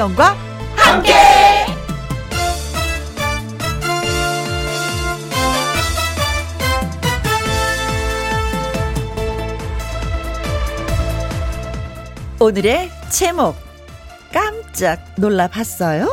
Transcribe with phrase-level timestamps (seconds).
[0.00, 0.34] 김혜영과
[0.76, 1.12] 함께.
[12.40, 13.54] 오늘의 제목
[14.32, 16.08] 깜짝 놀라봤어요?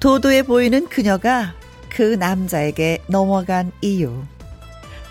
[0.00, 1.52] 도도해 보이는 그녀가
[1.90, 4.22] 그 남자에게 넘어간 이유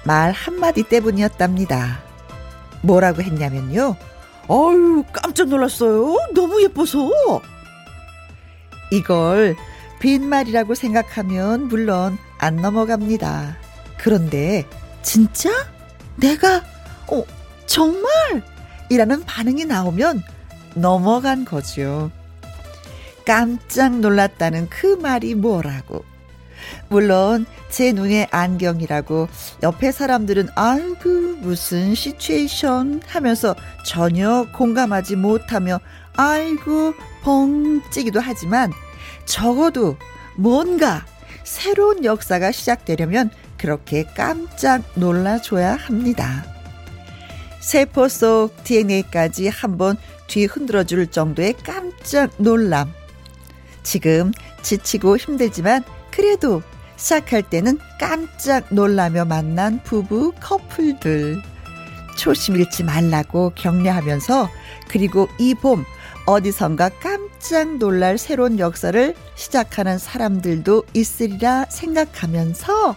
[0.03, 1.99] 말 한마디 때문이었답니다.
[2.81, 3.95] 뭐라고 했냐면요.
[4.49, 6.17] 아유, 깜짝 놀랐어요.
[6.33, 7.09] 너무 예뻐서.
[8.91, 9.55] 이걸
[9.99, 13.57] 빈말이라고 생각하면 물론 안 넘어갑니다.
[13.97, 14.65] 그런데
[15.03, 15.49] 진짜?
[16.17, 16.63] 내가
[17.07, 17.23] 어
[17.65, 18.09] 정말?
[18.89, 20.23] 이라는 반응이 나오면
[20.75, 22.11] 넘어간 거죠.
[23.25, 26.03] 깜짝 놀랐다는 그 말이 뭐라고.
[26.91, 29.29] 물론 제 눈에 안경이라고
[29.63, 35.79] 옆에 사람들은 아이고 무슨 시츄에이션 하면서 전혀 공감하지 못하며
[36.17, 38.73] 아이고 벙찌기도 하지만
[39.23, 39.95] 적어도
[40.35, 41.05] 뭔가
[41.45, 46.43] 새로운 역사가 시작되려면 그렇게 깜짝 놀라줘야 합니다.
[47.61, 49.95] 세포 속 DNA까지 한번
[50.27, 52.91] 뒤 흔들어 줄 정도의 깜짝 놀람.
[53.81, 56.61] 지금 지치고 힘들지만 그래도
[57.01, 61.41] 시작할 때는 깜짝 놀라며 만난 부부 커플들.
[62.17, 64.49] 초심 잃지 말라고 격려하면서
[64.87, 65.83] 그리고 이 봄
[66.27, 72.95] 어디선가 깜짝 놀랄 새로운 역사를 시작하는 사람들도 있으리라 생각하면서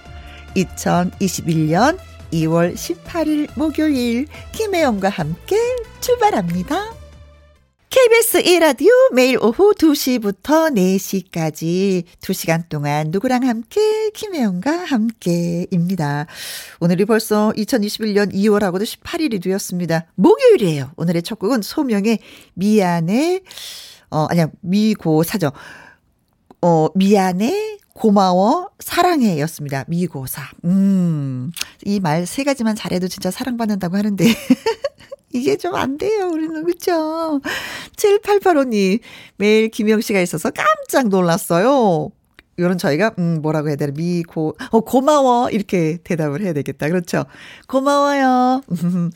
[0.55, 1.99] 2021년
[2.33, 5.57] 2월 18일 목요일 김혜영과 함께
[6.01, 7.04] 출발합니다.
[7.99, 16.27] KBS 1라디오 매일 오후 2시부터 4시까지 2시간 동안 누구랑 함께 김혜영과 함께입니다.
[16.81, 20.07] 오늘이 벌써 2021년 2월하고도 18일이 되었습니다.
[20.17, 20.91] 목요일이에요.
[20.97, 22.19] 오늘의 첫 곡은 소명의
[22.55, 23.43] 미안해
[24.11, 25.53] 어 아니야 미고사죠.
[26.63, 29.85] 어 미안해 고마워, 사랑해 였습니다.
[29.87, 30.43] 미고사.
[30.65, 31.53] 음,
[31.87, 34.25] 이 말 세 가지만 잘해도 진짜 사랑받는다고 하는데.
[35.35, 36.65] 이게 좀 안 돼요, 우리는.
[36.65, 37.41] 그쵸?
[37.97, 39.01] 7885님,
[39.37, 42.11] 매일 김영 씨가 있어서 깜짝 놀랐어요.
[42.57, 43.93] 이런 저희가 음 뭐라고 해야 되나?
[43.97, 45.51] 미 고 어 고마워.
[45.51, 46.89] 이렇게 대답을 해야 되겠다.
[46.89, 47.25] 그렇죠?
[47.67, 48.63] 고마워요.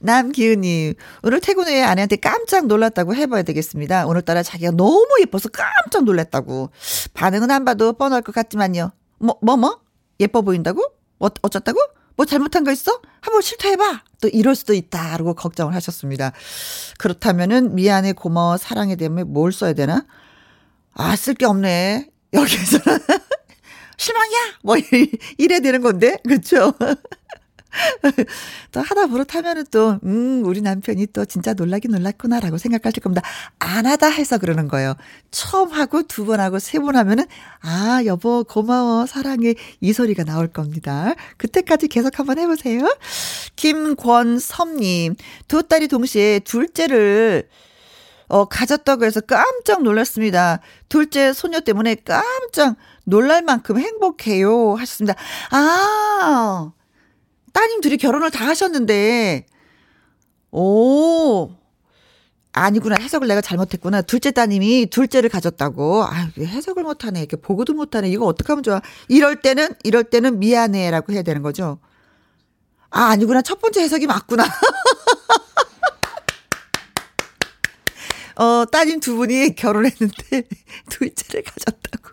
[0.00, 4.06] 남기은님 오늘 퇴근 후에 아내한테 깜짝 놀랐다고 해봐야 되겠습니다.
[4.06, 6.68] 오늘따라 자기가 너무 예뻐서 깜짝 놀랐다고.
[7.14, 8.90] 반응은 안 봐도 뻔할 것 같지만요.
[9.20, 9.80] 뭐 뭐뭐 뭐?
[10.20, 10.82] 예뻐 보인다고?
[11.18, 11.80] 어, 어쩌다고
[12.16, 13.00] 뭐 잘못한 거 있어?
[13.20, 14.02] 한번 실토해봐.
[14.20, 16.32] 또 이럴 수도 있다 라고 걱정을 하셨습니다.
[16.98, 20.06] 그렇다면은 미안해 고마워 사랑에 대면 뭘 써야 되나?
[20.94, 22.08] 아, 쓸 게 없네.
[22.32, 22.98] 여기서는.
[23.96, 24.38] 실망이야!
[24.62, 24.76] 뭐
[25.38, 26.18] 이래 되는 건데.
[26.24, 26.74] 그렇죠.
[28.72, 33.22] 또 하다 버릇하면은 또, 음, 우리 남편이 또 진짜 놀라긴 놀랐구나라고 생각하실 겁니다.
[33.58, 34.94] 안 하다 해서 그러는 거예요.
[35.30, 37.24] 처음 하고 두 번 하고 세 번 하면은,
[37.60, 39.54] 아, 여보, 고마워, 사랑해.
[39.80, 41.14] 이 소리가 나올 겁니다.
[41.36, 42.86] 그때까지 계속 한번 해보세요.
[43.56, 45.14] 김권섭님,
[45.48, 47.48] 두 딸이 동시에 둘째를
[48.28, 50.60] 어, 가졌다고 해서 깜짝 놀랐습니다.
[50.88, 54.74] 둘째 소녀 때문에 깜짝 놀랄 만큼 행복해요.
[54.76, 55.14] 하셨습니다.
[55.50, 56.72] 아,
[57.52, 59.46] 따님 둘이 결혼을 다 하셨는데,
[60.50, 61.50] 오,
[62.52, 62.96] 아니구나.
[63.00, 64.02] 해석을 내가 잘못했구나.
[64.02, 66.04] 둘째 따님이 둘째를 가졌다고.
[66.04, 67.20] 아, 해석을 못하네.
[67.20, 68.10] 이렇게 보고도 못하네.
[68.10, 68.80] 이거 어떡하면 좋아.
[69.08, 70.90] 이럴 때는, 이럴 때는 미안해.
[70.90, 71.78] 라고 해야 되는 거죠.
[72.90, 73.40] 아, 아니구나.
[73.40, 74.44] 첫 번째 해석이 맞구나.
[78.36, 80.42] 어, 따님 두 분이 결혼했는데
[80.90, 82.10] 둘째를 가졌다고.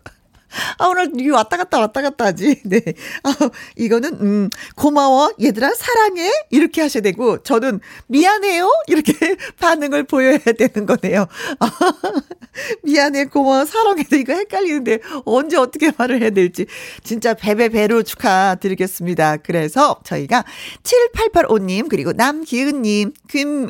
[0.78, 2.62] 아, 오늘 이 왔다 갔다 왔다 갔다 하지.
[2.66, 2.82] 네.
[3.24, 3.34] 아,
[3.76, 5.34] 이거는, 음, 고마워.
[5.42, 6.32] 얘들아, 사랑해.
[6.50, 8.70] 이렇게 하셔야 되고, 저는 미안해요.
[8.88, 9.14] 이렇게
[9.60, 11.28] 반응을 보여야 되는 거네요.
[11.60, 11.72] 아,
[12.84, 16.66] 미안해, 고마워, 사랑해도 이거 헷갈리는데, 언제 어떻게 말을 해야 될지.
[17.04, 19.38] 진짜 배배배로 축하드리겠습니다.
[19.38, 20.46] 그래서 저희가
[20.84, 23.68] 7885님, 그리고 남기은님, 김,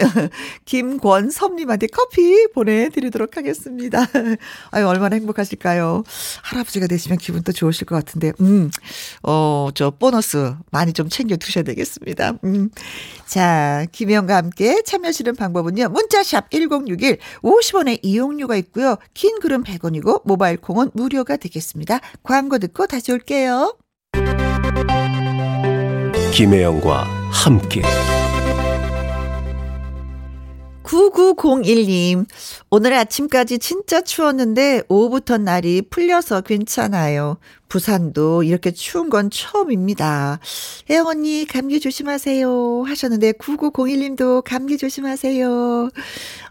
[0.65, 4.05] 김권섭님한테 커피 보내드리도록 하겠습니다.
[4.71, 6.03] 아유, 얼마나 행복하실까요?
[6.43, 8.69] 할아버지 아버지가 되시면 기분도 좋으실 것 같은데, 음,
[9.23, 12.33] 어, 저 보너스 많이 좀 챙겨 두셔야 되겠습니다.
[12.43, 12.69] 음.
[13.25, 15.89] 자, 김혜영과 함께 참여하시는 방법은요.
[15.89, 18.97] 문자샵 1061 50원의 이용료가 있고요.
[19.13, 21.99] 긴 글은 100원이고 모바일 콩은 무료가 되겠습니다.
[22.23, 23.75] 광고 듣고 다시 올게요.
[26.33, 27.81] 김혜영과 함께
[30.89, 32.25] 9901님,
[32.71, 37.37] 오늘 아침까지 진짜 추웠는데 오후부터 날이 풀려서 괜찮아요.
[37.67, 40.39] 부산도 이렇게 추운 건 처음입니다.
[40.89, 42.85] 혜영 언니, 감기 조심하세요.
[42.87, 45.89] 하셨는데, 9901님도 감기 조심하세요.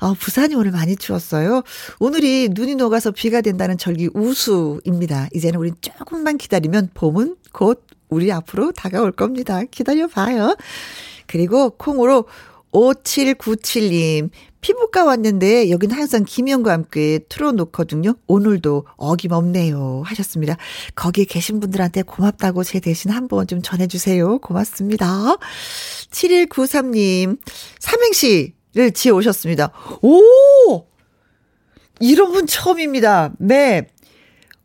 [0.01, 1.65] 어, 부산이 오늘 많이 추웠어요.
[1.99, 5.29] 오늘이 눈이 녹아서 비가 된다는 절기 우수입니다.
[5.35, 9.63] 이제는 우린 조금만 기다리면 봄은 곧 우리 앞으로 다가올 겁니다.
[9.69, 10.55] 기다려봐요.
[11.27, 12.27] 그리고 콩으로
[12.73, 14.31] 5797님,
[14.61, 18.15] 피부과 왔는데 여긴 항상 김영과 함께 틀어놓거든요.
[18.27, 20.03] 오늘도 어김없네요.
[20.05, 20.57] 하셨습니다.
[20.95, 24.39] 거기 계신 분들한테 고맙다고 제 대신 한번 좀 전해주세요.
[24.39, 25.37] 고맙습니다.
[26.11, 27.39] 7193님,
[27.79, 29.73] 삼행시를 지어 오셨습니다.
[30.03, 30.87] 오!
[32.01, 33.33] 이런 분 처음입니다.
[33.39, 33.89] 네.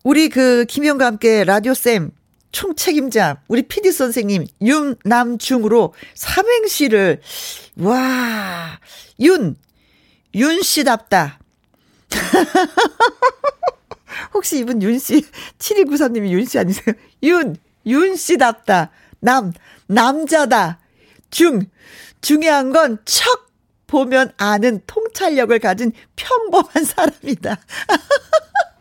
[0.04, 2.12] 우리 그 김영과 함께 라디오쌤
[2.54, 7.22] 총책임자 우리 PD 선생님 윤남중으로 삼행시를
[7.80, 8.80] 와,
[9.20, 9.58] 윤
[10.34, 11.40] 윤씨답다.
[14.34, 15.26] 혹시 이분 윤씨
[15.60, 16.96] 7293님이 윤씨 아니세요?
[17.24, 17.56] 윤
[17.86, 18.92] 윤씨답다.
[19.20, 19.52] 남
[19.88, 20.80] 남자다.
[21.30, 21.62] 중
[22.22, 23.48] 중요한 건 척
[23.88, 27.58] 보면 아는 통찰력을 가진 평범한 사람이다.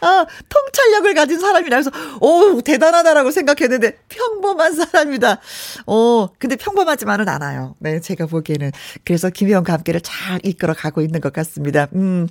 [0.00, 1.90] 아, 통찰력을 가진 사람이라서,
[2.20, 5.40] 오, 대단하다라고 생각했는데, 평범한 사람이다.
[5.86, 7.74] 어, 근데 평범하지만은 않아요.
[7.78, 8.70] 네, 제가 보기에는.
[9.04, 11.88] 그래서 김혜영과 함께를 잘 이끌어 가고 있는 것 같습니다.
[11.94, 12.26] 음,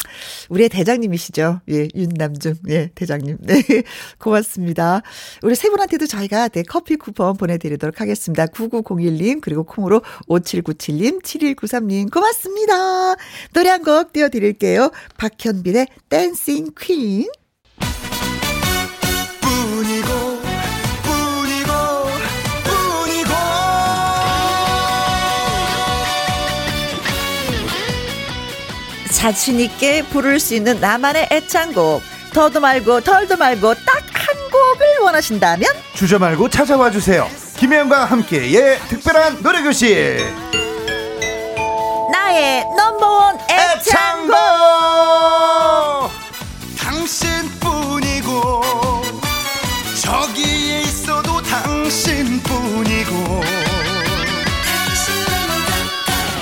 [0.49, 1.61] 우리의 대장님이시죠.
[1.71, 2.55] 예, 윤남중.
[2.69, 3.37] 예, 대장님.
[3.41, 3.61] 네,
[4.19, 5.01] 고맙습니다.
[5.41, 8.45] 우리 세 분한테도 저희가 네, 커피 쿠폰 보내드리도록 하겠습니다.
[8.47, 13.15] 9901님, 그리고 콩으로 5797님, 7193님, 고맙습니다.
[13.53, 14.91] 노래 한 곡 띄워드릴게요.
[15.17, 17.27] 박현빈의 댄싱 퀸.
[29.11, 32.01] 자신 있게 부를 수 있는 나만의 애창곡.
[32.33, 35.69] 더도 말고 덜도 말고 딱 한 곡을 원하신다면?
[35.93, 37.29] 주저 말고 찾아와 주세요.
[37.55, 40.33] 김혜영과 함께의 특별한 노래교실.
[42.11, 44.35] 나의 넘버원 애창곡.
[46.77, 48.61] 당신뿐이고
[50.07, 53.11] 저기에 있어도 당신뿐이고.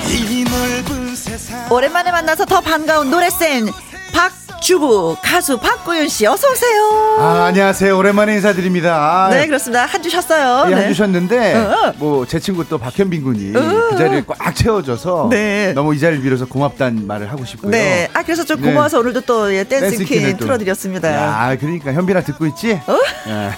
[0.08, 1.72] 이 넓은 세상.
[1.72, 3.72] 오랜만에 만나서 더 반가운 노래쌤
[4.14, 7.18] 박 주부 가수 박구윤 씨 어서 오세요.
[7.20, 7.96] 아, 안녕하세요.
[7.96, 9.26] 오랜만에 인사드립니다.
[9.26, 9.86] 아, 네 그렇습니다.
[9.86, 10.72] 한주 쉬었어요.
[10.72, 10.86] 예, 네.
[10.86, 11.94] 해주셨는데 어.
[11.98, 13.90] 뭐제 친구 또 박현빈 군이 어.
[13.92, 15.74] 그 자리를 꽉 채워줘서 네.
[15.74, 17.70] 너무 이 자리를 빌어서 고맙다는 말을 하고 싶고요.
[17.72, 18.10] 네.
[18.14, 18.70] 아 그래서 좀 네.
[18.70, 20.38] 고마워서 오늘도 또 예, 댄스 댄스 퀸.
[20.38, 21.12] 틀어드렸습니다.
[21.14, 22.74] 야, 그러니까 현빈아 듣고 있지?
[22.88, 22.98] 어?
[23.28, 23.52] 예,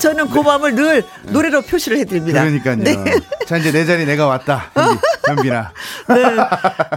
[0.00, 2.40] 저는 고마움을 늘 노래로 표시를 해드립니다.
[2.42, 2.76] 그러니까요.
[2.76, 2.96] 네.
[3.46, 4.70] 자 이제 내 자리 내가 왔다.
[4.74, 5.72] 현빈, 현빈아.
[6.08, 6.24] 네.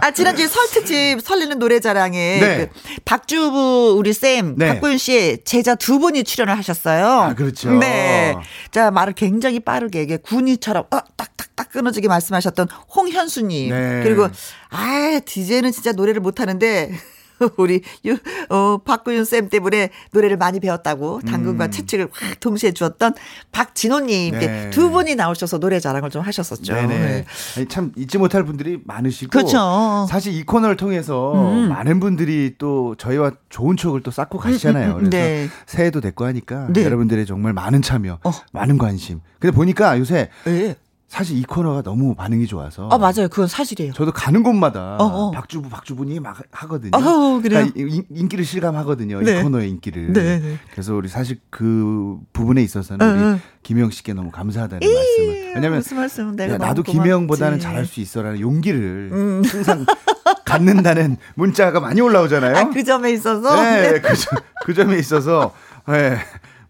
[0.00, 2.56] 아, 지난주에 설특집 설리는 노래자랑에 네.
[2.56, 4.68] 그 박주부 우리 쌤, 네.
[4.68, 7.06] 박구윤 씨의 제자 두 분이 출연을 하셨어요.
[7.06, 7.70] 아, 그렇죠.
[7.72, 8.34] 네.
[8.70, 13.70] 자, 말을 굉장히 빠르게, 이게 군이처럼, 어, 딱딱딱 끊어지게 말씀하셨던 홍현수님.
[13.70, 14.00] 네.
[14.02, 14.28] 그리고,
[14.70, 16.92] 아, 디제는 진짜 노래를 못하는데,
[17.56, 18.16] 우리 유,
[18.48, 21.70] 어, 박구윤 쌤 때문에 노래를 많이 배웠다고 당근과 음.
[21.70, 23.14] 채찍을 확 동시에 주었던
[23.52, 24.70] 박진호님 네.
[24.70, 26.74] 두 분이 나오셔서 노래 자랑을 좀 하셨었죠.
[26.74, 26.98] 네네.
[26.98, 27.24] 네.
[27.56, 29.30] 아니, 참 잊지 못할 분들이 많으시고.
[29.30, 30.06] 그렇죠.
[30.08, 31.68] 사실 이 코너를 통해서 음.
[31.68, 34.92] 많은 분들이 또 저희와 좋은 추억을 또 쌓고 가시잖아요.
[34.92, 35.10] 음, 음, 음.
[35.10, 35.48] 그래서 네.
[35.66, 36.84] 새해도 됐고 하니까 네.
[36.84, 38.30] 여러분들의 정말 많은 참여, 어.
[38.52, 39.20] 많은 관심.
[39.38, 40.76] 근데 보니까 요새 네.
[41.14, 42.88] 사실 이 코너가 너무 반응이 좋아서.
[42.90, 43.28] 아, 맞아요.
[43.30, 43.92] 그건 사실이에요.
[43.92, 45.30] 저도 가는 곳마다 어, 어.
[45.30, 46.90] 박주부 박주부니 막 하거든요.
[46.92, 47.68] 어, 그래요?
[47.72, 49.20] 그러니까 인- 인기를 실감하거든요.
[49.22, 49.38] 네.
[49.38, 50.12] 이 코너의 인기를.
[50.12, 50.58] 네, 네.
[50.72, 53.40] 그래서 우리 사실 그 부분에 있어서는 응, 우리 응.
[53.62, 55.52] 김영 씨께 너무 감사하다는 말씀을.
[55.54, 56.92] 왜냐면 무슨 말씀 내가 야, 나도 고맙지.
[56.92, 59.42] 김혜영보다는 잘할 수 있어라는 용기를 음.
[59.46, 59.86] 항상
[60.44, 62.56] 갖는다는 문자가 많이 올라오잖아요.
[62.56, 63.54] 아, 그 점에 있어서.
[63.62, 65.54] 네, 그, 점- 그 점에 있어서
[65.86, 66.16] 네,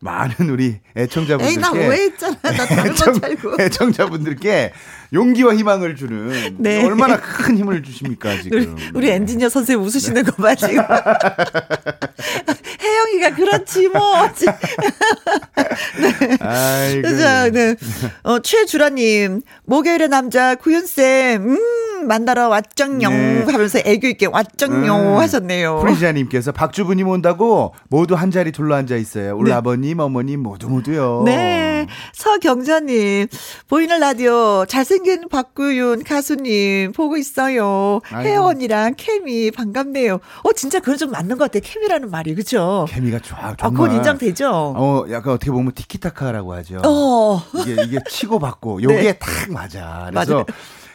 [0.04, 2.36] 많은 우리 애청자분들께 에이, 나 오해했잖아.
[2.42, 3.56] 나 다른 건 알고.
[3.58, 4.72] 애청자분들께
[5.14, 6.84] 용기와 희망을 주는 네.
[6.84, 8.76] 얼마나 큰 힘을 주십니까 우리, 지금.
[8.92, 10.84] 우리 엔지니어 선생님 웃으시는 거 봐, 지금.
[12.82, 14.28] 혜영이가 그렇지, 뭐.
[16.40, 17.16] 아이고.
[17.16, 17.74] 자, 네.
[18.24, 23.08] 어, 최주라님, 목요일의 남자, 구윤쌤, 음, 만나러 왔정요.
[23.08, 23.44] 네.
[23.50, 24.94] 하면서 애교있게 왔정요.
[24.94, 25.16] 음.
[25.18, 25.78] 하셨네요.
[25.80, 29.34] 프리지아님께서 박주부님 온다고 모두 한 자리 둘러 앉아 있어요.
[29.38, 29.56] 우리 네.
[29.56, 31.22] 아버님, 어머님 모두 모두요.
[31.24, 31.86] 네.
[32.14, 33.28] 서경자님,
[33.68, 38.00] 보이는 라디오, 잘생긴 박구윤 가수님, 보고 있어요.
[38.10, 40.14] 혜원이랑 케미, 반갑네요.
[40.44, 41.62] 어, 진짜 그건 좀 맞는 것 같아요.
[41.64, 42.86] 케미라는 말이, 그죠?
[42.88, 43.38] 케미가 좋아.
[43.38, 43.72] 아, 정말.
[43.86, 44.50] 그건 인정되죠?
[44.76, 46.82] 어, 약간 어떻게 보면 티키타카라고 하죠.
[46.84, 47.42] 어.
[47.60, 49.12] 이게 이게 치고 받고 요게 네.
[49.14, 50.08] 딱 맞아.
[50.10, 50.46] 그래서 맞아요.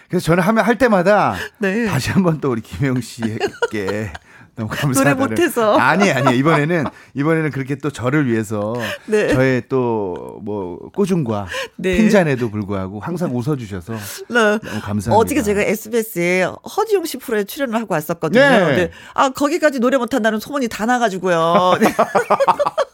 [0.10, 1.86] 그래서 저는 하면 할 때마다 네.
[1.86, 4.12] 다시 한번 또 우리 김영 씨에게
[4.56, 5.14] 너무 감사하다.
[5.16, 5.78] 노래 못해서.
[5.78, 8.74] 아니 아니 이번에는 이번에는 그렇게 또 저를 위해서
[9.06, 9.30] 네.
[9.34, 11.48] 저의 또 뭐 꾸중과
[11.78, 11.98] 네.
[11.98, 14.00] 핀잔에도 불구하고 항상 웃어주셔서 네.
[14.30, 15.16] 너무 감사합니다.
[15.16, 18.42] 어저께 제가 SBS에 허지용 씨 프로에 출연을 하고 왔었거든요.
[18.42, 18.76] 네.
[18.76, 18.92] 네.
[19.14, 21.74] 아, 거기까지 노래 못한다는 소문이 다 나가지고요.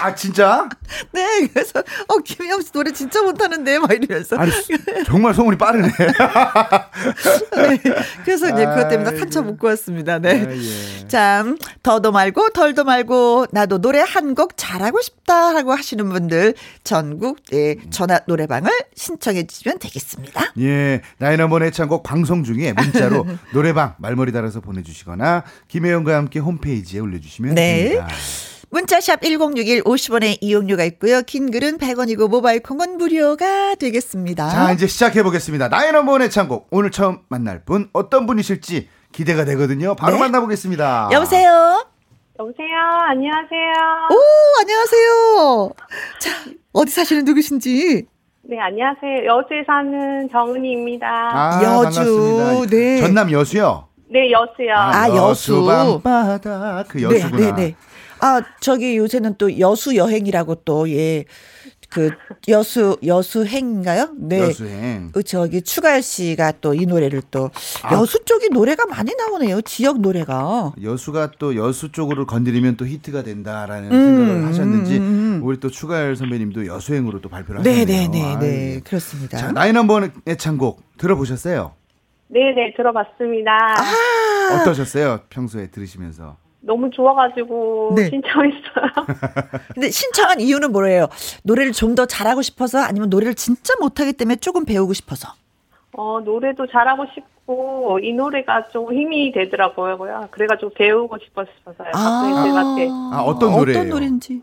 [0.00, 0.06] 네.
[0.08, 0.68] 아 진짜?
[1.12, 4.36] 네, 그래서, 어, 김영 씨 노래 진짜 못하는데, 막 이러면서.
[4.36, 4.50] 아니
[5.04, 5.88] 정말 소문이 빠르네.
[7.56, 7.78] 네.
[8.24, 9.20] 그래서 이제 그것 때문에 아이고.
[9.20, 10.18] 한참 웃고 왔습니다.
[10.18, 10.46] 네.
[10.46, 11.08] 아, 예.
[11.08, 16.54] 참, 더도 말고 덜도 말고 나도 노래 한 곡 잘하고 싶다 라고 하시는 분들
[16.84, 20.52] 전국 예, 전화 노래방을 신청해 주시면 되겠습니다.
[20.60, 27.82] 예, 나인원번 애창곡 방송 중에 문자로 노래방 말머리 달아서 보내주시거나 김혜영과 함께 홈페이지에 올려주시면 네.
[27.88, 28.08] 됩니다.
[28.70, 31.22] 문자샵 1061 50원의 이용료가 있고요.
[31.22, 34.48] 긴 글은 100원이고 모바일 콩은 무료가 되겠습니다.
[34.48, 35.68] 자, 이제 시작해 보겠습니다.
[35.68, 39.96] 나인원번 애창곡 오늘 처음 만날 분 어떤 분이실지 기대가 되거든요.
[39.96, 40.20] 바로 네.
[40.20, 41.10] 만나보겠습니다.
[41.12, 41.84] 여보세요?
[42.38, 42.68] 여보세요.
[43.08, 43.72] 안녕하세요.
[44.10, 45.70] 오, 안녕하세요.
[46.20, 46.30] 자,
[46.72, 48.06] 어디 사시는 누구신지.
[48.42, 49.26] 네, 안녕하세요.
[49.26, 51.06] 여수에 사는 정은이입니다.
[51.06, 52.66] 아, 여주, 반갑습니다.
[52.70, 53.00] 네.
[53.00, 53.88] 전남 여수요.
[54.08, 54.74] 네, 여수요.
[54.74, 55.66] 아, 여수.
[55.66, 57.36] 밤바다 그 여수구나.
[57.36, 57.76] 네, 네, 네.
[58.20, 61.24] 아, 저기 요새는 또 여수 여행이라고 또, 예,
[61.88, 62.10] 그,
[62.46, 64.10] 여수, 여수행인가요?
[64.16, 64.38] 네.
[64.40, 65.10] 여수행.
[65.12, 67.50] 그 저기 추가열 씨가 또 이 노래를 또
[67.82, 67.94] 아.
[67.94, 69.60] 여수 쪽이 노래가 많이 나오네요.
[69.62, 70.72] 지역 노래가.
[70.80, 75.40] 여수가 또 여수 쪽으로 건드리면 또 히트가 된다라는 음, 생각을 하셨는지 음, 음.
[75.42, 77.84] 우리 또 추가열 선배님도 여수행으로 또 발표를 하셨네요.
[77.84, 78.74] 네 네네 아, 네.
[78.76, 78.80] 예.
[78.80, 79.36] 그렇습니다.
[79.38, 81.72] 자, 나인원번 애창곡 들어보셨어요?
[82.28, 83.50] 네, 네, 들어봤습니다.
[83.50, 84.60] 아.
[84.60, 85.22] 어떠셨어요?
[85.28, 86.36] 평소에 들으시면서.
[86.62, 88.10] 너무 좋아가지고 네.
[88.10, 89.06] 신청했어요.
[89.74, 91.08] 근데 신청한 이유는 뭐예요?
[91.42, 95.28] 노래를 좀 더 잘하고 싶어서 아니면 노래를 진짜 못하기 때문에 조금 배우고 싶어서.
[95.92, 100.28] 어, 노래도 잘하고 싶고, 이 노래가 좀 힘이 되더라고요.
[100.30, 101.50] 그래가지고 배우고 싶었어요.
[101.92, 102.88] 학생들한테.
[103.12, 103.80] 아, 어떤 노래예요?
[103.80, 104.40] 어떤 노래인지.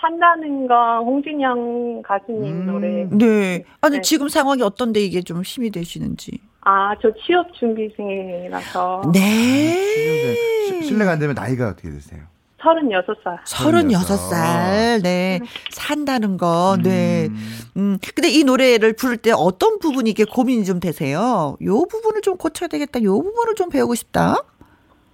[0.00, 2.66] 산다는 건 홍진영 가수님 음.
[2.66, 3.08] 노래.
[3.10, 3.64] 네.
[3.80, 4.00] 아니 네.
[4.02, 6.38] 지금 상황이 어떤데 이게 좀 힘이 되시는지.
[6.62, 9.02] 아, 저 취업 준비생이라서.
[9.12, 10.34] 네.
[10.68, 12.22] 시- 실례가 안 되면 나이가 어떻게 되세요?
[12.60, 13.38] 36살.
[13.44, 15.40] 서른여섯 살 네.
[15.70, 17.28] 산다는 거, 네.
[17.76, 21.56] 음, 근데 이 노래를 부를 때 어떤 부분이 이게 고민이 좀 되세요?
[21.62, 23.00] 요 부분을 좀 고쳐야 되겠다.
[23.04, 24.42] 요 부분을 좀 배우고 싶다.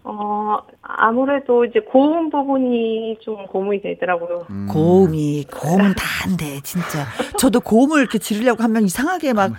[0.05, 4.47] 어, 아무래도 이제 고음 부분이 좀 고민이 되더라고요.
[4.51, 4.67] 음.
[4.71, 7.07] 고음이, 고음은 다 안 돼, 진짜.
[7.37, 9.53] 저도 고음을 이렇게 지르려고 하면 이상하게 막,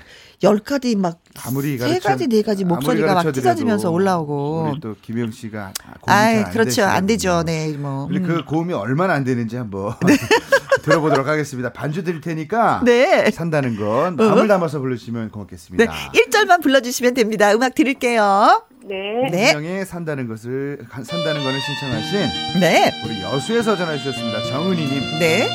[0.45, 4.69] 열 가지 막, 아무리 세 가르쳐 가지, 네 가지 목소리가 막 찢어지면서 올라오고.
[4.71, 5.73] 우리 또 김영 씨가
[6.05, 6.85] 잘안 그렇죠.
[6.85, 7.05] 안.
[7.07, 7.43] 되죠.
[7.43, 8.05] 네, 뭐.
[8.05, 8.23] 우리 음.
[8.23, 9.93] 그 고음이 얼마나 안 되는지 한번
[10.83, 11.73] 들어보도록 하겠습니다.
[11.73, 13.29] 반주 드릴 테니까 네.
[13.31, 15.27] 산다는 건 마음을 담아서 네.
[15.29, 15.91] 고맙겠습니다.
[16.13, 17.51] 1절만 불러주시면 됩니다.
[17.53, 18.63] 음악 드릴게요.
[18.83, 19.29] 네.
[19.31, 19.53] 네.
[19.53, 22.91] 김영의 산다는 것을 산다는 거는 신청하신 네.
[23.03, 24.43] 우리 여수에서 전화 주셨습니다.
[24.43, 25.19] 정은희님.
[25.19, 25.47] 네.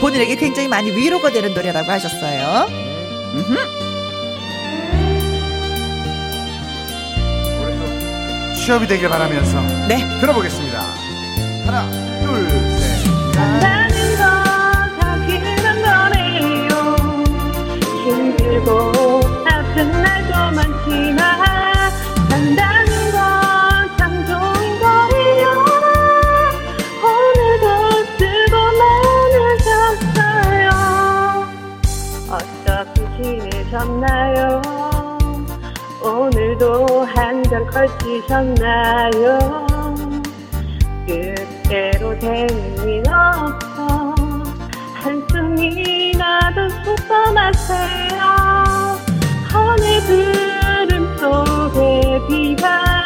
[0.00, 2.66] 본인에게 굉장히 많이 위로가 되는 노래라고 하셨어요.
[2.68, 3.97] 음
[8.68, 10.06] 취업이 되길 바라면서 네.
[10.20, 10.78] 들어보겠습니다.
[11.64, 13.32] 하나, 둘, 셋.
[13.32, 16.68] 산다는 건다 그런 거래요
[18.04, 18.70] 힘들고
[19.46, 21.18] 아픈 날도 많지만
[22.28, 25.44] 산다는 건참 좋은 거래요
[27.02, 27.66] 오늘도
[28.18, 28.54] 쓰고
[30.12, 30.68] 많으셨어요
[32.28, 34.97] 어떻게 지내셨나요
[36.08, 39.38] 오늘도 한잔 걸치셨나요?
[41.06, 44.14] 그대로 되는 일 없어.
[44.94, 48.18] 한숨이 나도 속도 마세요.
[49.50, 52.97] 하늘 구름 속에 비가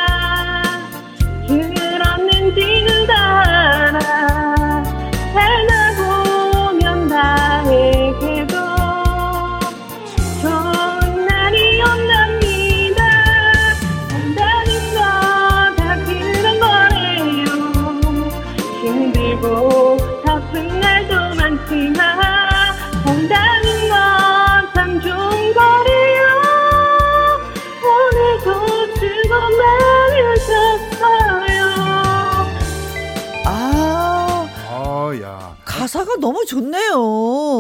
[36.12, 36.18] 어, 야.
[36.18, 36.92] 가사가 너무 좋네요.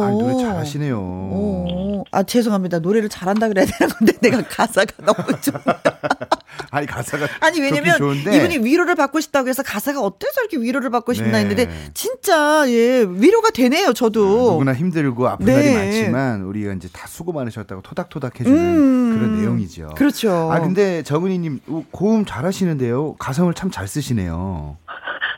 [0.02, 0.98] 아, 노래 잘하시네요.
[0.98, 2.04] 오.
[2.10, 2.80] 아, 죄송합니다.
[2.80, 5.52] 노래를 잘한다 그래야 되는 건데 내가 가사가 너무 좋
[6.70, 11.32] 아니, 가사가 아니, 왜냐면 이분이 위로를 받고 싶다고 해서 가사가 어때서 이렇게 위로를 받고 싶나
[11.32, 11.38] 네.
[11.40, 14.24] 했는데 진짜 예, 위로가 되네요, 저도.
[14.24, 15.54] 아, 누구나 힘들고 아픈 네.
[15.54, 19.16] 날이 많지만 우리가 이제 다 수고 많으셨다고 토닥토닥 해 주는 음.
[19.18, 19.90] 그런 내용이죠.
[19.96, 20.50] 그렇죠.
[20.52, 23.14] 아, 근데 정은희 님 고음 잘하시는데요.
[23.18, 24.76] 가성을 참 잘 쓰시네요.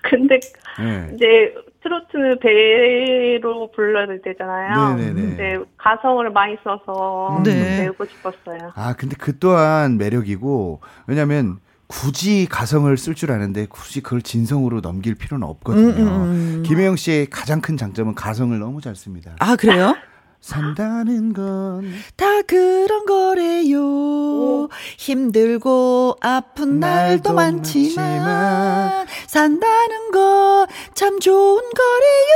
[0.03, 0.41] 근데
[0.81, 1.11] 네.
[1.15, 1.55] 이제
[1.85, 4.97] 트로트는 배로 불러야 되잖아요.
[4.97, 5.21] 네네네.
[5.21, 7.83] 근데 가성을 많이 써서 네.
[7.83, 8.73] 배우고 싶었어요.
[8.75, 15.15] 아 근데 그 또한 매력이고 왜냐하면 굳이 가성을 쓸 줄 아는데 굳이 그걸 진성으로 넘길
[15.15, 15.91] 필요는 없거든요.
[15.91, 16.63] 음, 음, 음.
[16.65, 19.37] 김혜영 씨의 가장 큰 장점은 가성을 너무 잘 씁니다.
[19.39, 19.95] 아 그래요?
[20.45, 21.81] 산다는 건
[22.19, 23.81] 다 그런 거래요.
[23.81, 24.69] 오.
[24.99, 32.35] 힘들고 아픈 날도, 날도 많지만, 많지만, 산다는 거참 좋은 거래요.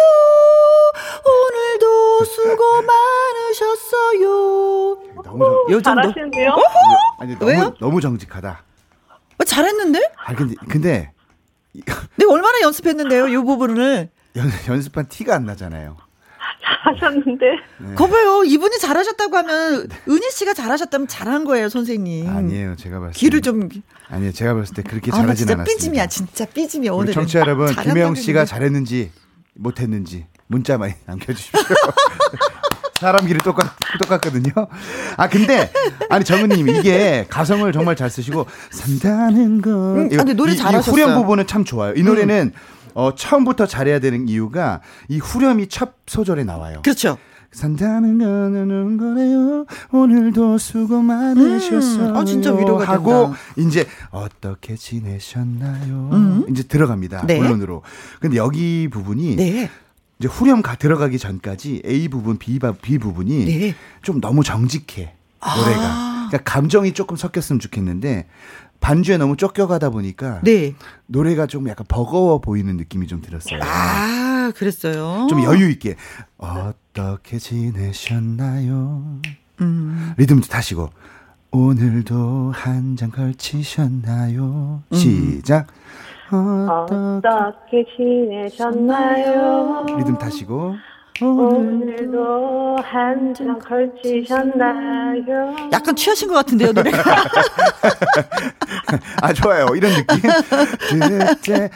[1.27, 2.65] 오늘도 수고
[4.17, 5.23] 많으셨어요.
[5.23, 6.00] 너무 정, 요 정도.
[6.03, 6.57] 잘하시는데요?
[7.21, 7.75] 아니, 너무, 왜요?
[7.79, 8.65] 너무 정직하다.
[9.38, 10.00] 어, 잘했는데?
[10.25, 11.12] 아 근데 근데
[12.17, 14.09] 내가 얼마나 연습했는데요, 이 부분을.
[14.37, 15.99] 연, 연습한 티가 안 나잖아요.
[16.62, 17.47] 잘하셨는데.
[17.79, 17.95] 네.
[17.95, 18.45] 거봐요.
[18.45, 22.29] 이분이 잘하셨다고 하면 은희 씨가 잘하셨다면 잘한 거예요, 선생님.
[22.29, 22.77] 아니에요.
[22.77, 23.19] 제가 봤을 때.
[23.19, 23.69] 귀를 좀
[24.09, 24.33] 아니요.
[24.33, 25.65] 제가 봤을 때 그렇게 아, 잘하진 않았습니다.
[25.65, 26.07] 삐짐이야.
[26.09, 26.93] 진짜 삐짐이야.
[26.93, 29.11] 오늘 청취자 여러분, 김혜영 씨가 잘했는지
[29.55, 31.61] 못 했는지 문자 많이 남겨 주십시오.
[33.00, 33.65] 사람 길이 똑같,
[34.00, 34.50] 똑같거든요.
[35.17, 35.71] 아, 근데,
[36.11, 39.73] 아니, 정은님, 이게 가성을 정말 잘 쓰시고, 산다는 건.
[39.73, 40.93] 음, 아, 근데 노래 잘하셨어요.
[41.05, 41.95] 후렴 부분은 참 좋아요.
[41.95, 42.61] 이 노래는 음.
[42.99, 46.81] 어, 처음부터 잘해야 되는 이유가 이 후렴이 첫 소절에 나와요.
[46.83, 47.17] 그렇죠.
[47.52, 49.67] 산다는 거는 거래요.
[49.93, 52.09] 오늘도 수고 많으셨어요.
[52.09, 53.38] 음, 아, 진짜 위로가 하고 된다.
[53.57, 56.11] 이제 어떻게 지내셨나요?
[56.12, 56.47] 음.
[56.50, 57.26] 이제 들어갑니다.
[57.26, 57.38] 네.
[57.38, 57.83] 본론으로.
[58.21, 59.71] 근데 여기 부분이 네.
[60.19, 63.75] 이제 후렴 가 들어가기 전까지 A 부분, B, B 부분이 네.
[64.02, 65.14] 좀 너무 정직해.
[65.40, 65.83] 노래가.
[65.83, 66.09] 아.
[66.28, 68.26] 그러니까 감정이 조금 섞였으면 좋겠는데
[68.80, 70.75] 반주에 너무 쫓겨가다 보니까 네.
[71.06, 73.61] 노래가 좀 약간 버거워 보이는 느낌이 좀 들었어요.
[73.62, 75.26] 아, 그랬어요.
[75.28, 75.97] 좀 여유 있게
[76.37, 79.20] 어떻게 지내셨나요?
[79.61, 80.14] 음.
[80.16, 80.90] 리듬도 타시고
[81.50, 84.82] 오늘도 한잔 걸치셨나요?
[84.90, 84.97] 음.
[84.97, 85.66] 시작.
[86.30, 89.86] 어떻게 지내셨나요?
[89.99, 90.75] 리듬 타시고
[91.21, 95.57] 오늘도 한잔 걸치셨나요?
[95.73, 97.02] 약간 취하신 것 같은데요, 노래가.
[99.21, 99.67] 아, 좋아요.
[99.75, 100.31] 이런 느낌.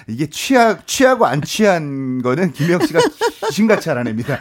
[0.06, 3.00] 이게 취하, 취하고 안 취한 거는 김영 씨가
[3.48, 4.38] 귀신같이 알아냅니다.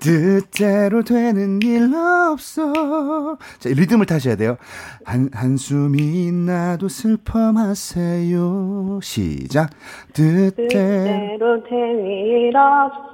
[0.00, 3.36] 뜻대로 되는 일 없어.
[3.58, 4.56] 자, 리듬을 타셔야 돼요.
[5.04, 9.00] 한, 한숨이 나도 슬퍼 마세요.
[9.02, 9.70] 시작.
[10.12, 13.11] 뜻대로 된일 없어.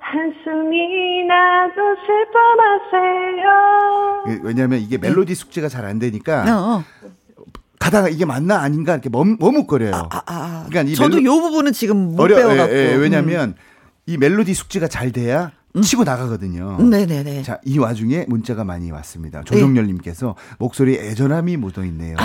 [0.00, 4.40] 한숨이 나도 슬퍼 마세요.
[4.42, 6.84] 왜냐하면 이게 멜로디 숙제가 잘 안 되니까 어, 어.
[7.78, 9.94] 가다가 이게 맞나 아닌가 이렇게 멈, 머뭇거려요.
[9.94, 10.66] 아, 아, 아.
[10.68, 11.36] 그러니까 이 저도 멜로...
[11.36, 12.74] 요 부분은 지금 못 어려, 배워갖고.
[12.74, 13.54] 예, 예, 왜냐하면 음.
[14.06, 15.82] 이 멜로디 숙제가 잘 돼야 음.
[15.82, 16.78] 치고 나가거든요.
[16.80, 17.42] 네네네.
[17.42, 19.42] 자, 이 와중에 문자가 많이 왔습니다.
[19.44, 20.54] 조정열님께서 네.
[20.58, 22.16] 목소리에 애절함이 묻어 있네요.
[22.18, 22.24] 아,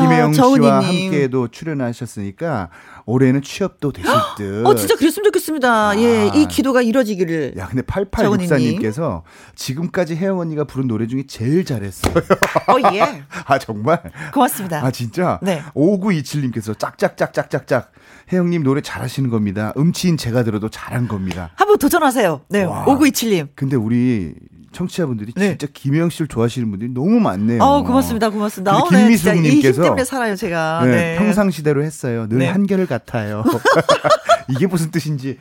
[0.00, 2.70] 김혜영 씨와 함께도 출연하셨으니까
[3.06, 4.66] 올해는 취업도 되실 듯.
[4.66, 5.90] 어, 진짜 그랬으면 좋겠습니다.
[5.90, 5.96] 아.
[5.96, 7.54] 예, 이 기도가 이루어지기를.
[7.58, 9.22] 야, 근데 8864님께서
[9.54, 12.14] 지금까지 혜영 언니가 부른 노래 중에 제일 잘했어요.
[12.14, 13.24] 어, 예.
[13.46, 14.02] 아, 정말?
[14.32, 14.84] 고맙습니다.
[14.84, 15.38] 아, 진짜?
[15.42, 15.62] 네.
[15.74, 17.92] 5927님께서 짝짝짝짝짝짝.
[18.32, 19.72] 혜영님 노래 잘하시는 겁니다.
[19.76, 21.50] 음치인 제가 들어도 잘한 겁니다.
[21.56, 22.40] 한번 도전하세요.
[22.48, 22.64] 네.
[22.64, 23.48] 와, 5927님.
[23.54, 24.34] 근데 우리
[24.74, 25.56] 청취자분들이 네.
[25.56, 27.62] 진짜 김혜영 씨를 좋아하시는 분들이 너무 많네요.
[27.62, 28.28] 어, 고맙습니다.
[28.28, 28.76] 고맙습니다.
[28.76, 30.82] 어, 김미숙님께서 네, 때문에 살아요, 제가.
[30.84, 31.16] 네, 네.
[31.18, 32.26] 평상시대로 했어요.
[32.28, 32.48] 늘 네.
[32.48, 33.44] 한결 같아요.
[34.48, 35.38] 이게 무슨 뜻인지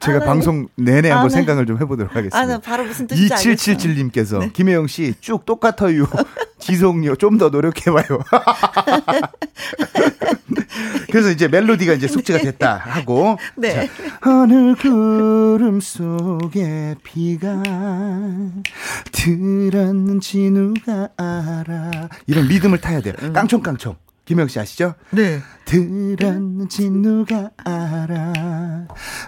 [0.00, 0.26] 제가 아, 네.
[0.26, 1.34] 방송 내내 한번 아, 네.
[1.34, 2.54] 생각을 좀 해보도록 하겠습니다.
[2.54, 4.50] 아, 바로 무슨 뜻인지 2777님께서 네.
[4.52, 6.06] 김혜영 씨 쭉 똑같아요.
[6.58, 8.06] 지속요 좀 더 노력해봐요.
[11.10, 13.86] 그래서 이제 멜로디가 이제 숙제가 됐다 하고 네.
[13.86, 17.62] 자, 어느 구름 속에 비가
[19.12, 23.14] 들었는지 누가 알아 이런 리듬을 타야 돼요.
[23.22, 23.32] 음.
[23.32, 23.96] 깡총깡총.
[24.24, 24.94] 김영 씨 아시죠?
[25.10, 25.40] 네.
[25.66, 28.86] 들었는지 누가 알아.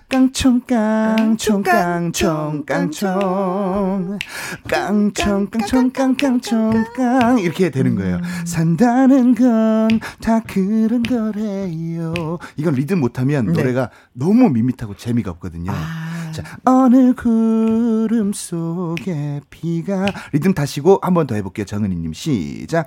[0.08, 4.18] 깡총, 깡총, 깡총, 깡총.
[4.66, 7.38] 깡총, 깡총, 깡깡총, 깡.
[7.38, 8.20] 이렇게 되는 거예요.
[8.46, 9.88] 산다는 건
[10.22, 12.38] 다 그런 거래요.
[12.56, 13.52] 이건 리듬 못하면 네.
[13.52, 15.72] 노래가 너무 밋밋하고 재미가 없거든요.
[15.72, 16.32] 아.
[16.32, 20.06] 자, 어느 구름 속에 비가.
[20.32, 21.64] 리듬 다시고 한 번 더 해볼게요.
[21.66, 22.12] 정은희님.
[22.14, 22.86] 시작.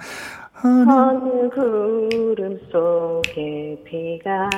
[0.62, 4.50] 어느 구름 속에 비가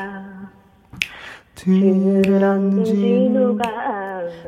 [1.55, 3.63] 들었는지 누가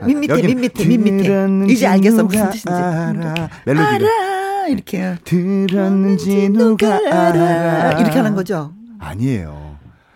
[0.04, 1.66] 민밑에 민밑에 민밑에.
[1.72, 2.70] 이제 알겠어 무슨 뜻인지.
[2.70, 3.50] 알아.
[3.68, 5.16] 멜로디로 알아 이렇게.
[5.24, 8.00] 들었는지 누가 알아.
[8.00, 8.74] 이렇게 하는 거죠?
[9.00, 9.74] 아니에요.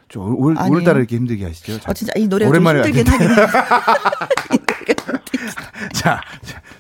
[0.10, 1.78] 저 올, 오늘따라 이렇게 힘들게 하시죠?
[1.86, 2.14] 아 진짜.
[2.16, 3.28] 이 노래 오랜만에 힘들긴 하긴
[5.94, 6.22] 자,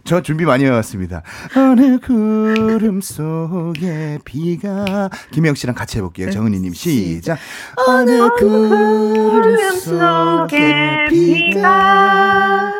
[0.07, 1.21] 저 준비 많이 해왔습니다.
[1.53, 6.31] 어느 구름 속에 비가 김영 씨랑 같이 해볼게요.
[6.31, 7.37] 정은희님 시작.
[7.85, 12.71] 어느 구름 속에 비가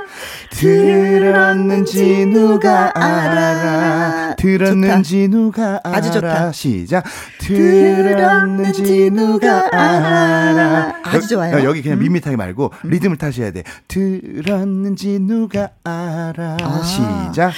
[0.57, 4.35] 들었는지 누가 알아?
[4.37, 5.37] 들었는지 좋다.
[5.37, 5.97] 누가 알아?
[5.97, 6.51] 아주 좋다.
[6.51, 7.03] 시작.
[7.39, 10.95] 들었는지 누가 알아?
[11.03, 11.63] 아주 좋아요.
[11.63, 13.61] 여기 그냥 밋밋하게 말고 리듬을 타셔야 돼.
[13.87, 16.57] 들었는지 누가 알아?
[16.59, 16.81] 아.
[16.83, 17.53] 시작.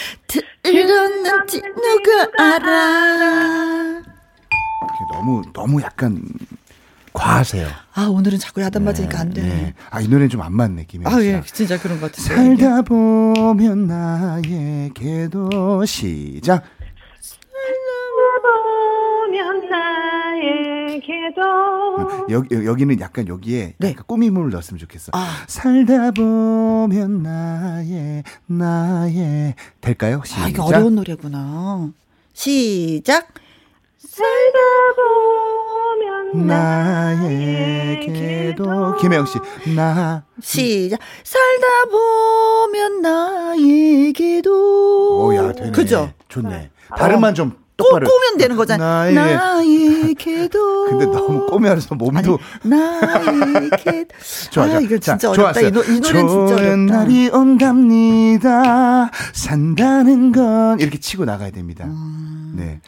[0.61, 4.01] 들었는지 누가 알아?
[5.13, 6.21] 너무 너무 약간
[7.19, 7.67] 과하세요.
[7.95, 9.41] 아 오늘은 자꾸 야단 맞으니까 네, 안 돼.
[9.41, 9.73] 네.
[9.89, 11.15] 아이 노래는 좀 안 맞네 김혜 씨.
[11.15, 12.35] 아 예, 진짜 그런 것 같아요.
[12.57, 16.63] 살다 보면 나에게도 시작.
[18.41, 21.41] 보면 나에게도
[22.29, 23.89] 여기 여기는 약간 여기에 네.
[23.91, 25.11] 약간 꾸밈을 넣었으면 좋겠어.
[25.13, 25.43] 아.
[25.47, 30.21] 살다 보면 나의 나의 될까요?
[30.25, 30.43] 시작.
[30.43, 31.89] 아 이게 어려운 노래구나.
[32.33, 33.27] 시작.
[34.19, 34.59] 살다
[36.35, 36.47] 보면
[37.95, 39.39] 나에게도 김혜영 씨,
[39.75, 44.49] 나 시작 살다 보면 나에게도
[45.25, 45.71] 오야 되네.
[45.71, 46.11] 그죠?
[46.27, 46.69] 좋네.
[46.89, 49.09] 발음만 좀 똑바로 꼬면 되는 거잖아.
[49.09, 49.15] 나에게.
[49.35, 50.85] 나에게도.
[50.91, 52.37] 근데 너무 꼬면서 몸도.
[52.63, 54.05] 아니, 나에게.
[54.51, 55.61] 좋아, 아, 이거 진짜 자, 어렵다.
[55.61, 56.75] 이, 노, 이 노래는 진짜 어렵다.
[56.75, 59.09] 날이 온답니다.
[59.31, 61.85] 산다는 건 이렇게 치고 나가야 됩니다.
[61.85, 62.38] 음.
[62.55, 62.79] 네.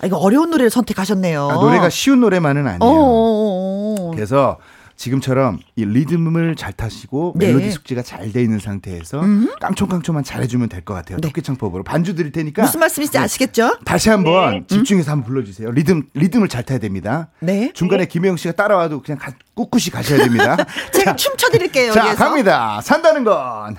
[0.00, 1.48] 아, 이거 어려운 노래를 선택하셨네요.
[1.50, 2.78] 아, 노래가 쉬운 노래만은 아니에요.
[2.80, 4.10] 어어어어.
[4.12, 4.58] 그래서
[4.98, 7.48] 지금처럼 이 리듬을 잘 타시고 네.
[7.48, 9.52] 멜로디 숙지가 잘 돼 있는 상태에서 음.
[9.60, 11.18] 깡총깡총만 잘해주면 될 것 같아요.
[11.18, 11.28] 네.
[11.28, 13.76] 토끼창법으로 반주 드릴 테니까 무슨 말씀인지 아시겠죠?
[13.84, 14.64] 다시 한번 네.
[14.66, 15.70] 집중해서 한번 불러주세요.
[15.70, 17.28] 리듬 리듬을 잘 타야 됩니다.
[17.40, 17.72] 네.
[17.74, 18.08] 중간에 네.
[18.08, 20.56] 김혜영 씨가 따라와도 그냥 가, 꿋꿋이 가셔야 됩니다.
[20.94, 21.92] 제가 춤춰드릴게요.
[21.92, 22.24] 자 여기에서.
[22.24, 22.80] 갑니다.
[22.82, 23.76] 산다는 건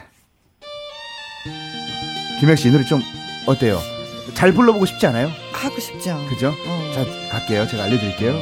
[2.40, 3.02] 김혜영 씨 이 노래 좀
[3.48, 3.80] 어때요?
[4.34, 5.32] 잘 불러보고 싶지 않아요?
[5.52, 6.24] 하고 싶죠.
[6.30, 6.50] 그죠?
[6.66, 6.92] 어.
[6.94, 7.68] 자 갈게요.
[7.68, 8.34] 제가 알려드릴게요.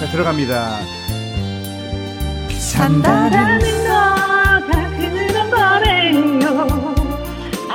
[0.00, 0.78] 자, 들어갑니다.
[2.50, 6.94] 산다라는 거다 그런 거래요.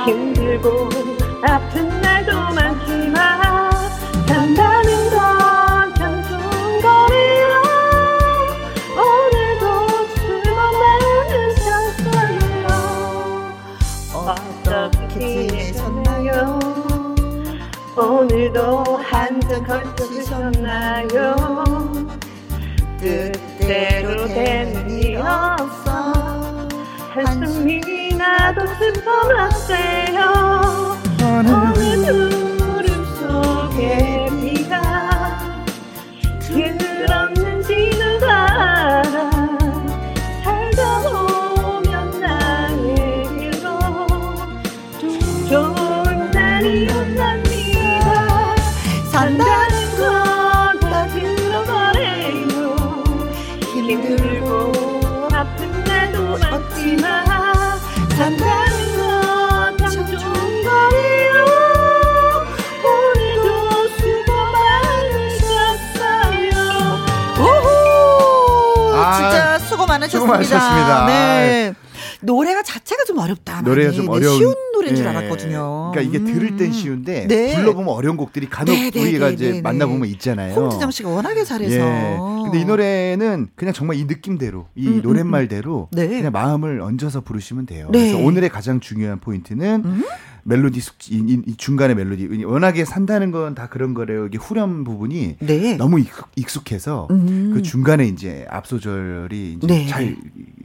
[0.06, 0.88] 힘들고
[1.42, 3.70] 아픈 날도 많지만
[4.26, 4.82] 산다
[18.44, 21.34] 오늘도 한잔 걸치셨나요?
[23.00, 26.12] 뜻대로 되는 일 없어
[27.14, 30.18] 한숨이 나도 슬퍼났어요
[31.74, 32.33] 구
[70.24, 70.64] 수고 많으셨습니다.
[70.66, 71.06] 수고 많으셨습니다.
[71.06, 71.74] 네.
[72.20, 73.62] 노래가 자체가 좀 어렵다.
[73.62, 75.92] 노래가 좀 네, 어려운 쉬운 노래인 줄 알았거든요.
[75.92, 77.56] 그러니까 이게 들을 땐 쉬운데 네.
[77.56, 80.54] 불러보면 어려운 곡들이 간혹 네, 네 우리가 네, 이제 네, 만나보면 있잖아요.
[80.54, 81.74] 홍지정 씨가 워낙에 잘해서.
[81.76, 82.18] 예.
[82.44, 86.06] 근데 이 노래는 그냥 정말 이 느낌대로, 이 음, 음 노랫말대로 음, 네.
[86.08, 87.88] 그냥 마음을 얹어서 부르시면 돼요.
[87.90, 90.04] 그래서 오늘의 가장 중요한 포인트는 음?
[90.46, 92.44] 멜로디 숙지, 이, 이, 중간에 멜로디.
[92.44, 94.26] 워낙에 산다는 건 다 그런 거래요.
[94.26, 95.76] 이게 후렴 부분이 네.
[95.76, 96.00] 너무
[96.36, 97.52] 익숙, 해서 음.
[97.54, 99.86] 그 중간에 이제 앞소절이 이제 네.
[99.86, 100.16] 잘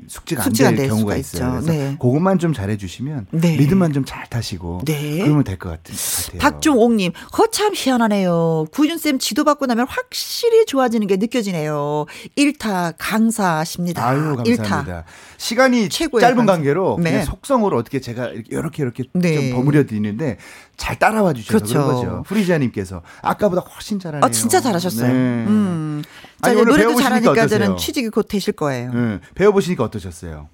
[0.10, 1.52] 숙지가 안 될 경우가 있어요.
[1.52, 1.96] 그래서 네.
[2.00, 3.56] 그것만 좀 잘해주시면 네.
[3.56, 5.20] 리듬만 좀 잘 타시고 네.
[5.20, 5.96] 그러면 될 것 같아요.
[6.40, 8.66] 박종옥님, 허참 희한하네요.
[8.72, 12.06] 구준 쌤 지도 받고 나면 확실히 좋아지는 게 느껴지네요.
[12.38, 14.06] 1타 강사십니다.
[14.08, 15.04] 아유, 감사합니다.
[15.04, 15.04] 1타.
[15.40, 16.52] 시간이 짧은 강사.
[16.54, 17.24] 관계로 네.
[17.24, 19.36] 속성으로 어떻게 제가 이렇게 이렇게 네.
[19.50, 20.38] 좀 버무려 드리는데
[20.76, 21.74] 잘 따라와 주셔서 그렇죠.
[21.74, 22.24] 그런 거죠.
[22.28, 24.26] 프리지아님께서 아까보다 훨씬 잘하네요.
[24.26, 25.08] 아 진짜 잘하셨어요.
[25.08, 25.14] 네.
[25.14, 26.04] 음.
[26.42, 28.92] 자, 아니, 노래도 잘하니까 저는 취직이 곧 되실 거예요.
[28.92, 29.20] 네.
[29.36, 30.50] 배워보시니까 어떠셨어요?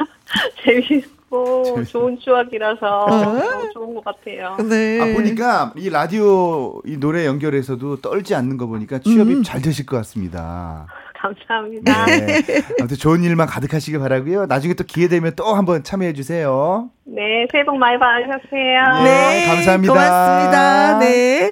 [0.64, 3.70] 재밌고 재밌고 좋은 추억이라서 어?
[3.74, 4.56] 좋은 것 같아요.
[4.68, 5.00] 네.
[5.00, 9.42] 아, 보니까 이 라디오 이 노래 연결해서도 떨지 않는 거 보니까 취업이 음.
[9.42, 10.86] 잘 되실 것 같습니다.
[11.24, 12.06] 감사합니다.
[12.06, 12.42] 네.
[12.78, 14.46] 아무튼 좋은 일만 가득하시길 바라고요.
[14.46, 16.90] 나중에 또 기회 되면 또 한번 참여해 주세요.
[17.06, 19.04] 네, 새해 복 많이 받으셨어요.
[19.04, 19.92] 네, 네, 감사합니다.
[19.92, 20.98] 고맙습니다.
[20.98, 21.50] 네.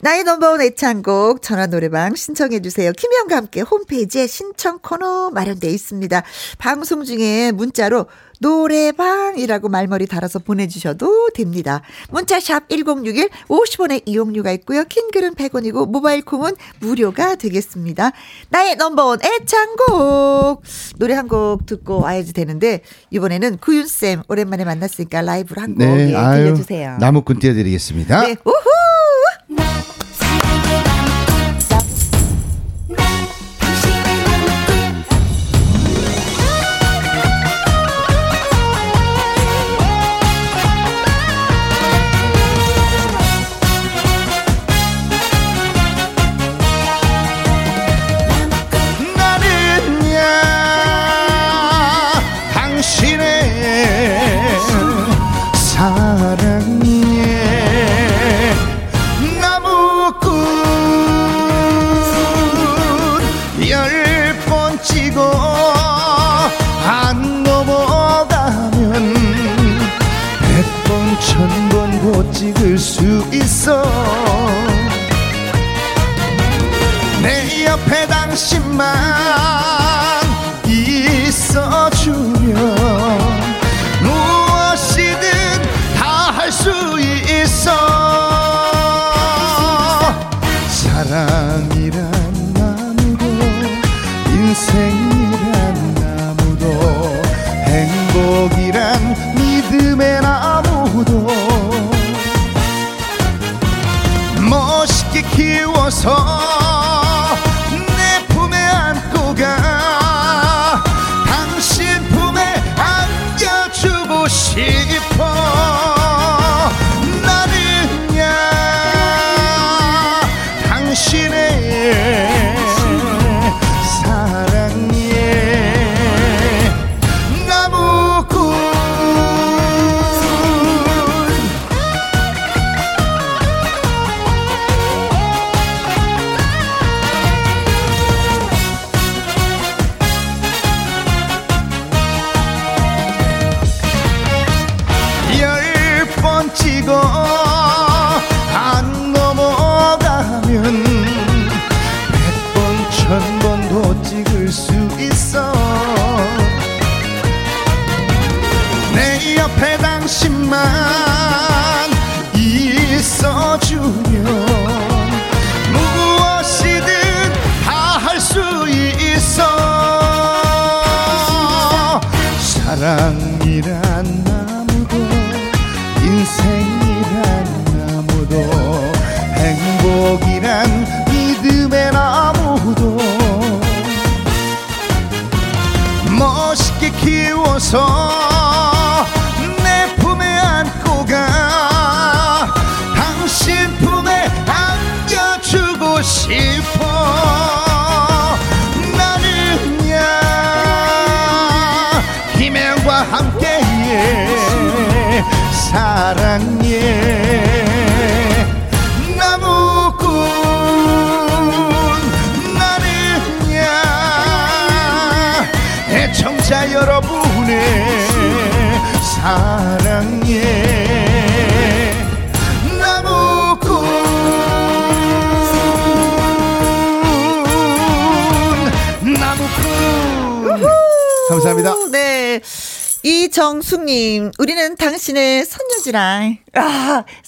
[0.00, 2.92] 나의 넘버원 애창곡 전화 노래방 신청해 주세요.
[2.92, 6.22] 김혜영과 함께 홈페이지에 신청 코너 마련되어 있습니다.
[6.58, 8.06] 방송 중에 문자로
[8.44, 11.80] 노래방이라고 말머리 달아서 보내주셔도 됩니다.
[12.10, 14.84] 문자샵 1061 50원의 이용료가 있고요.
[14.84, 18.12] 킹글은 100원이고 모바일 콩은 무료가 되겠습니다.
[18.50, 20.62] 나의 넘버원 애창곡
[20.98, 26.98] 노래 한 곡 듣고 와야지 되는데 이번에는 구윤쌤 오랜만에 만났으니까 라이브로 한곡 네, 예, 들려주세요.
[27.00, 28.20] 나무꾼 띄워드리겠습니다.
[28.26, 28.54] 네, 우후!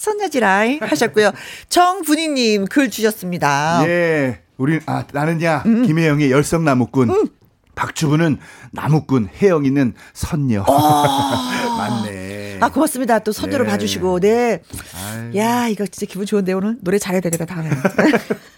[0.07, 1.31] 아, 선녀지라 하셨고요.
[1.69, 3.81] 정분희님 글 주셨습니다.
[3.87, 5.85] 예, 우리, 아, 나는야, 음.
[5.85, 7.09] 김혜영의 열성나무꾼.
[7.09, 7.27] 음.
[7.75, 8.39] 박주부는
[8.71, 10.63] 나무꾼, 혜영이는 선녀.
[10.63, 10.65] 어.
[11.77, 12.57] 맞네.
[12.59, 13.19] 아, 고맙습니다.
[13.19, 13.69] 또 선녀로 네.
[13.69, 14.63] 봐주시고, 네.
[14.95, 15.37] 아유.
[15.37, 17.69] 야, 이거 진짜 기분 좋은데, 오늘 노래 잘해야 되겠다, 다음에.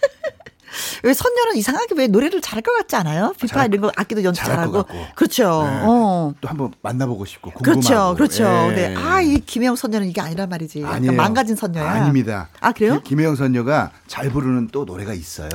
[1.02, 3.32] 왜 선녀는 이상하게 왜 노래를 잘할 것 같지 않아요?
[3.40, 4.84] 비파 이런 거 악기도 연주 잘하고.
[5.14, 5.44] 그렇죠.
[5.64, 5.80] 네.
[5.84, 6.34] 어.
[6.40, 7.80] 또 한번 만나보고 싶고 궁금하고.
[7.80, 8.14] 그렇죠.
[8.16, 8.44] 그렇죠.
[8.72, 8.88] 예.
[8.88, 8.96] 네.
[8.96, 10.84] 아, 이 김혜영 선녀는 이게 아니란 말이지.
[10.84, 11.12] 아니에요.
[11.12, 11.90] 망가진 선녀야.
[11.90, 12.48] 아닙니다.
[12.60, 13.00] 아, 그래요?
[13.02, 15.48] 김혜영 선녀가 잘 부르는 또 노래가 있어요.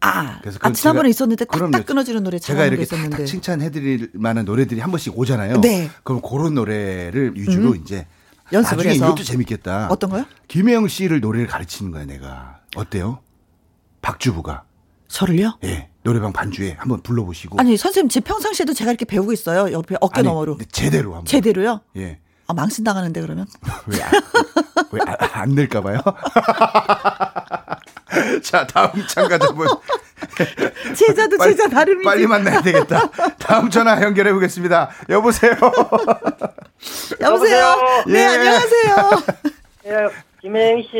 [0.00, 3.24] 아, 그래서 아, 지난번에 있었는데 딱딱 끊어지는 노래 제가 이렇게 있었는데.
[3.24, 5.62] 칭찬해드릴 만한 노래들이 한 번씩 오잖아요.
[5.62, 5.90] 네.
[6.02, 7.76] 그럼 그런 노래를 위주로 음.
[7.82, 8.06] 이제
[8.52, 9.88] 연습을 해서 이것도 재밌겠다.
[9.90, 10.26] 어떤 거요?
[10.48, 12.58] 김혜영 씨를 노래를 가르치는 거야 내가.
[12.76, 13.20] 어때요?
[14.04, 14.64] 박주부가.
[15.08, 15.58] 저를요?
[15.64, 15.88] 예.
[16.02, 17.58] 노래방 반주에 한번 불러보시고.
[17.58, 19.72] 아니 선생님 제 평상시에도 제가 이렇게 배우고 있어요.
[19.72, 20.58] 옆에 어깨 아니, 너머로.
[20.70, 21.24] 제대로 한번.
[21.24, 21.80] 제대로요?
[21.96, 22.18] 예.
[22.46, 23.46] 아 망신 당하는데 그러면?
[24.92, 25.98] 왜안 안 낼까봐요?
[28.44, 29.66] 자 다음 참가자분.
[30.94, 32.04] 제자도 빨리, 제자 다름이지.
[32.04, 33.08] 빨리 만나야 되겠다.
[33.38, 34.90] 다음 전화 연결해 보겠습니다.
[35.08, 35.52] 여보세요.
[37.20, 37.76] 여보세요.
[38.06, 38.24] 네, 예.
[38.26, 39.10] 안녕하세요.
[39.86, 40.08] 예,
[40.44, 40.90] 김혜영 씨.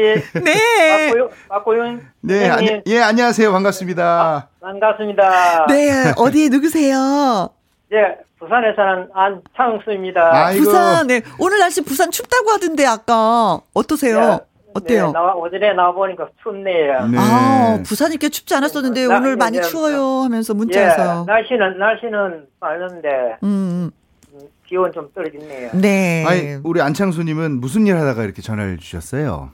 [0.43, 1.11] 네.
[1.11, 2.01] 박고윤, 박고윤.
[2.23, 3.53] 네, 아니, 예, 안녕하세요.
[3.53, 4.03] 반갑습니다.
[4.03, 5.67] 아, 반갑습니다.
[5.67, 7.51] 네, 어디 누구세요?
[7.93, 10.31] 예, 부산에 사는 안창수입니다.
[10.47, 10.65] 아이고.
[10.65, 11.21] 부산, 네.
[11.39, 13.61] 오늘 날씨 부산 춥다고 하던데, 아까.
[13.75, 14.19] 어떠세요?
[14.19, 14.39] 네,
[14.73, 15.07] 어때요?
[15.09, 17.07] 네, 나와, 어제 나와보니까 춥네요.
[17.09, 17.19] 네.
[17.21, 21.27] 아, 부산이 꽤 춥지 않았었는데, 나, 오늘 많이 네, 추워요 하면서 문자에서.
[21.29, 23.09] 예, 날씨는, 날씨는 빠른데,
[23.43, 23.91] 음.
[24.35, 24.49] 음.
[24.67, 25.71] 기온 좀 떨어졌네요.
[25.75, 26.25] 네.
[26.27, 29.51] 아니, 우리 안창수님은 무슨 일 하다가 이렇게 전화를 주셨어요?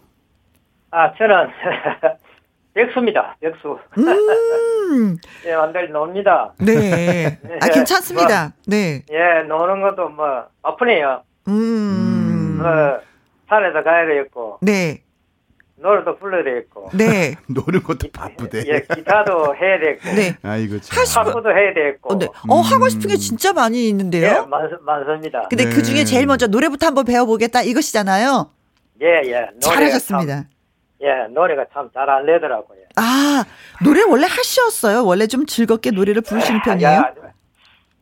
[0.91, 1.49] 아, 저는
[2.75, 3.37] 백수입니다.
[3.41, 3.79] 백수.
[3.99, 5.17] 음.
[5.47, 6.53] 예, 완전히 놉니다.
[6.59, 7.39] 네.
[7.61, 7.73] 아, 예.
[7.73, 8.43] 괜찮습니다.
[8.43, 9.03] 뭐, 네.
[9.11, 11.23] 예, 노는 것도 뭐, 아프네요.
[11.49, 12.61] 음.
[12.63, 13.01] 어,
[13.49, 14.59] 산에서 가야 되겠고.
[14.63, 15.03] 네.
[15.81, 16.91] 노래도 불러야 되겠고.
[16.95, 17.35] 네.
[17.49, 18.65] 노는 것도 바쁘대.
[18.67, 20.15] 예, 기타도 해야 되겠고.
[20.15, 20.37] 네.
[20.43, 21.27] 아이고, 참.
[21.27, 22.13] 하고 도 해야 되겠고.
[22.13, 22.27] 어, 네.
[22.49, 24.43] 어, 하고 싶은 게 진짜 많이 있는데요?
[24.45, 25.47] 예, 많, 많습니다.
[25.49, 25.75] 근데 네.
[25.75, 28.51] 그 중에 제일 먼저 노래부터 한번 배워보겠다 이것이잖아요.
[29.03, 29.49] 예, 예.
[29.61, 30.35] 잘하셨습니다.
[30.35, 30.45] 참,
[31.03, 32.81] 예, 노래가 참 잘안 되더라고요.
[32.97, 33.45] 아,
[33.83, 35.07] 노래 원래 하셨어요?
[35.07, 36.91] 원래 좀 즐겁게 노래를 부르시는 편이에요?
[36.91, 37.13] 야,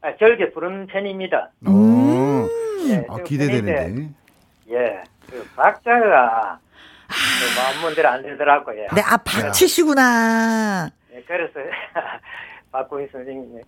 [0.01, 1.51] 아, 즐게 부르는 편입니다.
[1.69, 2.49] 음.
[2.89, 4.09] 예, 아, 기대되는데.
[4.71, 6.68] 예, 그 박자가 그
[7.83, 8.89] 마음대로 안 되더라고요.
[8.95, 10.91] 네, 아, 박치시구나.
[11.15, 11.53] 예, 그래서
[12.71, 13.63] 박구인 선생님의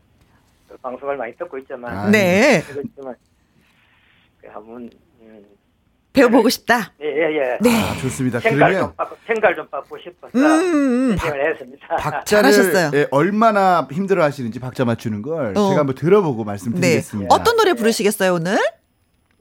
[0.69, 1.97] 그 방송을 많이 듣고 있지만.
[1.97, 2.63] 아, 네.
[2.67, 3.15] 그렇지만,
[4.41, 4.91] 그 한번
[6.13, 6.93] 배워보고 싶다.
[7.01, 7.59] 예, 예, 예.
[7.61, 7.71] 네.
[7.71, 8.41] 아, 좋습니다.
[8.41, 11.51] 생갈 좀 받고, 생갈 좀 받고 싶어서 음, 신청을 음.
[11.51, 11.87] 했습니다.
[11.97, 12.51] 박자를
[12.95, 15.69] 예, 얼마나 힘들어 하시는지 박자 맞추는 걸 어.
[15.69, 17.29] 제가 한번 들어보고 말씀드리겠습니다.
[17.29, 17.41] 네.
[17.41, 18.59] 어떤 노래 부르시겠어요, 오늘?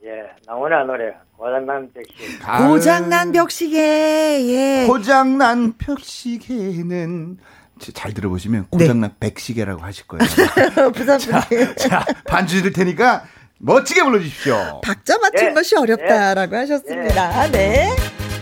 [0.04, 1.14] 예, 나오나 노래.
[1.39, 2.38] 고장난 벽시계.
[2.67, 4.88] 고장난 벽시계, 예.
[4.88, 7.38] 고장난 벽시계는
[7.93, 9.30] 잘 들어보시면 고장난 네.
[9.30, 10.91] 백시계라고 하실 거예요.
[10.91, 11.47] 부산 자,
[11.78, 13.23] 자, 반주 들 테니까
[13.58, 14.82] 멋지게 불러주십시오.
[14.84, 15.54] 박자 맞춘 예.
[15.54, 16.60] 것이 어렵다라고 예.
[16.60, 17.47] 하셨습니다.
[17.47, 17.52] 예.
[17.52, 17.95] 네.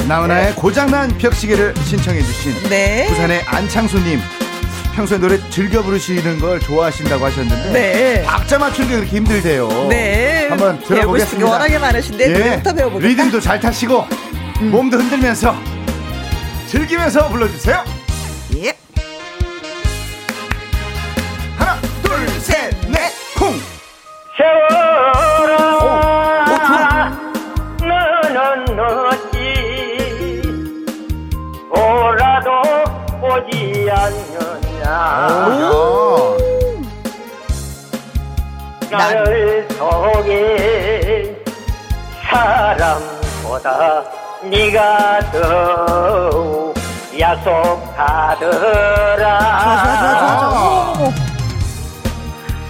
[0.07, 3.05] 나훈아의 고장난 벽시계를 신청해주신 네.
[3.09, 4.46] 부산의 안창수님.
[4.97, 8.23] 평소에 노래 즐겨 부르시는 걸 좋아하신다고 하셨는데 네.
[8.23, 9.67] 박자 맞추는 게 그렇게 힘들대요.
[9.89, 10.47] 네.
[10.49, 11.51] 한번 들어보겠습니다.
[11.51, 12.63] 워낙에 많으신데 예.
[12.63, 13.07] 배워볼까?
[13.07, 14.07] 리듬도 잘 타시고
[14.61, 14.71] 음.
[14.71, 15.55] 몸도 흔들면서
[16.65, 17.85] 즐기면서 불러주세요.
[18.55, 18.75] 예.
[21.57, 23.53] 하나, 둘, 셋, 넷, 쿵.
[24.35, 24.96] 세월
[38.91, 41.35] 나를 속인
[42.29, 44.03] 사람보다
[44.43, 46.73] 네가 더
[47.19, 48.47] 야속하더라.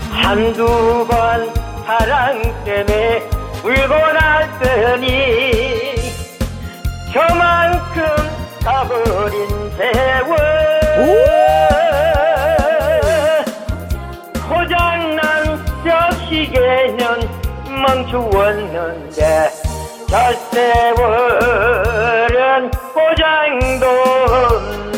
[0.09, 1.53] 한두 번
[1.85, 3.29] 사랑 때문에
[3.63, 5.05] 울고 났더니
[7.13, 8.05] 저만큼
[8.63, 9.35] 가버린
[9.77, 10.26] 세월
[18.11, 19.51] 멈추었는데
[20.09, 22.35] 저 세월은
[22.93, 23.85] 고장도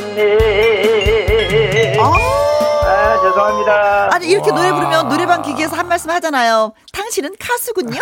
[0.09, 4.09] 없네 아, 죄송합니다.
[4.13, 4.57] 아니 이렇게 와.
[4.57, 6.71] 노래 부르면 노래방 기계에서 한 말씀 하잖아요.
[7.09, 7.99] 당신은 가수군요.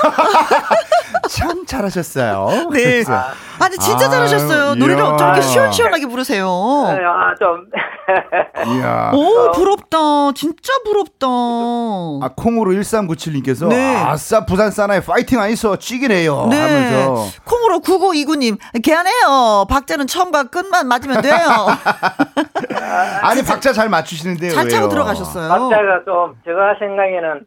[1.30, 2.70] 참 잘하셨어요.
[2.72, 3.04] 네.
[3.08, 4.76] 아, 아 니 진짜 아, 잘하셨어요.
[4.76, 6.46] 노래를 어쩜 이렇게 시원시원하게 부르세요.
[6.48, 7.66] 아, 좀.
[8.78, 9.12] 이야.
[9.14, 10.32] 오 부럽다.
[10.36, 11.28] 진짜 부럽다.
[11.28, 13.96] 아 콩으로 1397님께서 네.
[13.96, 16.48] 아싸 부산 사나이 파이팅 아이소 찌기네요.
[16.48, 16.60] 네.
[16.60, 19.66] 하면서 콩으로 9929님 개안해요.
[19.70, 21.36] 박자는 처음과 끝만 맞으면 돼요.
[23.24, 24.52] 아니 박자 잘 맞추시는데요.
[24.52, 25.50] 잘 차고 들어가셨어요.
[25.50, 27.46] 박자가 좀 제가 생각에는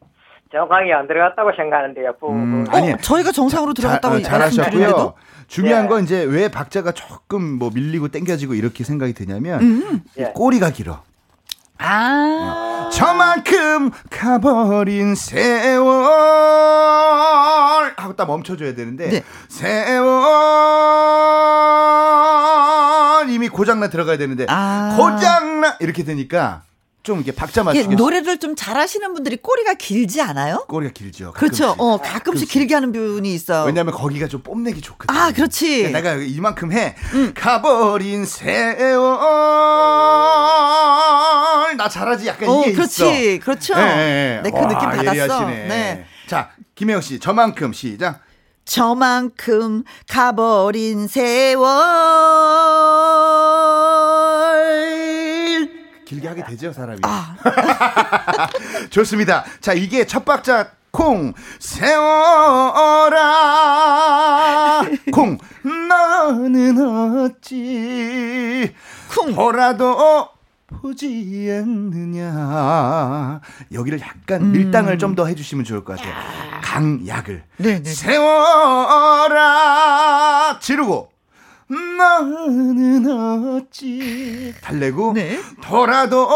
[0.52, 2.12] 정상이 안 들어갔다고 생각하는데요.
[2.24, 5.14] 음, 아니, 어, 저희가 정상으로 들어갔다고 잘, 하셨고요
[5.46, 5.88] 중요한 예.
[5.88, 10.02] 건 이제 왜 박자가 조금 뭐 밀리고 땡겨지고 이렇게 생각이 드냐면 음.
[10.18, 10.32] 예.
[10.34, 11.02] 꼬리가 길어.
[11.78, 12.86] 아.
[12.86, 12.90] 어.
[12.90, 15.84] 저만큼 가버린 세월
[17.96, 19.22] 하고 딱 멈춰줘야 되는데 네.
[19.48, 20.10] 세월
[23.30, 24.96] 이미 고장나 들어가야 되는데 아.
[24.98, 26.62] 고장나 이렇게 되니까
[27.10, 30.64] 좀 이게 박자 맞추게 노래를 좀 잘하시는 분들이 꼬리가 길지 않아요?
[30.68, 31.32] 꼬리가 길죠.
[31.32, 31.40] 가끔씩.
[31.64, 31.74] 그렇죠.
[31.76, 33.64] 어 가끔씩, 가끔씩, 길게 하는 분이 있어.
[33.64, 35.12] 왜냐하면 거기가 좀 뽐내기 좋거든.
[35.12, 35.90] 아 그렇지.
[35.90, 36.94] 내가 이만큼 해.
[37.14, 37.32] 음.
[37.34, 39.18] 가버린 세월
[41.76, 43.34] 나 잘하지 약간 어, 이게 그렇지.
[43.34, 43.44] 있어.
[43.44, 43.74] 그렇죠.
[43.74, 44.40] 네, 네.
[44.44, 45.08] 네, 그 느낌 받았어.
[45.08, 45.66] 예리하시네.
[45.66, 46.06] 네.
[46.28, 48.20] 자 김혜영 씨 저만큼 시작.
[48.64, 51.66] 저만큼 가버린 세월
[56.10, 56.98] 길게 하게 되죠 사람이.
[57.04, 57.36] 아.
[58.90, 59.44] 좋습니다.
[59.60, 61.32] 자 이게 첫 박자 콩.
[61.60, 63.20] 세워라
[65.12, 65.38] 콩.
[65.62, 68.74] 너는 어찌
[69.14, 70.28] 콩 보라도
[70.66, 73.40] 보지 않느냐.
[73.72, 74.50] 여기를 약간 음.
[74.52, 76.12] 밀당을 좀 더 해주시면 좋을 것 같아요.
[76.62, 77.44] 강약을.
[77.58, 77.84] 네네.
[77.84, 79.28] 세워라
[80.60, 81.09] 지르고
[81.70, 83.06] 너는
[83.58, 85.38] 어찌 달래고 네.
[85.62, 86.28] 돌아도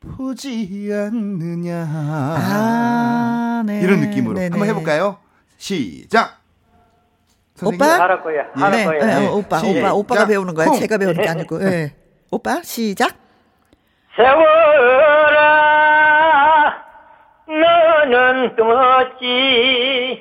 [0.00, 3.80] 보지 않느냐 아, 네.
[3.80, 4.48] 이런 느낌으로 네네.
[4.50, 5.18] 한번 해볼까요?
[5.56, 6.40] 시작.
[7.62, 8.46] 오빠 할 거야.
[8.54, 8.84] 할 네.
[8.84, 9.20] 거야.
[9.20, 9.28] 네.
[9.28, 10.72] 오빠 시 오빠 오빠가 배우는 거야.
[10.72, 11.58] 제가 배우는 게 아니고.
[11.58, 11.94] 네.
[12.32, 13.14] 오빠 시작.
[14.16, 14.42] 세월아
[17.46, 20.20] 너는 어찌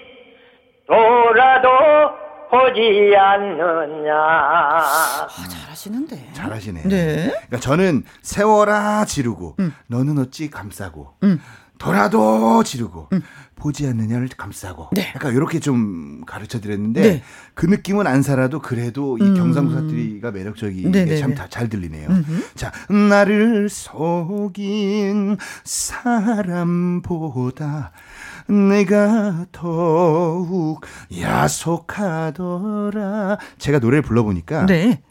[0.85, 2.20] 돌아도
[2.51, 4.13] 보지 않느냐.
[4.13, 6.31] 아, 잘하시는데.
[6.33, 6.81] 잘하시네.
[6.83, 7.15] 네.
[7.15, 9.73] 그러니까 저는 세워라 지르고 음.
[9.87, 11.39] 너는 어찌 감싸고 음.
[11.77, 13.21] 돌아도 지르고 음.
[13.55, 15.13] 보지 않느냐를 감싸고 네.
[15.15, 17.23] 약간 이렇게 좀 가르쳐 드렸는데 네.
[17.53, 19.33] 그 느낌은 안 살아도 그래도 이 음.
[19.35, 22.09] 경상도 사투리가 매력적이게 참 잘 들리네요.
[22.09, 22.53] 음흠.
[22.55, 22.71] 자,
[23.09, 25.37] 나를 속인
[26.63, 27.91] 사람보다
[28.51, 30.81] 내가 더욱
[32.11, 33.37] 야속하더라.
[33.57, 35.01] 제가 노래를 불러보니까 네.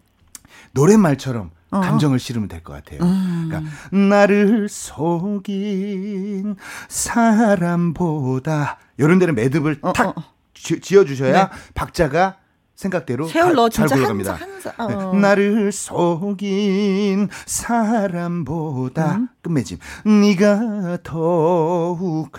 [0.73, 1.81] 노랫말처럼 어.
[1.81, 3.01] 감정을 실으면 될 것 같아요.
[3.03, 3.47] 음.
[3.49, 6.57] 그러니까 나를 속인
[6.89, 10.23] 사람보다 이런 데는 매듭을 어, 탁 어.
[10.55, 11.55] 지 어 주셔야 네.
[11.75, 12.37] 박자가
[12.81, 14.33] 생각대로 세월 너 진짜 굴러갑니다.
[14.33, 15.13] 한, 한, 어.
[15.13, 15.21] 네.
[15.21, 19.29] 나를 속인 사람보다 음.
[19.43, 19.77] 끝맺음
[20.23, 22.31] 네가 더욱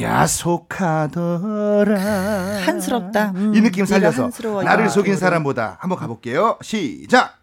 [0.00, 1.18] 야속하더라
[2.64, 3.32] 한스럽다.
[3.34, 3.52] 음.
[3.56, 4.30] 이 느낌 살려서
[4.62, 6.58] 나를 속인 사람보다 한번 가볼게요.
[6.62, 7.36] 시작.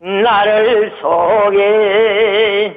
[0.00, 2.74] 나를 속인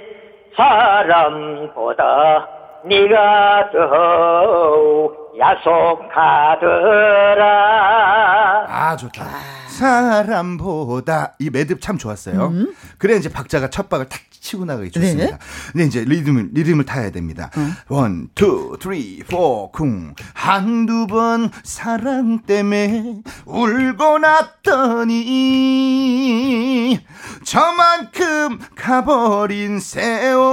[0.57, 2.49] 사람보다
[2.83, 6.65] 네가 더욱 야속하더라.
[8.67, 9.25] 아 좋다.
[9.69, 12.47] 사람보다 이 매듭 참 좋았어요.
[12.47, 12.75] 음.
[12.97, 15.25] 그래 이제 박자가 첫 박을 탁 치고 나가기 좋습니다.
[15.25, 15.37] 네.
[15.71, 17.49] 근데 이제 리듬을 리듬을 타야 됩니다.
[17.87, 20.13] one, two, three, four, 쿵.
[20.33, 24.17] 한두 번 사랑 때문에 울고
[24.99, 25.39] 났더니
[27.43, 30.49] 저만큼 가버린 세월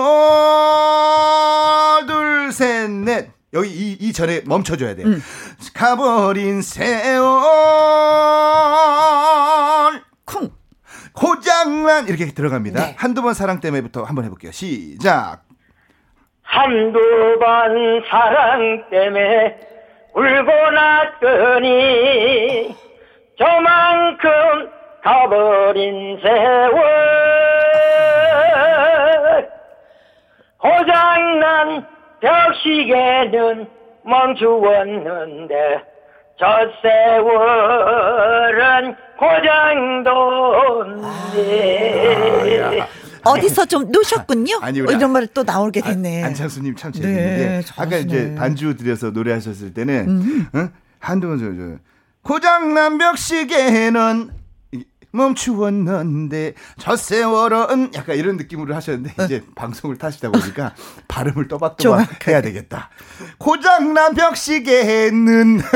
[2.07, 3.36] 둘, 셋, 넷.
[3.53, 5.07] 여기 이, 이 전에 멈춰줘야 돼요.
[5.07, 5.22] 음.
[5.74, 7.42] 가버린 세월
[10.24, 10.51] 쿵
[11.12, 12.80] 고장난 이렇게 들어갑니다.
[12.80, 12.94] 네.
[12.99, 14.53] 한두 번 사랑 때문에부터 한번 해볼게요.
[14.53, 15.42] 시작.
[16.42, 16.99] 한두
[17.40, 19.59] 번 사랑 때문에
[20.14, 22.76] 울고 났더니
[23.38, 24.30] 저만큼
[25.03, 27.07] 가버린 세월
[30.59, 31.86] 고장난
[32.21, 33.67] 벽시계는
[34.05, 35.55] 멈추었는데
[36.39, 36.47] 저
[36.83, 38.07] 세월은
[41.37, 44.59] 고장도인데 아, 어디서 좀 놓으셨군요.
[44.61, 46.23] 아니, 우리 이런 말또 나오게 됐네.
[46.23, 50.47] 안, 창수님 참 재밌는데 네, 아까 이제 반주 들여서 노래하셨을 때는 음.
[50.55, 50.69] 어?
[51.01, 51.79] 한동안 저, 저
[52.23, 54.31] 고장난 벽시계는
[55.17, 60.75] 멈추었는데 저 세월은 약간 이런 느낌으로 하셨는데 이제 방송을 타시다 보니까
[61.09, 62.91] 발음을 또박또박 해야 되겠다.
[63.39, 65.61] 고장난 벽시계는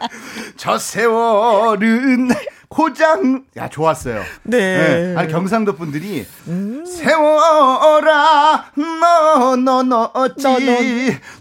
[0.56, 2.28] 저 세월은
[2.74, 4.22] 고장 야 좋았어요.
[4.44, 4.58] 네.
[4.58, 5.14] 네.
[5.16, 6.84] 아니 경상도 분들이 음.
[6.86, 10.70] 세워라 너너 너 어찌 너, 너.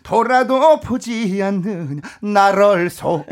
[0.01, 3.25] 돌아도 보지 않는 나를 소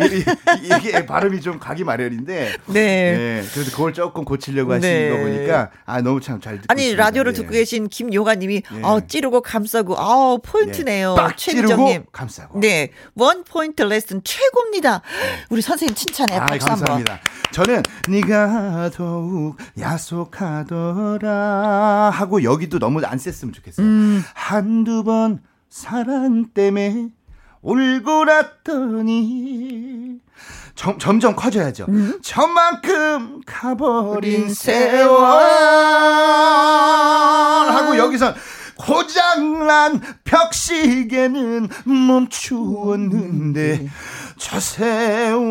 [0.61, 2.73] 이게 발음이 좀 가기 마련인데 네.
[3.17, 3.43] 네.
[3.51, 5.09] 그래서 그걸 조금 고치려고 하시는 네.
[5.09, 7.03] 거 보니까 아 너무 참 잘 듣고 아니 있습니다.
[7.03, 7.59] 라디오를 듣고 예.
[7.59, 8.81] 계신 김요가님이 예.
[8.83, 11.15] 어 찌르고 감싸고 아 포인트네요.
[11.19, 11.35] 예.
[11.35, 15.01] 최미정님 감싸고 네 원 포인트 레슨 최고입니다.
[15.01, 15.45] 네.
[15.49, 17.19] 우리 선생님 칭찬해 박수 아, 감사합니다.
[17.51, 21.31] 저는 네가 더욱 야속하더라
[22.13, 23.85] 하고 여기도 너무 안 셌으면 좋겠어요.
[23.85, 24.23] 음.
[24.33, 27.09] 한두 번 사랑 때문에
[27.61, 30.19] 울고 났더니
[30.75, 31.85] 점, 점점 커져야죠.
[31.89, 32.19] 음?
[32.21, 35.09] 저만큼 가버린 세월
[37.67, 38.35] 하고 여기선
[38.77, 43.89] 고장난 벽시계는 멈추었는데
[44.39, 45.43] 저 세월은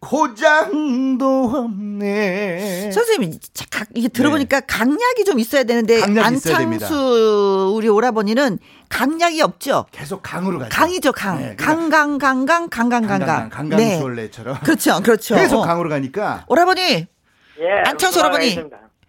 [0.00, 2.90] 고장도 없네.
[2.92, 3.38] 선생님,
[3.94, 4.66] 이게 들어보니까 네.
[4.66, 8.58] 강약이 좀 있어야 되는데 안창수 우리 오라버니는
[8.88, 9.86] 강약이 없죠.
[9.90, 10.70] 계속 강으로 가죠.
[10.70, 11.40] 강이죠, 강.
[11.40, 13.48] 네, 강강 강강 강강 강강.
[13.50, 14.60] 강강수월래처럼.
[14.60, 15.34] 그렇죠, 그렇죠.
[15.34, 16.44] 계속 강으로 가니까.
[16.48, 16.80] 오라버니.
[17.58, 17.70] 예.
[17.84, 18.58] 안창수 오라버니.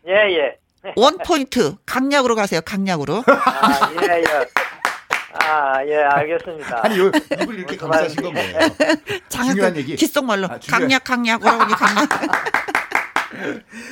[0.07, 0.55] 예, 예.
[0.95, 2.61] 원 포인트 강약으로 가세요.
[2.65, 3.23] 강약으로.
[3.27, 4.23] 아, 예, 예.
[5.41, 6.81] 아, 예, 알겠습니다.
[6.85, 7.11] 아니, 요,
[7.41, 8.59] 입을 이렇게 감싸신 건 뭐예요?
[9.29, 9.95] 중요한 얘기.
[9.95, 10.47] 귓속말로.
[10.47, 12.09] 아, 강약, 강약, 오라버니 강약.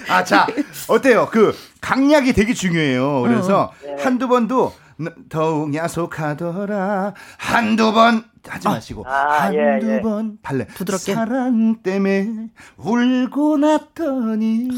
[0.09, 0.47] 아, 자,
[0.87, 1.29] 어때요?
[1.31, 3.21] 그, 강약이 되게 중요해요.
[3.21, 3.95] 그래서 어.
[3.99, 4.73] 한두 번도
[5.29, 7.13] 더욱 야속하더라.
[7.37, 10.01] 한두 번 하지 마시고 아, 한두 예, 예.
[10.01, 14.69] 번 발레 부드럽게 사랑 때문에 울고 났더니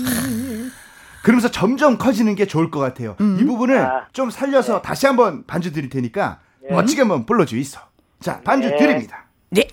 [1.24, 3.16] 그러면서 점점 커지는 게 좋을 것 같아요.
[3.20, 3.38] 음.
[3.40, 4.82] 이 부분을 아, 좀 살려서 네.
[4.82, 6.40] 다시 한번 반주 드릴 테니까
[6.70, 6.74] 예.
[6.74, 7.80] 멋지게 한번 불러주 있어.
[8.22, 8.78] 자, 반주 네.
[8.78, 9.26] 드립니다.
[9.50, 9.68] 네,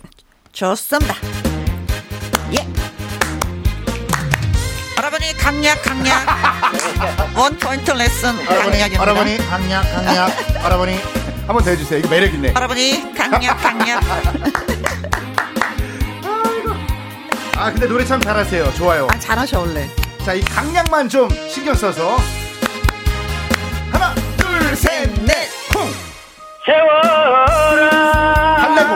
[0.52, 1.14] 좋습니다.
[2.52, 2.66] 예.
[4.96, 9.00] 할아버니 강약 강약 원 포인트 레슨 강약입니다.
[9.00, 10.96] 할아버니 강약 강약 할아버니
[11.46, 11.98] 한번 더 해주세요.
[11.98, 12.52] 이거 매력 있네.
[12.52, 14.02] 할아버니 강약 강약.
[17.56, 18.72] 아 근데 노래 참 잘하세요.
[18.74, 19.06] 좋아요.
[19.10, 19.88] 아 잘하셔 원래.
[20.24, 22.16] 자이 강약만 좀 신경 써서
[23.90, 25.90] 하나 둘 셋 넷 쿵.
[26.66, 28.92] 세월아 달래고?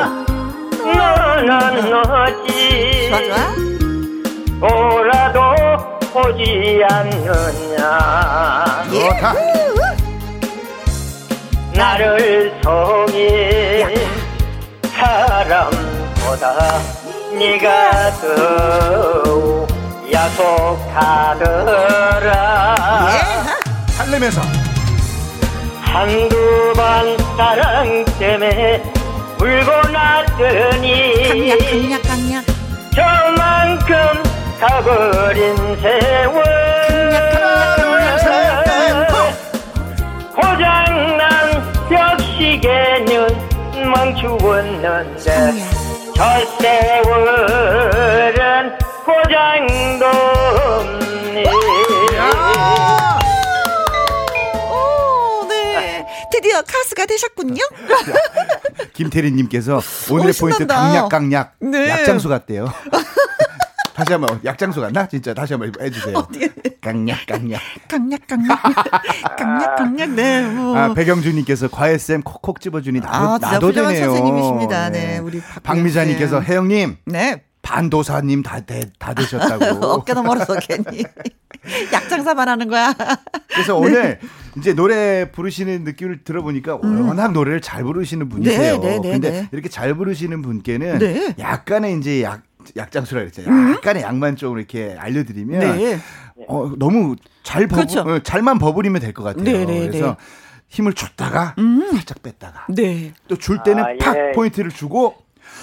[0.97, 1.49] 너는
[1.95, 2.49] 어찌
[3.11, 3.37] 좋아 좋아.
[4.63, 5.37] 오라도
[6.15, 7.83] 오지 않느냐.
[8.91, 9.23] 좋다.
[11.75, 13.95] 나를 속인
[14.97, 16.45] 사람보다
[17.39, 18.25] 네가 더
[20.11, 21.45] 야속하더라.
[23.89, 24.41] 살리면서.
[25.83, 28.83] 한두 번 사랑 때문에
[29.41, 32.45] 울고 났더니 강약 강약 강약.
[32.97, 33.95] 저만큼
[34.59, 36.43] 가버린 세월.
[40.35, 43.29] 고장난 벽시계는
[43.95, 45.53] 멈추었는데
[46.17, 46.21] 저
[46.61, 47.57] 세월은
[49.05, 50.05] 고장도
[56.59, 57.63] 드디어 가수가 되셨군요.
[58.95, 59.81] 김태리님께서
[60.11, 61.89] 오늘의 오, 포인트 강약 강약 네.
[61.91, 62.73] 약장수 같대요.
[63.95, 65.09] 다시 한번 약장수 같나?
[65.09, 66.17] 진짜 다시 한번 해주세요.
[66.17, 66.49] 어디?
[66.81, 68.63] 강약 강약 강약 강약
[69.37, 70.43] 강약 강약 네.
[70.43, 70.77] 뭐.
[70.77, 74.05] 아 배경주님께서 과외쌤 콕콕 집어주니 나도 아, 나도 되네요.
[74.07, 74.91] 선생님이십니다.
[74.91, 75.19] 네, 네.
[75.19, 76.97] 우리 박미자님께서 혜영님.
[77.07, 77.43] 네.
[77.61, 79.85] 반도사님 다, 되, 다 되셨다고.
[79.85, 81.05] 어깨도 멀어서 괜히.
[81.93, 82.95] 약장사만 하는 거야.
[83.49, 84.21] 그래서 오늘
[84.59, 87.09] 이제 노래 부르시는 느낌을 들어보니까 음.
[87.09, 88.79] 워낙 노래를 잘 부르시는 분이세요.
[88.79, 89.49] 네, 네, 네, 근데 네.
[89.53, 91.35] 이렇게 잘 부르시는 분께는 네.
[91.39, 92.43] 약간의 이제 약,
[92.77, 93.53] 약장수라 그랬잖아요.
[93.53, 93.73] 음?
[93.75, 95.99] 약간의 양만 좀 이렇게 알려드리면 네.
[96.49, 98.01] 어, 너무 잘 버부, 그렇죠.
[98.01, 99.45] 어, 잘만 버무리면 될 것 같아요.
[99.45, 100.17] 네, 네, 그래서 네.
[100.69, 101.89] 힘을 줬다가 음.
[101.93, 103.13] 살짝 뺐다가 네.
[103.29, 104.33] 또 줄 때는 아, 팍 예.
[104.33, 105.17] 포인트를 주고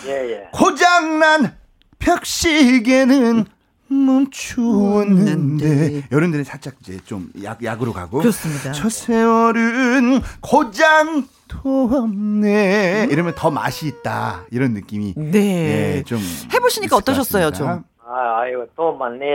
[0.08, 0.44] 예, 예.
[0.52, 1.56] 고장난
[2.00, 3.46] 벽시계는
[3.88, 8.72] 멈추었는데 이런 데는 살짝 이제 좀 약, 약으로 가고 그렇습니다.
[8.72, 13.08] 저 세월은 고장 도 없네.
[13.12, 14.46] 이러면 더 맛이 있다.
[14.52, 15.14] 이런 느낌이.
[15.16, 15.98] 네.
[15.98, 16.18] 예, 좀.
[16.52, 17.84] 해보시니까 어떠셨어요, 좀?
[18.04, 19.26] 아, 아이고, 또 많네.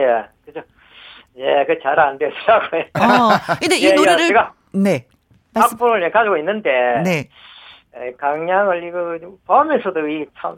[0.44, 0.61] 그죠?
[1.38, 2.82] 예, 그 잘 안 되더라고요.
[2.98, 3.30] 어,
[3.61, 4.26] 근데 이 예, 노래를.
[4.26, 5.07] 제가 네.
[5.55, 6.68] 악보를 가지고 있는데.
[7.05, 7.28] 네.
[8.18, 10.57] 강량을 이거 보면서도 이 참,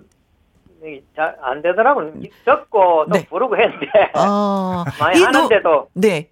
[1.15, 2.13] 잘 안 되더라고요.
[2.45, 3.27] 적고 또 네.
[3.27, 3.87] 부르고 했는데.
[4.17, 5.69] 어, 많이 하는데도.
[5.71, 6.29] 노, 네.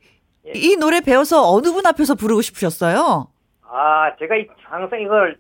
[0.47, 0.53] 예.
[0.55, 3.29] 이 노래 배워서 어느 분 앞에서 부르고 싶으셨어요?
[3.63, 4.35] 아, 제가
[4.65, 5.39] 항상 이걸,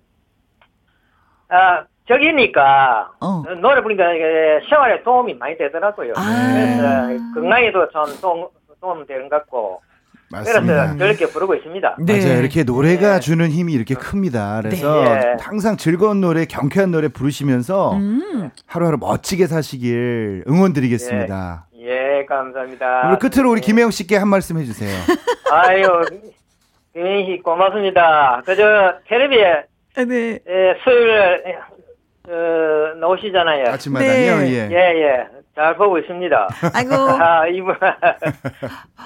[1.48, 3.42] 아, 저기니까, 어.
[3.60, 6.12] 노래 부르니까 이게 생활에 도움이 많이 되더라고요.
[6.16, 6.22] 아.
[6.22, 8.48] 그래서 건강에도 좀 도움,
[8.80, 9.82] 도움 되는 것 같고.
[10.30, 10.94] 맞습니다.
[10.94, 11.96] 그래서 저렇게 부르고 있습니다.
[11.98, 12.18] 네.
[12.18, 12.38] 맞아요.
[12.40, 13.20] 이렇게 노래가 네.
[13.20, 14.60] 주는 힘이 이렇게 큽니다.
[14.62, 15.36] 그래서 네.
[15.40, 18.50] 항상 즐거운 노래, 경쾌한 노래 부르시면서 음.
[18.66, 21.66] 하루하루 멋지게 사시길 응원드리겠습니다.
[21.80, 23.02] 예, 예 감사합니다.
[23.06, 23.66] 오늘 끝으로 우리 네.
[23.66, 24.96] 김혜영 씨께 한 말씀 해주세요.
[25.50, 26.02] 아유,
[26.94, 28.42] 김혜영 씨 고맙습니다.
[28.46, 29.64] 그저 텔레비에
[30.06, 30.38] 네.
[30.48, 31.56] 예, 수요일에
[32.28, 33.72] 어, 나오시잖아요.
[33.72, 34.36] 아침마당이요?
[34.38, 34.52] 네.
[34.52, 34.68] 예.
[34.70, 35.39] 예, 예.
[35.54, 36.48] 잘 보고 있습니다.
[36.74, 36.94] 아이고.
[37.20, 37.74] 아, 이분.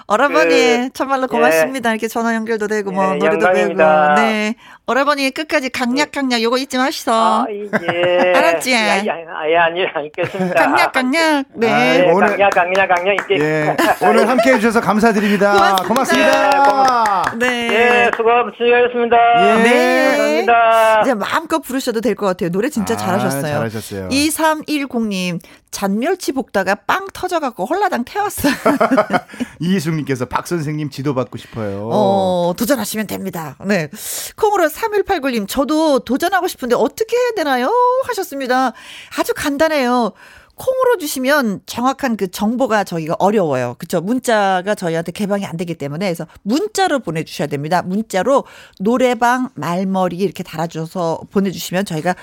[0.07, 1.91] 어머니, 그, 참말로 고맙습니다.
[1.91, 1.95] 예.
[1.95, 3.75] 이렇게 전화 연결도 되고, 뭐, 예, 노래도 되고.
[4.17, 4.55] 네.
[4.87, 7.11] 오라버니 끝까지 강약 강약 요거 잊지 마시소.
[7.11, 8.33] 아, 예.
[8.37, 8.71] 알았지?
[8.71, 10.55] 예, 예, 예, 아니, 알겠습니다.
[10.63, 11.47] 강약 강약.
[11.55, 11.73] 네.
[11.73, 13.39] 아, 예, 오늘 강약 강약 강약 있게.
[13.41, 13.77] 예.
[14.07, 15.77] 오늘 함께 해 주셔서 감사드립니다.
[15.87, 16.51] 고맙습니다.
[16.51, 17.35] 고맙습니다.
[17.39, 17.69] 네.
[17.73, 18.29] 예, 수고
[18.59, 19.17] 수고하셨습니다.
[19.59, 19.63] 예.
[19.63, 20.45] 네.
[20.45, 21.01] 감사합니다.
[21.03, 22.51] 이제 마음껏 부르셔도 될 것 같아요.
[22.51, 23.43] 노래 진짜 아, 잘하셨어요.
[23.55, 24.09] 잘하셨어요.
[24.11, 28.53] 2310님 잔멸치 볶다가 빵 터져갖고 홀라당 태웠어요.
[29.61, 31.89] 이희숙님께서 박 선생님 지도 받고 싶어요.
[31.91, 33.57] 어, 도전하시면 됩니다.
[33.65, 33.89] 네.
[34.37, 37.71] 콩으로 3189님, 저도 도전하고 싶은데 어떻게 해야 되나요?
[38.07, 38.73] 하셨습니다.
[39.19, 40.13] 아주 간단해요.
[40.57, 43.75] 콩으로 주시면 정확한 그 정보가 저희가 어려워요.
[43.79, 44.01] 그쵸?
[44.01, 47.83] 문자가 저희한테 개방이 안 되기 때문에 그래서 문자로 보내주셔야 됩니다.
[47.83, 48.45] 문자로
[48.79, 52.15] 노래방 말머리 이렇게 달아줘서 보내주시면 저희가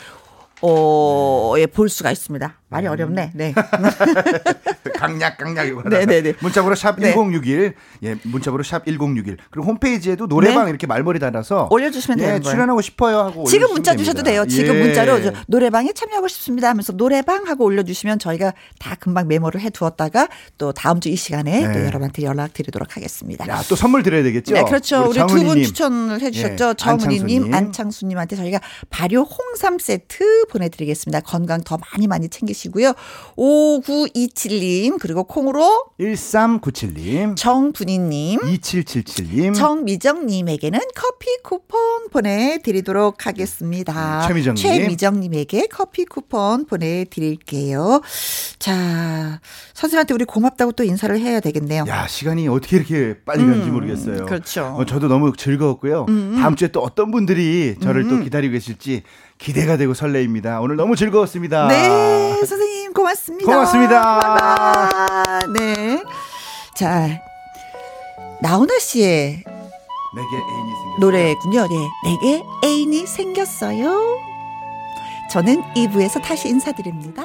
[0.62, 2.61] 어, 예, 볼 수가 있습니다.
[2.72, 2.92] 말이 음.
[2.94, 3.32] 어렵네.
[3.36, 3.54] 네.
[4.98, 5.84] 강약 강약 이거.
[5.88, 6.36] 네네네.
[6.40, 7.14] 문자번호 샵 네.
[7.14, 7.74] 1061.
[8.04, 9.38] 예, 문자번호 샵 1061.
[9.52, 10.70] 그리고 홈페이지에도 노래방 네.
[10.72, 12.54] 이렇게 말머리 달아서 올려주시면 예, 되는 거예요.
[12.54, 14.46] 출연하고 싶어요 하고 지금 문자 주셔도 돼요.
[14.48, 14.80] 지금 예.
[14.86, 21.00] 문자로 노래방에 참여하고 싶습니다 하면서 노래방 하고 올려주시면 저희가 다 금방 메모를 해두었다가 또 다음
[21.00, 21.74] 주 이 시간에 네.
[21.74, 23.46] 또 여러분한테 연락 드리도록 하겠습니다.
[23.50, 24.54] 야, 또 선물 드려야 되겠죠?
[24.54, 25.08] 네, 그렇죠.
[25.10, 26.70] 우리, 우리 두 분 추천을 해주셨죠.
[26.70, 26.74] 예.
[26.78, 31.20] 정은희님, 안창수님한테 저희가 발효 홍삼 세트 보내드리겠습니다.
[31.20, 32.94] 건강 더 많이 많이 챙기시 고요.
[33.38, 44.22] 5927님, 그리고 콩으로 1397님, 정분희님, 2777님, 정미정님에게는 커피 쿠폰 보내드리도록 하겠습니다.
[44.22, 44.62] 네, 최미정님.
[44.62, 48.02] 최미정님에게 커피 쿠폰 보내드릴게요.
[48.60, 49.40] 자,
[49.74, 51.86] 선생님한테 우리 고맙다고 또 인사를 해야 되겠네요.
[51.88, 54.26] 야, 시간이 어떻게 이렇게 빨리 가는지 음, 모르겠어요.
[54.26, 54.76] 그렇죠.
[54.78, 56.06] 어, 저도 너무 즐거웠고요.
[56.10, 56.40] 음, 음.
[56.40, 58.10] 다음 주에 또 어떤 분들이 저를 음.
[58.10, 59.04] 또 기다리고 계실지
[59.42, 60.62] 기대가 되고 설레입니다.
[60.62, 61.68] 오늘 너무 즐거웠습니다.
[61.68, 63.52] 네, 선생님 고맙습니다.
[63.52, 65.40] 고맙습니다.
[65.58, 66.04] 네.
[66.76, 67.20] 자,
[68.42, 69.44] 나훈아 씨의
[70.14, 71.00] 내게 애인이 생겼어요.
[71.00, 71.68] 노래군요.
[71.68, 71.90] 네.
[72.12, 74.18] 내게 애인이 생겼어요.
[75.32, 77.24] 저는 2부에서 다시 인사드립니다.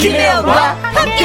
[0.00, 1.24] 김혜영과 함께.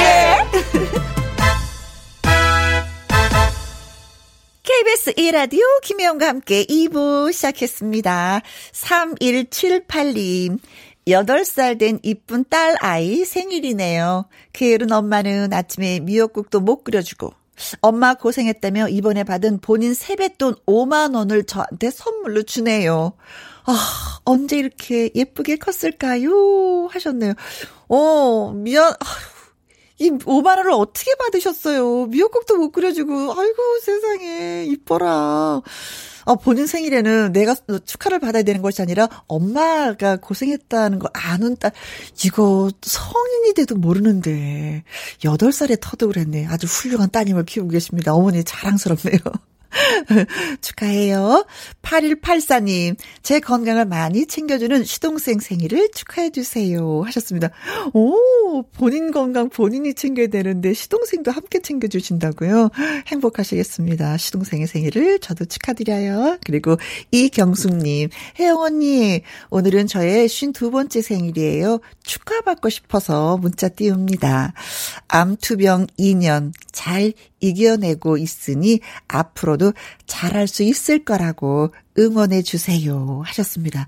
[4.64, 8.42] KBS 1라디오 김혜영과 함께 2부 시작했습니다.
[8.72, 10.58] 3178님.
[11.06, 14.26] 8살 된 이쁜 딸 아이 생일이네요.
[14.52, 17.32] 게으른 엄마는 아침에 미역국도 못 끓여주고
[17.80, 23.12] 엄마 고생했다며 이번에 받은 본인 세뱃돈 5만 원을 저한테 선물로 주네요.
[23.66, 26.86] 아, 언제 이렇게 예쁘게 컸을까요?
[26.90, 27.34] 하셨네요.
[27.88, 28.92] 어, 미안,
[29.98, 32.06] 이 5만원을 어떻게 받으셨어요?
[32.06, 35.62] 미역국도 못 끓여주고, 아이고, 세상에, 이뻐라.
[36.26, 37.54] 어, 본인 생일에는 내가
[37.84, 41.72] 축하를 받아야 되는 것이 아니라 엄마가 고생했다는 걸 아는 딸,
[42.24, 44.84] 이거 성인이 돼도 모르는데,
[45.22, 46.46] 8살에 터득을 했네.
[46.46, 48.14] 아주 훌륭한 따님을 키우고 계십니다.
[48.14, 49.18] 어머니 자랑스럽네요.
[50.60, 51.46] 축하해요.
[51.82, 57.02] 8184님, 제 건강을 많이 챙겨주는 시동생 생일을 축하해주세요.
[57.02, 57.50] 하셨습니다.
[57.92, 62.70] 오, 본인 건강 본인이 챙겨야 되는데 시동생도 함께 챙겨주신다고요?
[63.08, 64.16] 행복하시겠습니다.
[64.16, 66.38] 시동생의 생일을 저도 축하드려요.
[66.44, 66.76] 그리고
[67.10, 71.80] 이경숙님, 혜영 언니, 오늘은 저의 52번째 생일이에요.
[72.02, 74.52] 축하받고 싶어서 문자 띄웁니다.
[75.08, 77.12] 암투병 2년 잘
[77.44, 79.72] 이겨내고 있으니 앞으로도
[80.06, 83.22] 잘할 수 있을 거라고 응원해 주세요.
[83.24, 83.86] 하셨습니다.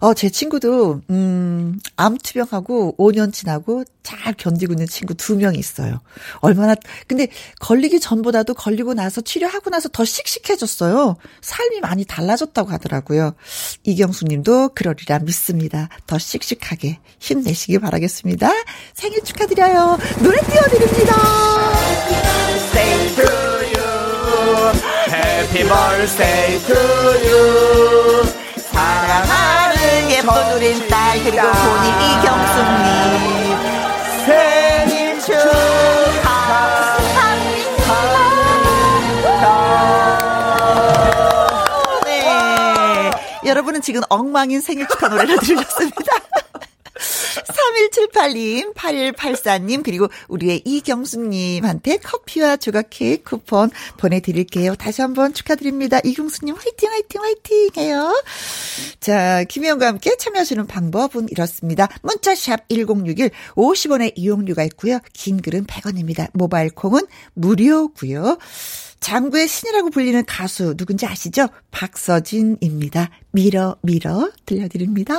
[0.00, 6.00] 어, 제 친구도, 음, 암투병하고 5년 지나고 잘 견디고 있는 친구 두 명 있어요.
[6.40, 6.74] 얼마나,
[7.06, 7.28] 근데
[7.60, 11.16] 걸리기 전보다도 걸리고 나서 치료하고 나서 더 씩씩해졌어요.
[11.40, 13.34] 삶이 많이 달라졌다고 하더라고요.
[13.84, 15.88] 이경수 님도 그러리라 믿습니다.
[16.06, 18.50] 더 씩씩하게 힘내시기 바라겠습니다.
[18.94, 19.98] 생일 축하드려요.
[20.22, 21.14] 노래 띄워드립니다.
[25.10, 26.76] Happy birthday to
[27.24, 28.24] you.
[28.70, 29.57] 사랑하는
[30.18, 33.56] 예쁜 우린 딸 그리고 본인 이경수님
[34.26, 36.38] 생일 축하합니다.
[42.04, 43.10] 네.
[43.46, 46.02] 여러분은 지금 엉망인 생일 축하 노래를 들으셨습니다.
[46.98, 54.74] 3178님, 8184님, 그리고 우리의 이경수님한테 커피와 조각 케이크 쿠폰 보내드릴게요.
[54.74, 56.00] 다시 한번 축하드립니다.
[56.04, 58.22] 이경수님 화이팅, 화이팅, 화이팅 해요.
[59.00, 61.88] 자, 김혜영과 함께 참여하시는 방법은 이렇습니다.
[62.02, 64.98] 문자샵 1061, 50원의 이용료가 있고요.
[65.12, 66.28] 긴 글은 100원입니다.
[66.32, 67.02] 모바일 콩은
[67.34, 68.38] 무료고요.
[69.00, 71.48] 장구의 신이라고 불리는 가수 누군지 아시죠?
[71.70, 73.10] 박서진입니다.
[73.30, 75.18] 밀어 밀어 들려드립니다.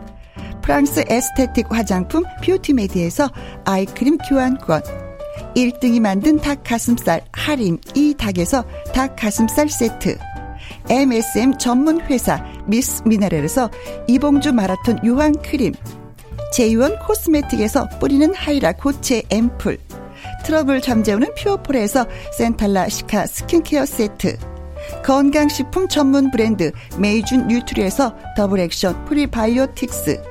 [0.61, 3.29] 프랑스 aesthetic 화장품 뷰티메디에서
[3.65, 4.81] 아이크림 교환권.
[5.55, 10.17] 1등이 만든 닭가슴살 할인 이 닭에서 닭가슴살 세트.
[10.89, 13.69] MSM 전문 회사 미스 미네랄에서
[14.07, 15.73] 이봉주 마라톤 유황 크림.
[16.53, 19.77] 제이원 코스메틱에서 뿌리는 하이라 고체 앰플.
[20.43, 22.05] 트러블 잠재우는 퓨어폴에서
[22.37, 24.37] 센탈라 시카 스킨케어 세트.
[25.03, 30.30] 건강식품 전문 브랜드 메이준 뉴트리에서 double action 프리바이오틱스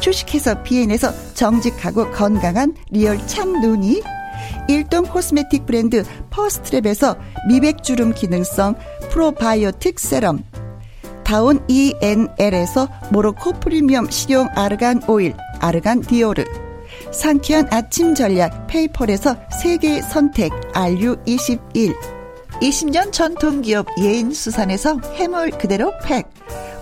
[0.00, 4.02] 주식회사 비엔에서 정직하고 건강한 리얼 참 눈이
[4.68, 7.18] 일동 코스메틱 브랜드 퍼스트랩에서
[7.48, 8.76] 미백주름 기능성
[9.10, 10.44] 프로바이오틱 세럼
[11.24, 16.44] 다운 ENL에서 모로코 프리미엄 식용 아르간 오일 아르간 디오르
[17.12, 21.94] 상쾌한 아침 전략 페이펄에서 세계 선택 RU21
[22.60, 26.26] 20년 전통기업 예인수산에서 해물 그대로 팩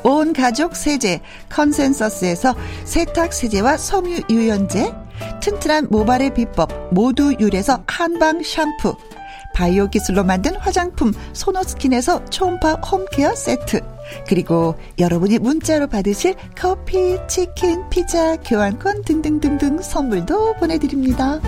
[0.05, 4.93] 온 가족 세제 컨센서스에서 세탁 세제와 섬유 유연제
[5.41, 8.97] 튼튼한 모발의 비법 모두 유래서 한방 샴푸
[9.55, 13.81] 바이오 기술로 만든 화장품 소노스킨에서 초음파 홈케어 세트
[14.27, 21.41] 그리고 여러분이 문자로 받으실 커피, 치킨, 피자, 교환권 등등등등 선물도 보내드립니다.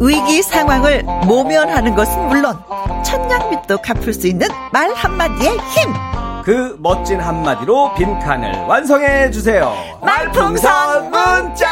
[0.00, 2.58] 위기 상황을 모면하는 것은 물론
[3.04, 5.94] 천냥빚도 갚을 수 있는 말 한마디의 힘.
[6.44, 9.72] 그 멋진 한마디로 빈칸을 완성해 주세요.
[10.02, 11.70] 말풍선 문자.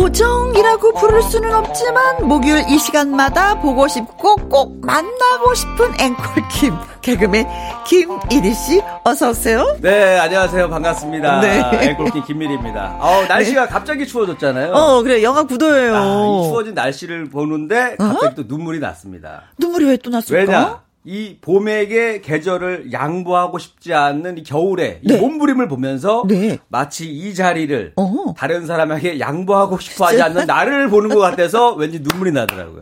[0.00, 7.46] 고정이라고 부를 수는 없지만 목요일 이 시간마다 보고 싶고 꼭 만나고 싶은 앵콜 김 개그맨
[7.86, 9.76] 김일희 씨 어서 오세요.
[9.82, 11.40] 네 안녕하세요 반갑습니다.
[11.42, 11.60] 네.
[11.90, 12.96] 앵콜 김 김일희입니다.
[12.98, 13.68] 어 날씨가 네.
[13.70, 14.72] 갑자기 추워졌잖아요.
[14.72, 15.92] 어 그래 영하 9도예요.
[15.94, 16.00] 아,
[16.44, 18.34] 이 추워진 날씨를 보는데 갑자기 어?
[18.36, 19.42] 또 눈물이 났습니다.
[19.58, 20.38] 눈물이 왜 또 났을까?
[20.40, 20.80] 왜냐?
[21.04, 25.16] 이 봄에게 계절을 양보하고 싶지 않는 이 겨울에 네.
[25.16, 26.58] 이 몸부림을 보면서 네.
[26.68, 32.00] 마치 이 자리를 어 다른 사람에게 양보하고 싶어 하지 않는 나를 보는 것 같아서 왠지
[32.00, 32.80] 눈물이 나더라고요.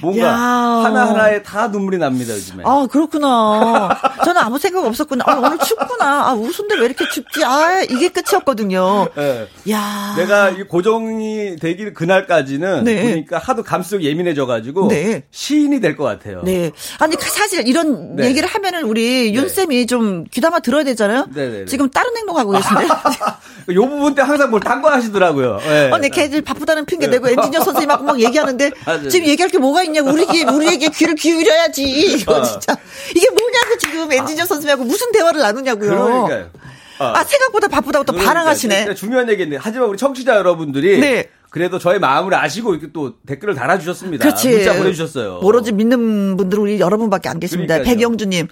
[0.00, 0.32] 뭔가 야.
[0.32, 2.62] 하나 하나에 다 눈물이 납니다, 요즘에.
[2.66, 3.88] 아, 그렇구나.
[4.24, 5.24] 저는 아무 생각 없었구나.
[5.26, 6.28] 아, 오늘 춥구나.
[6.28, 7.44] 아, 웃은데 왜 이렇게 춥지?
[7.44, 9.08] 아, 이게 끝이었거든요.
[9.14, 9.48] 네.
[9.70, 10.14] 야.
[10.16, 13.02] 내가 이 고정이 되길 그날까지는 네.
[13.02, 15.24] 보니까 하도 감수성 예민해져가지고 네.
[15.30, 16.42] 시인이 될 것 같아요.
[16.44, 16.72] 네.
[16.98, 18.26] 아니, 사실 이런 네.
[18.26, 19.34] 얘기를 하면은 우리 네.
[19.34, 21.26] 윤쌤이 좀 귀담아 들어야 되잖아요.
[21.34, 21.50] 네네.
[21.50, 21.64] 네, 네.
[21.64, 22.86] 지금 다른 행동 하고 계신데.
[23.74, 25.58] 요 부분 때 항상 뭘딴거 하시더라고요.
[25.58, 25.90] 네.
[26.16, 28.70] 걔들 바쁘다는 핑계 대고 엔지니어 선생님하고 막 얘기하는데
[29.10, 31.82] 지금 얘기할 게 뭐가 있냐고 우리에게 우리에게 귀를 기울여야지.
[31.82, 32.42] 이거 어.
[32.42, 32.76] 진짜
[33.10, 34.46] 이게 뭐냐고 지금 엔지니어 아.
[34.46, 35.90] 선생님하고 무슨 대화를 나누냐고요.
[35.90, 36.50] 그러니까요.
[36.98, 38.94] 아, 아 생각보다 바쁘다고 또 그러니까, 반항하시네.
[38.94, 41.28] 중요한 얘기인데 하지만 우리 청취자 여러분들이 네.
[41.50, 44.22] 그래도 저의 마음을 아시고 이렇게 또 댓글을 달아주셨습니다.
[44.24, 44.48] 그렇지.
[44.48, 45.40] 문자 보내주셨어요.
[45.42, 47.74] 오로지 믿는 분들은 우리 여러분밖에 안 계십니다.
[47.74, 47.96] 그러니까요.
[47.96, 48.48] 백영주님.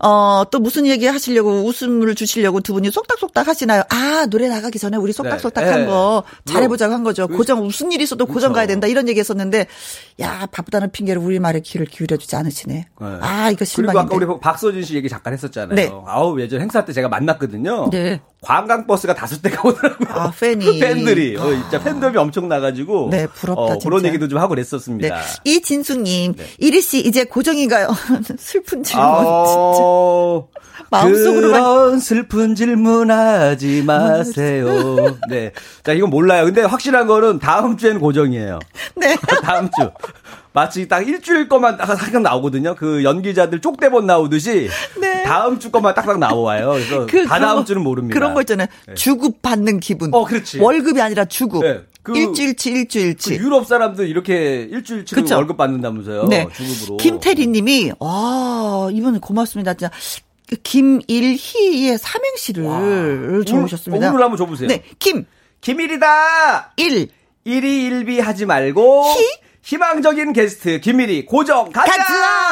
[0.00, 3.82] 어, 또 무슨 얘기 하시려고 웃음을 주시려고 두 분이 쏙닥쏙닥 하시나요?
[3.88, 5.70] 아, 노래 나가기 전에 우리 쏙닥쏙닥 네.
[5.70, 6.52] 한거 네.
[6.52, 7.28] 잘해보자고 한 거죠.
[7.28, 8.54] 그, 고정, 무슨 일이 있어도 고정 그렇죠.
[8.54, 8.86] 가야 된다.
[8.86, 9.66] 이런 얘기 했었는데,
[10.20, 12.74] 야, 바쁘다는 핑계로 우리 말에 귀를 기울여주지 않으시네.
[12.74, 12.86] 네.
[13.20, 14.14] 아, 이거 실망인데.
[14.14, 15.74] 그리고 아까 우리 박서진 씨 얘기 잠깐 했었잖아요.
[15.74, 15.90] 네.
[16.06, 17.90] 아우, 예전 행사 때 제가 만났거든요.
[17.90, 18.20] 네.
[18.44, 20.08] 관광버스가 다섯 대가 오더라고요.
[20.10, 20.78] 아, 팬이.
[20.80, 21.36] 팬들이.
[21.36, 23.08] 어, 진짜 팬덤이 엄청 나가지고.
[23.10, 23.60] 네, 부럽다.
[23.60, 25.16] 어, 그런 얘기도 좀 하고 그랬었습니다.
[25.16, 25.22] 네.
[25.44, 26.46] 이진숙님, 네.
[26.58, 27.88] 이리 씨, 이제 고정인가요?
[28.38, 29.04] 슬픈 질문.
[29.04, 30.48] 아, 어,
[30.90, 35.16] 마음속으로 그런 슬픈 질문 하지 마세요.
[35.28, 35.52] 네.
[35.82, 36.44] 자, 이건 몰라요.
[36.44, 38.58] 근데 확실한 거는 다음 주엔 고정이에요.
[38.96, 39.16] 네.
[39.42, 39.90] 다음 주.
[40.54, 42.76] 마치 딱 일주일 거만 딱 잠깐 나오거든요.
[42.76, 45.24] 그 연기자들 쪽대본 나오듯이 네.
[45.24, 46.70] 다음 주 거만 딱딱 나와요.
[46.74, 48.14] 그래서 그, 다 다음 주는 모릅니다.
[48.14, 48.68] 그런 거 있잖아요.
[48.86, 48.94] 네.
[48.94, 50.14] 주급 받는 기분.
[50.14, 50.60] 어, 그렇지.
[50.60, 51.64] 월급이 아니라 주급.
[51.64, 51.80] 네.
[52.04, 53.36] 그 일주일치 일주일치.
[53.36, 56.28] 그 유럽 사람들 이렇게 일주일치 월급 받는다면서요.
[56.28, 56.46] 네.
[56.52, 56.98] 주급으로.
[56.98, 59.74] 김태리 님이 아, 이분 고맙습니다.
[59.74, 59.90] 진짜
[60.48, 64.08] 그 김일희의 삼행시를 적으셨습니다.
[64.08, 64.68] 오늘 한번 줘 보세요.
[64.68, 65.26] 네, 김.
[65.62, 66.74] 김일이다!
[66.76, 67.08] 1.
[67.44, 69.04] 일이1비 하지 말고.
[69.14, 69.44] 희?
[69.64, 71.90] 희망적인 게스트 김미리 고정 가자!
[71.96, 72.43] 가자!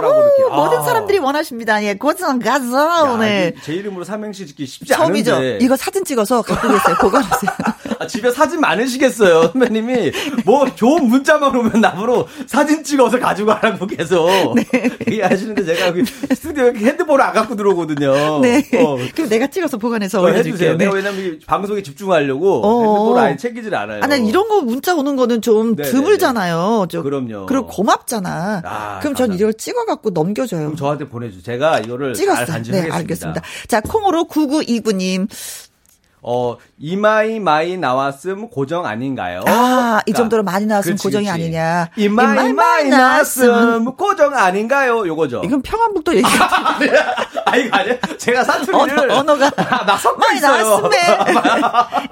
[0.00, 0.54] 라고 이렇게.
[0.54, 0.82] 모든 아.
[0.82, 1.82] 사람들이 원하십니다.
[1.84, 3.16] 예, 고정 가자.
[3.18, 3.54] 네.
[3.62, 5.34] 제 이름으로 삼행시 짓기 쉽지 처음이죠.
[5.34, 5.64] 않은데.
[5.64, 6.96] 이거 사진 찍어서 갖고 계세요.
[7.00, 7.50] 보관하세요.
[8.00, 9.50] 아, 집에 사진 많으시겠어요.
[9.52, 10.12] 선배님이
[10.44, 14.64] 뭐 좋은 문자만 오면 나보러 사진 찍어서 가지고 가라고 계속 네.
[15.08, 18.40] 얘기하시는데 제가 여기 스튜디오에 핸드폰을 안 갖고 들어오거든요.
[18.40, 18.68] 네.
[18.74, 18.96] 어.
[19.14, 20.76] 그럼 내가 찍어서 보관해서 어, 올려줄게요.
[20.76, 20.88] 네.
[20.92, 22.82] 왜냐면 방송에 집중하려고 어.
[22.82, 24.00] 핸드폰을 아예 챙기질 않아요.
[24.02, 25.90] 아니 이런 거 문자 오는 거는 좀 네네네.
[25.90, 26.34] 드물잖아요.
[26.54, 27.46] 고잖아요 저, 그럼요.
[27.46, 28.62] 그리고 고맙잖아.
[28.64, 30.60] 아, 그럼 전 이걸 찍어갖고 넘겨줘요.
[30.60, 31.42] 그럼 저한테 보내주.
[31.42, 32.46] 제가 이거를 찍었어요.
[32.46, 32.94] 잘 간직하겠습니다.
[32.94, 33.42] 네, 알겠습니다.
[33.68, 35.28] 자, 콩으로 9929님.
[36.26, 39.42] 어, 이마이 마이 나왔음 고정 아닌가요?
[39.46, 41.42] 아, 이 그러니까 정도로 많이 나왔으면 그렇지, 고정이 그렇지.
[41.42, 41.90] 아니냐.
[41.96, 45.06] 이마이 마이 나왔음 고정 아닌가요?
[45.06, 45.42] 요거죠.
[45.44, 46.26] 이건 평안북도 얘기.
[47.44, 47.96] 아, 이거 아니야?
[48.16, 49.10] 제가 사투리를.
[49.10, 50.80] 언어, 가 아, 나 섞어 많이 있어요.
[50.80, 50.96] 나왔음에.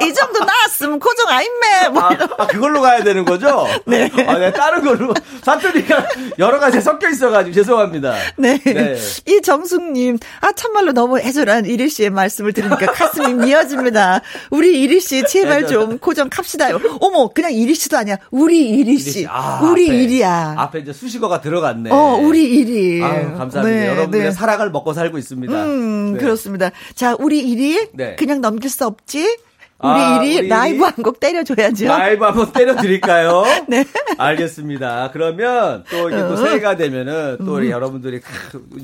[0.03, 1.89] 이 정도 나왔으면 고정 아닌매.
[1.93, 3.67] 뭐 아, 아, 그걸로 가야 되는 거죠?
[3.87, 4.11] 네.
[4.27, 5.15] 아, 네, 다른 걸로.
[5.43, 6.07] 사투리가
[6.39, 8.15] 여러 가지 섞여 있어가지고 죄송합니다.
[8.37, 8.59] 네.
[8.63, 8.97] 네.
[9.27, 14.02] 이 정숙님, 아, 참말로 너무 애절한 이리 씨의 말씀을 들으니까 가슴이 미어집니다.
[14.03, 16.81] 자, 우리 이리 씨 제발 좀 고정 갑시다요.
[17.01, 18.17] 어머, 그냥 이리 씨도 아니야.
[18.33, 19.25] 우리 이리 씨.
[19.29, 20.55] 아, 우리 앞에, 이리야.
[20.59, 21.91] 앞에 이제 수식어가 들어갔네.
[21.91, 23.01] 어, 우리 이리.
[23.01, 23.63] 아유, 감사합니다.
[23.63, 24.31] 네, 여러분들의 네.
[24.33, 25.65] 사랑을 먹고 살고 있습니다.
[25.65, 26.19] 음, 네.
[26.19, 26.71] 그렇습니다.
[26.97, 28.17] 자, 우리 이리 네.
[28.17, 29.37] 그냥 넘길 수 없지?
[29.83, 31.87] 우리 아, 일이 우리 라이브 한 곡 때려줘야죠.
[31.89, 33.45] 라이브 한번 때려드릴까요?
[33.69, 33.85] 네.
[34.19, 35.11] 알겠습니다.
[35.13, 36.37] 그러면 또 이게 또 어.
[36.37, 37.73] 새해가 되면은 또 우리 음.
[37.73, 38.21] 여러분들이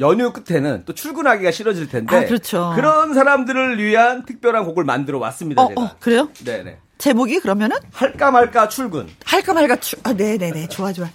[0.00, 2.16] 연휴 끝에는 또 출근하기가 싫어질 텐데.
[2.16, 2.72] 아, 그렇죠.
[2.74, 5.62] 그런 사람들을 위한 특별한 곡을 만들어 왔습니다.
[5.62, 5.80] 어, 제가.
[5.80, 6.28] 어, 그래요?
[6.44, 6.78] 네네.
[6.98, 7.76] 제목이 그러면은?
[7.92, 9.06] 할까 말까 출근.
[9.24, 10.66] 할까 말까 출, 아, 네네네.
[10.68, 11.06] 좋아, 좋아.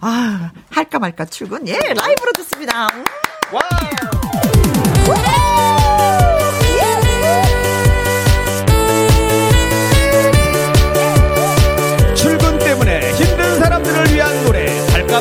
[0.00, 1.66] 아, 할까 말까 출근.
[1.66, 2.86] 예, 라이브로 듣습니다.
[3.52, 3.60] 와!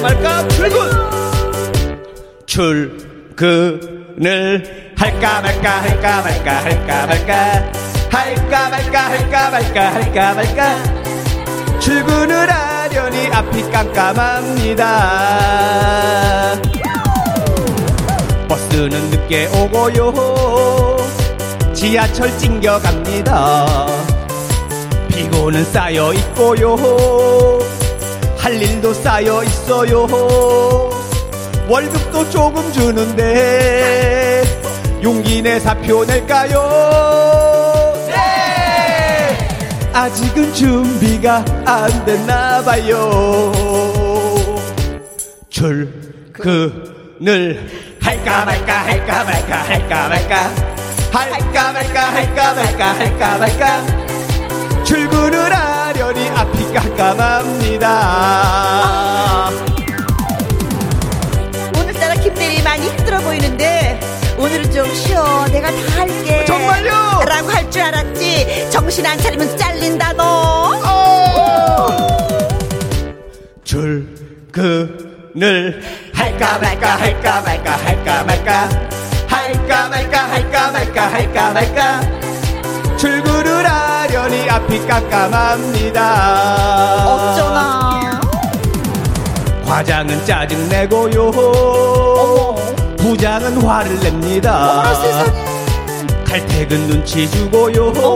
[0.01, 0.47] 말까?
[0.47, 1.11] 출근!
[3.37, 7.71] 출근을 할까 말까 할까 말까 할까 말까
[8.09, 10.75] 할까 말까 할까 말까 할까 말까.
[11.79, 14.85] 출근을 하려니 앞이 깜깜합니다.
[18.47, 20.13] 버스는 늦게 오고요.
[21.73, 23.87] 지하철 찡겨갑니다.
[25.09, 26.75] 피고는 쌓여 있고요
[28.41, 30.07] 할 일도 쌓여 있어요.
[31.69, 34.41] 월급도 조금 주는데
[35.03, 36.59] 용기 내 사표 낼까요?
[38.07, 39.37] 네!
[39.93, 43.51] 아직은 준비가 안 됐나 봐요.
[45.51, 47.69] 출근을
[48.01, 50.49] 할까 말까 할까 말까 할까 말까
[51.11, 53.85] 할까 말까 할까 말까 할까 말까
[54.83, 57.89] 출근을 하려니 앞이 깜깜합니다.
[61.77, 63.99] 오늘따라 김대리 많이 힘들어 보이는데
[64.37, 65.45] 오늘은 좀 쉬어.
[65.47, 66.45] 내가 다 할게.
[66.45, 66.91] 정말요?
[67.27, 68.69] 라고 할 줄 알았지.
[68.69, 70.71] 정신 안 차리면 잘린다 너.
[73.63, 75.81] 출근을
[76.13, 78.69] 할까 말까 할까 말까 할까 말까
[79.27, 82.01] 할까 말까 할까 말까 할까 말까
[83.01, 86.03] 출근을 하려니 앞이 깜깜합니다.
[87.07, 88.21] 어쩌나.
[89.65, 91.31] 과장은 짜증내고요.
[92.97, 94.83] 부장은 화를 냅니다.
[96.27, 97.87] 칼퇴근 눈치 주고요.
[97.87, 98.15] 어머.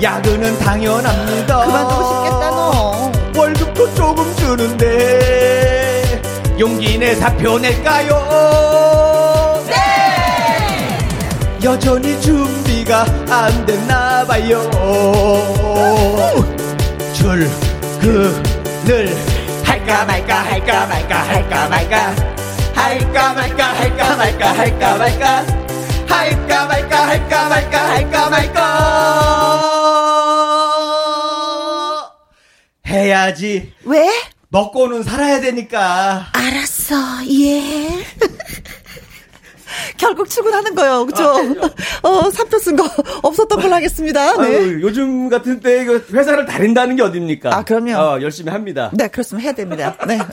[0.00, 1.64] 야근은 당연합니다.
[1.66, 3.12] 그만두고 싶겠다, 너.
[3.36, 6.22] 월급도 조금 주는데
[6.58, 9.62] 용기 내 사표 낼까요?
[9.66, 10.98] 네!
[11.62, 14.60] 여전히 준비 준비가 안 됐나 봐요.
[17.14, 19.16] 출근을
[19.64, 22.14] 할까 말까 할까 말까 할까 말까.
[22.74, 25.46] 할까 말까 할까 말까 할까 말까.
[26.06, 28.60] 할까 말까 할까 말까 할까 말까.
[32.86, 33.72] 해야지.
[33.84, 34.08] 왜?
[34.50, 36.26] 먹고는 살아야 되니까.
[36.32, 36.94] 알았어.
[37.30, 38.04] 예
[39.96, 41.06] 결국 출근하는 거요.
[41.06, 41.24] 그죠?
[42.02, 42.88] 아, 어, 사표 쓴 거
[43.22, 44.36] 없었던 걸로 하겠습니다.
[44.42, 44.56] 네.
[44.56, 47.54] 아유, 요즘 같은 때 회사를 다닌다는 게 어딥니까?
[47.54, 47.92] 아, 그럼요.
[47.96, 48.90] 어, 열심히 합니다.
[48.92, 49.44] 네, 그렇습니다.
[49.44, 49.96] 해야 됩니다.
[50.06, 50.18] 네.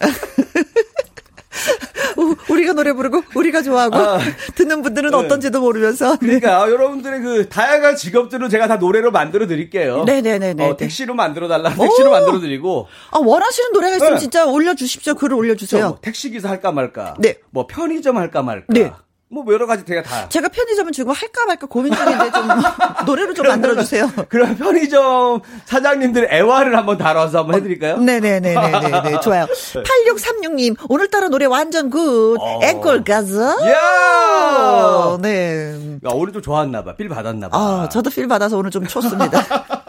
[2.50, 4.20] 우리가 노래 부르고 우리가 좋아하고 아,
[4.56, 5.18] 듣는 분들은 네.
[5.18, 6.12] 어떤지도 모르면서.
[6.18, 6.40] 네.
[6.40, 10.04] 그러니까 여러분들의 그 다양한 직업들을 제가 다 노래로 만들어 드릴게요.
[10.04, 10.56] 네네네.
[10.64, 11.74] 어, 택시로 만들어 달라.
[11.74, 12.88] 택시로 만들어 드리고.
[13.12, 14.20] 아 원하시는 노래가 있으면 네.
[14.20, 15.16] 진짜 올려주십시오.
[15.16, 15.88] 글을 올려주세요.
[15.88, 17.16] 뭐 택시 기사 할까 말까.
[17.20, 17.38] 네.
[17.50, 18.66] 뭐 편의점 할까 말까.
[18.70, 18.92] 네.
[19.34, 20.28] 뭐 여러 가지 제가 다.
[20.28, 22.48] 제가 편의점은 지금 할까 말까 고민 중인데 좀
[23.08, 24.12] 노래로 좀 만들어 주세요.
[24.28, 27.98] 그럼 편의점 사장님들 애화를 한번 다뤄서 한번 해 드릴까요?
[27.98, 29.46] 네 네 네 네네 네, 좋아요.
[29.48, 32.36] 8636 님 오늘따라 노래 완전 good.
[32.40, 32.60] 어.
[32.62, 33.56] 앵콜 가자.
[33.70, 35.18] 야.
[35.22, 36.00] 네.
[36.06, 36.96] 야, 오늘 좀 좋았나 봐.
[36.96, 37.58] feel 받았나 봐.
[37.58, 39.42] 아, 저도 feel 받아서 오늘 좀 쳤습니다.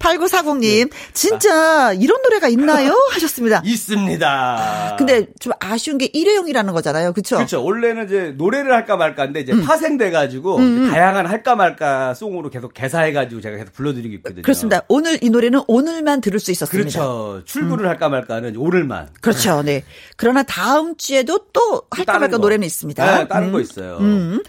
[0.00, 2.96] 8940님, 진짜 이런 노래가 있나요?
[3.12, 3.62] 하셨습니다.
[3.64, 4.96] 있습니다.
[4.98, 7.12] 근데 좀 아쉬운 게 일회용이라는 거잖아요.
[7.12, 7.36] 그쵸?
[7.36, 7.62] 그렇죠.
[7.62, 9.62] 원래는 이제 노래를 할까 말까인데 이제 음.
[9.62, 10.90] 파생돼가지고 음, 음.
[10.90, 14.42] 다양한 할까 말까 송으로 계속 개사해가지고 제가 계속 불러드리고 있거든요.
[14.42, 14.80] 그렇습니다.
[14.88, 16.90] 오늘 이 노래는 오늘만 들을 수 있었습니다.
[16.90, 17.42] 그렇죠.
[17.44, 17.88] 출근을 음.
[17.88, 19.08] 할까 말까는 오늘만.
[19.20, 19.62] 그렇죠.
[19.62, 19.84] 네.
[20.16, 22.42] 그러나 다음 주에도 또 할까 말까 거.
[22.42, 23.18] 노래는 있습니다.
[23.18, 23.62] 네, 다른 거 음.
[23.62, 23.98] 있어요.
[24.00, 24.42] 음.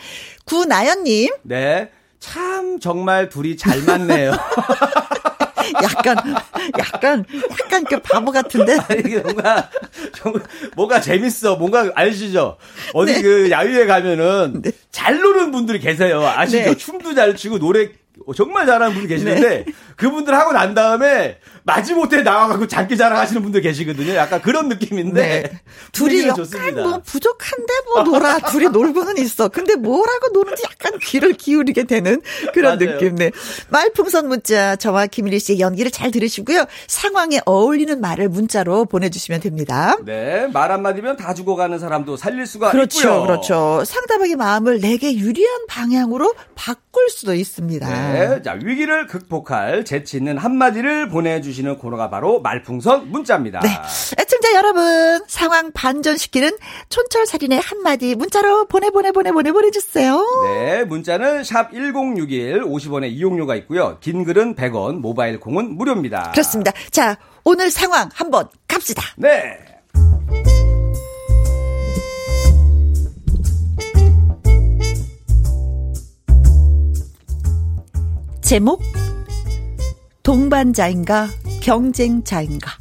[0.45, 1.29] 구나연님.
[1.43, 1.91] 네.
[2.19, 4.31] 참 정말 둘이 잘 맞네요.
[5.83, 6.17] 약간
[6.77, 7.25] 약간
[7.59, 8.77] 약간 그 바보 같은데.
[8.87, 9.69] 아니 뭔가
[10.75, 11.55] 뭔가 재밌어.
[11.55, 12.57] 뭔가 아시죠?
[12.93, 13.21] 어디 네.
[13.21, 14.71] 그 야유회 가면은 네.
[14.91, 16.21] 잘 노는 분들이 계세요.
[16.25, 16.71] 아시죠?
[16.71, 16.77] 네.
[16.77, 17.89] 춤도 잘 추고 노래
[18.35, 19.65] 정말 잘하는 분이 계시는데 네.
[20.01, 24.15] 그분들 하고 난 다음에 마지못해 나와가지고 장기 자랑하시는 분들 계시거든요.
[24.15, 25.61] 약간 그런 느낌인데 네.
[25.91, 26.81] 둘이 약간 좋습니다.
[26.81, 29.49] 뭐 부족한데 뭐 놀아 둘이 놀고는 있어.
[29.49, 32.19] 근데 뭐라고 노는지 약간 귀를 기울이게 되는
[32.51, 33.13] 그런 느낌.
[33.15, 33.29] 네.
[33.69, 36.65] 말풍선 문자 저와 김일희 씨의 연기를 잘 들으시고요.
[36.87, 39.97] 상황에 어울리는 말을 문자로 보내주시면 됩니다.
[40.03, 43.21] 네, 말 한마디면 다 죽어가는 사람도 살릴 수가 그렇죠, 있고요.
[43.21, 43.83] 그렇죠.
[43.85, 47.87] 상대방의 마음을 내게 유리한 방향으로 바꿀 수도 있습니다.
[47.87, 51.51] 네, 자 위기를 극복할 재치 있는 한마디를 보내주.
[51.51, 53.59] 주시는 코너가 바로 말풍선 문자입니다.
[53.59, 53.69] 네.
[54.17, 56.51] 애청자 여러분, 상황 반전시키는
[56.87, 60.25] 촌철살인의 한마디 문자로 보내, 보내, 보내, 보내, 보내주세요.
[60.45, 60.83] 네.
[60.85, 63.97] 문자는 샵 1061, 50원의 이용료가 있고요.
[63.99, 66.31] 긴 글은 100원, 모바일 콩은 무료입니다.
[66.31, 66.71] 그렇습니다.
[66.89, 69.03] 자, 오늘 상황 한번 갑시다.
[69.17, 69.59] 네.
[78.41, 78.81] 제목
[80.23, 81.27] 동반자인가
[81.61, 82.71] 경쟁자인가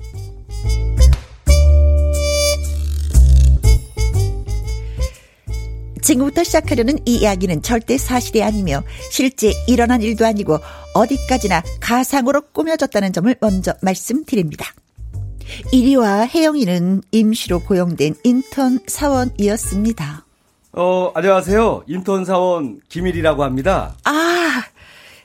[6.03, 10.59] 지금부터 시작하려는 이 이야기는 절대 사실이 아니며 실제 일어난 일도 아니고
[10.95, 14.67] 어디까지나 가상으로 꾸며졌다는 점을 먼저 말씀드립니다.
[15.73, 20.25] 이리와 혜영이는 임시로 고용된 인턴 사원이었습니다.
[20.73, 21.85] 어, 안녕하세요.
[21.89, 23.97] 인턴 사원 김일이라고 합니다.
[24.05, 24.63] 아,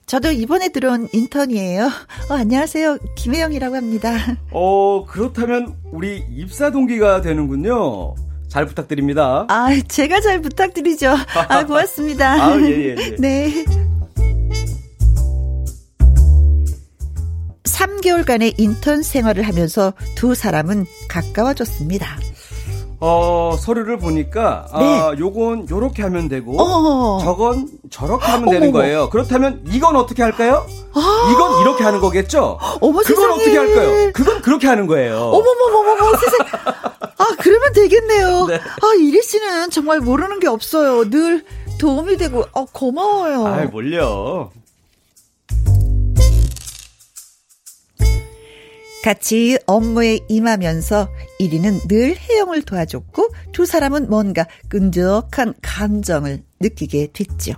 [0.06, 1.86] 저도 이번에 들어온 인턴이에요.
[2.30, 3.00] 어, 안녕하세요.
[3.16, 4.16] 김혜영이라고 합니다.
[4.52, 8.14] 어, 그렇다면 우리 입사 동기가 되는군요.
[8.48, 9.46] 잘 부탁드립니다.
[9.50, 11.10] 아, 제가 잘 부탁드리죠.
[11.50, 12.34] 아, 고맙습니다.
[12.38, 13.16] 아, 예, 예, 예.
[13.18, 13.66] 네.
[17.64, 22.08] 3개월간의 인턴 생활을 하면서 두 사람은 가까워졌습니다.
[23.08, 24.86] 어, 서류를 보니까 아, 네.
[25.00, 27.24] 아, 요건 요렇게 하면 되고 어허.
[27.24, 29.12] 저건 저렇게 하면 되는 거예요.
[29.12, 30.66] 그렇다면 이건 어떻게 할까요?
[30.94, 32.58] 아~ 이건 이렇게 하는 거겠죠?
[32.82, 33.32] 어머, 그건.
[33.32, 34.12] 어떻게 할까요?
[34.12, 35.18] 그건 그렇게 하는 거예요.
[35.20, 36.48] 어머머머머머 세상.
[37.18, 38.46] 아, 그러면 되겠네요.
[38.50, 38.56] 네.
[38.56, 41.08] 아, 이리 씨는 정말 모르는 게 없어요.
[41.08, 41.46] 늘
[41.78, 43.46] 도움이 되고 어, 고마워요.
[43.46, 44.50] 아, 뭘요?
[49.04, 51.08] 같이 업무에 임하면서
[51.40, 57.54] 1위는 늘 혜영을 도와줬고 두 사람은 뭔가 끈적한 감정을 느끼게 됐죠.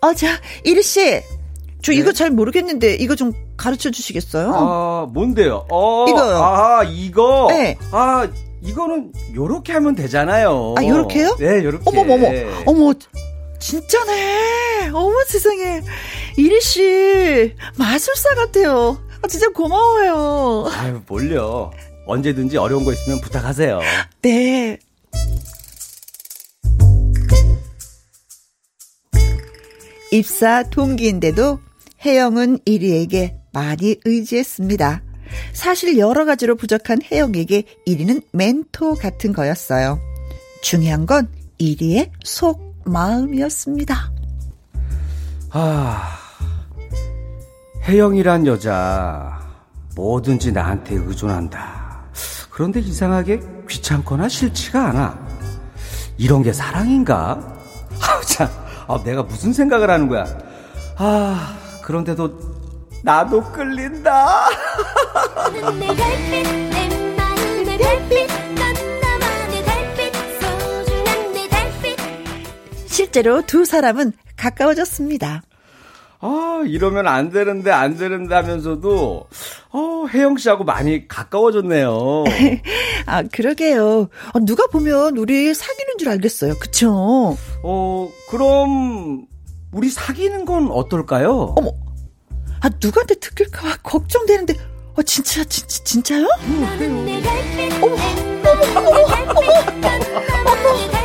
[0.00, 0.28] 어, 자,
[0.64, 1.20] 1위 씨.
[1.82, 1.98] 저 네.
[1.98, 4.52] 이거 잘 모르겠는데 이거 좀 가르쳐 주시겠어요?
[4.54, 5.66] 아, 뭔데요?
[5.70, 6.36] 어, 이거요.
[6.36, 7.46] 아, 이거?
[7.50, 7.76] 네.
[7.92, 8.28] 아,
[8.62, 10.74] 이거는 요렇게 하면 되잖아요.
[10.78, 11.36] 아, 요렇게요?
[11.38, 11.84] 네, 요렇게.
[11.86, 12.28] 어머머머.
[12.66, 12.92] 어머.
[13.58, 14.90] 진짜네.
[14.92, 15.80] 어머 세상에.
[16.36, 18.98] 이리 씨 마술사 같아요.
[19.22, 20.70] 아, 진짜 고마워요.
[20.72, 21.70] 아유, 뭘요.
[22.06, 23.80] 언제든지 어려운 거 있으면 부탁하세요.
[24.22, 24.78] 네.
[30.12, 31.58] 입사 동기인데도
[32.04, 35.02] 혜영은 1위에게 많이 의지했습니다.
[35.52, 39.98] 사실 여러 가지로 부족한 혜영에게 1위는 멘토 같은 거였어요.
[40.62, 41.28] 중요한 건
[41.60, 44.12] 1위의 속 마음이었습니다.
[45.50, 46.18] 아,
[47.82, 49.40] 혜영이란 여자
[49.96, 51.85] 뭐든지 나한테 의존한다.
[52.56, 55.18] 그런데 이상하게 귀찮거나 싫지가 않아.
[56.16, 57.38] 이런 게 사랑인가?
[58.88, 60.24] 아, 내가 무슨 생각을 하는 거야.
[60.96, 62.32] 아, 그런데도
[63.04, 64.48] 나도 끌린다.
[72.86, 75.42] 실제로 두 사람은 가까워졌습니다.
[76.20, 79.26] 아, 이러면 안 되는데, 안 되는데 하면서도,
[79.70, 82.24] 어, 혜영 씨하고 많이 가까워졌네요.
[83.06, 84.08] 아, 그러게요.
[84.32, 86.54] 아, 누가 보면 우리 사귀는 줄 알겠어요.
[86.58, 87.36] 그쵸?
[87.62, 89.26] 어, 그럼,
[89.72, 91.54] 우리 사귀는 건 어떨까요?
[91.56, 91.72] 어머,
[92.60, 94.54] 아, 누구한테 듣길까 걱정되는데,
[94.96, 96.24] 어, 진짜, 진짜, 진짜요?
[96.24, 96.30] 어,
[97.82, 97.96] 어머,
[98.74, 99.00] 어머, 어머, 어머,
[99.30, 99.40] 어머,
[100.90, 100.95] 어머.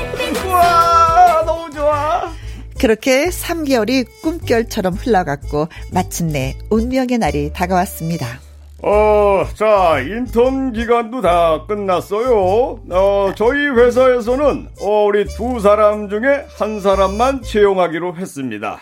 [2.81, 8.39] 그렇게 3개월이 꿈결처럼 흘러갔고 마침내 운명의 날이 다가왔습니다.
[8.81, 12.79] 어, 자, 인턴 기간도 다 끝났어요.
[12.89, 18.79] 어, 저희 회사에서는 어, 우리 두 사람 중에 한 사람만 채용하기로 했습니다.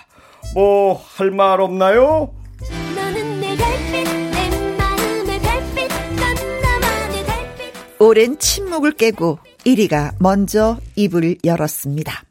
[0.53, 2.31] 뭐, 할 말 없나요?
[7.99, 12.28] 오랜 침묵을 깨고 1위가 먼저 입을 열었습니다.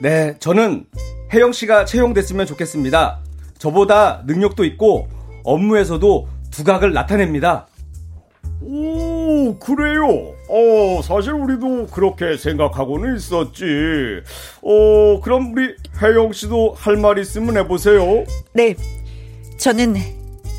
[0.00, 0.84] 네, 저는
[1.32, 3.20] 혜영 씨가 채용됐으면 좋겠습니다.
[3.58, 5.08] 저보다 능력도 있고
[5.44, 7.66] 업무에서도 두각을 나타냅니다.
[8.60, 10.34] 오, 그래요.
[10.48, 13.64] 어, 사실 우리도 그렇게 생각하고는 있었지.
[14.62, 18.24] 어, 그럼 우리 혜영 씨도 할 말 있으면 해보세요.
[18.52, 18.74] 네.
[19.58, 19.96] 저는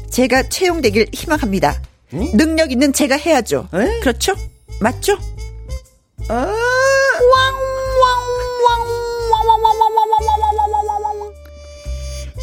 [0.10, 1.82] 제가 채용되길 희망합니다.
[2.14, 2.32] 응?
[2.38, 3.68] 능력 있는 제가 해야죠.
[3.74, 4.00] 에?
[4.00, 4.34] 그렇죠?
[4.82, 5.18] 맞죠?
[6.30, 6.54] 아~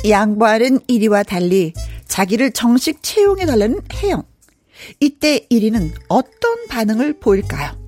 [0.08, 1.72] 양보하는 1위와 달리
[2.06, 4.22] 자기를 정식 채용해달라는 혜영.
[5.00, 7.78] 이때 1위는 어떤 반응을 보일까요?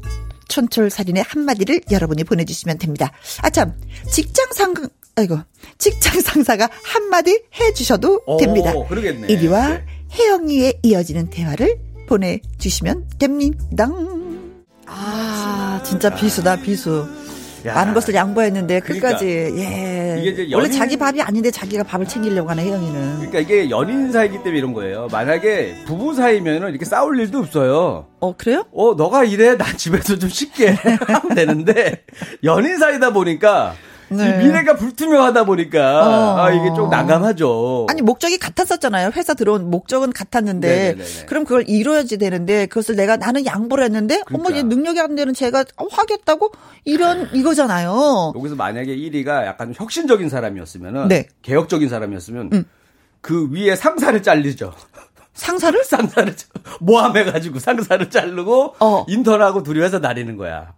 [0.49, 3.13] 촌철살인의 한마디를 여러분이 보내주시면 됩니다.
[3.43, 3.75] 아, 참,
[4.11, 4.75] 직장 상,
[5.17, 5.39] 아이고,
[5.79, 8.73] 직장 상사가 한마디 해주셔도 됩니다.
[8.75, 9.27] 오, 그러겠네.
[9.29, 9.85] 1위와 네.
[10.13, 13.89] 혜영이에 이어지는 대화를 보내주시면 됩니다.
[14.87, 17.07] 아, 진짜 비수다, 비수.
[17.67, 17.75] 야.
[17.75, 20.17] 많은 것을 양보했는데 그러니까, 끝까지 예.
[20.21, 23.17] 이게 이제 연인, 원래 자기 밥이 아닌데 자기가 밥을 챙기려고 하는 혜영이는.
[23.17, 25.09] 그러니까 이게 연인 사이기 때문에 이런 거예요.
[25.11, 28.07] 만약에 부부 사이면은 이렇게 싸울 일도 없어요.
[28.21, 28.65] 어 그래요?
[28.73, 30.71] 어 너가 이래 난 집에서 좀 쉽게
[31.07, 32.05] 하면 되는데
[32.45, 33.75] 연인 사이다 보니까
[34.09, 34.39] 네.
[34.39, 36.41] 미래가 불투명하다 보니까 어.
[36.41, 37.87] 아, 이게 좀 난감하죠.
[37.91, 39.11] 아니 목적이 같았었잖아요.
[39.15, 41.27] 회사 들어온 목적은 같았는데 네네네네.
[41.27, 44.49] 그럼 그걸 이뤄야지 되는데 그것을 내가 나는 양보를 했는데 그러니까.
[44.49, 46.53] 어머 얘 능력이 안 되는 제가 하겠다고
[46.85, 48.33] 이런 이거잖아요.
[48.37, 51.29] 여기서 만약에 1위가 약간 혁신적인 사람이었으면은 네.
[51.43, 52.65] 개혁적인 사람이었으면 음.
[53.21, 54.73] 그 위에 상사를 잘리죠.
[55.35, 55.83] 상사를?
[55.85, 56.35] 상사를
[56.81, 59.05] 모함해가지고 상사를 자르고 어.
[59.09, 60.73] 인턴하고 둘이 회사 다니는 거야.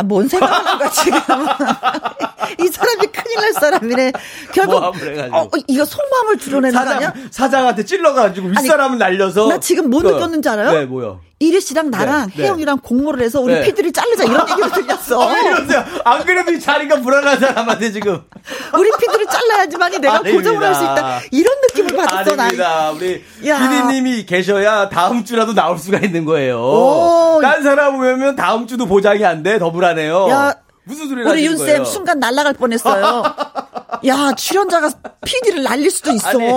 [0.00, 1.18] 아, 뭔 생각하는 거야, 지금.
[2.58, 4.12] 이 사람이 큰일 날 사람이네.
[4.52, 4.76] 결국.
[4.82, 4.92] 어,
[5.32, 7.12] 어, 이거 속마음을 드러내는 사장?
[7.30, 9.48] 사장한테 찔러가지고 윗사람을 날려서.
[9.48, 10.72] 나 지금 뭐 그, 느꼈는지 알아요?
[10.72, 11.20] 네, 뭐요?
[11.42, 12.42] 이리 씨랑 나랑 네, 네.
[12.44, 12.82] 혜영이랑 네.
[12.86, 13.62] 공모를 해서 우리 네.
[13.62, 15.26] 피들이 자르자 이런 얘기를 들렸어.
[15.26, 15.84] 왜 이러세요?
[16.04, 18.22] 안 그래도 이 자리가 불안한 사람한테 지금.
[18.78, 20.36] 우리 피들을 잘라야지만이 내가 아닙니다.
[20.36, 21.20] 고정을 할 수 있다.
[21.30, 22.42] 이런 느낌을 받았어, 나.
[22.44, 22.90] 아닙니다.
[22.90, 26.58] 우리 피디님이 계셔야 다음 주라도 나올 수가 있는 거예요.
[26.60, 27.38] 오.
[27.40, 29.58] 딴 사람 오면 다음 주도 보장이 안 돼.
[29.58, 30.28] 더 불안해요.
[30.28, 33.22] 야, 무슨 소리 우리 윤쌤 순간 날아갈 뻔했어요.
[34.06, 34.90] 야 출연자가
[35.24, 36.28] PD를 날릴 수도 있어.
[36.28, 36.48] 아니,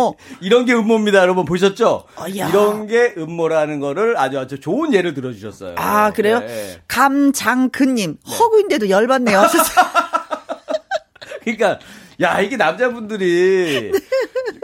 [0.42, 2.06] 이런 게 음모입니다, 여러분 보셨죠?
[2.16, 5.76] 어, 이런 게 음모라는 거를 아주 아주 좋은 예를 들어주셨어요.
[5.78, 6.40] 아 그래요?
[6.40, 6.82] 네.
[6.88, 8.36] 감장근님 네.
[8.36, 9.44] 허구인데도 열받네요.
[11.44, 11.80] 그러니까
[12.24, 14.00] 야 이게 남자분들이 네.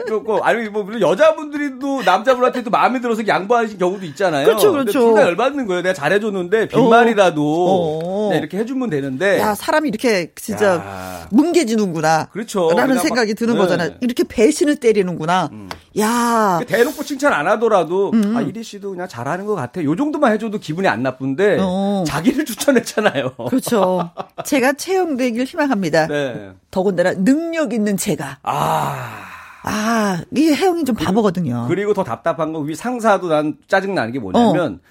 [0.04, 4.46] 그렇고 아니 뭐 물론 여자분들도 남자분한테도 마음에 들어서 양보하신 경우도 있잖아요.
[4.46, 4.92] 그렇죠, 그렇죠.
[4.92, 5.82] 둘다 열받는 거예요.
[5.82, 8.30] 내가 잘해줬는데 빈말이라도 어.
[8.30, 8.34] 어.
[8.34, 9.38] 이렇게 해주면 되는데.
[9.38, 11.28] 야 사람이 이렇게 진짜 야.
[11.30, 12.28] 뭉개지는구나.
[12.32, 12.70] 그렇죠.
[12.76, 13.60] 라는 생각이 드는 네.
[13.60, 13.90] 거잖아요.
[14.00, 15.50] 이렇게 배신을 때리는구나.
[15.52, 15.68] 음.
[15.98, 18.36] 야 대놓고 칭찬 안 하더라도 음.
[18.36, 19.82] 아 이리 씨도 그냥 잘하는 것 같아.
[19.84, 22.04] 요 정도만 해줘도 기분이 안 나쁜데 어.
[22.06, 23.34] 자기를 추천했잖아요.
[23.48, 24.10] 그렇죠.
[24.44, 26.06] 제가 채용되길 희망합니다.
[26.06, 26.50] 네.
[26.70, 28.38] 더군다나 능력 있는 제가.
[28.42, 29.24] 아.
[29.62, 31.66] 아, 이 혜영이 좀 바보거든요.
[31.68, 34.90] 그리고 더 답답한 건 위 상사도 난 짜증나는 게 뭐냐면 어.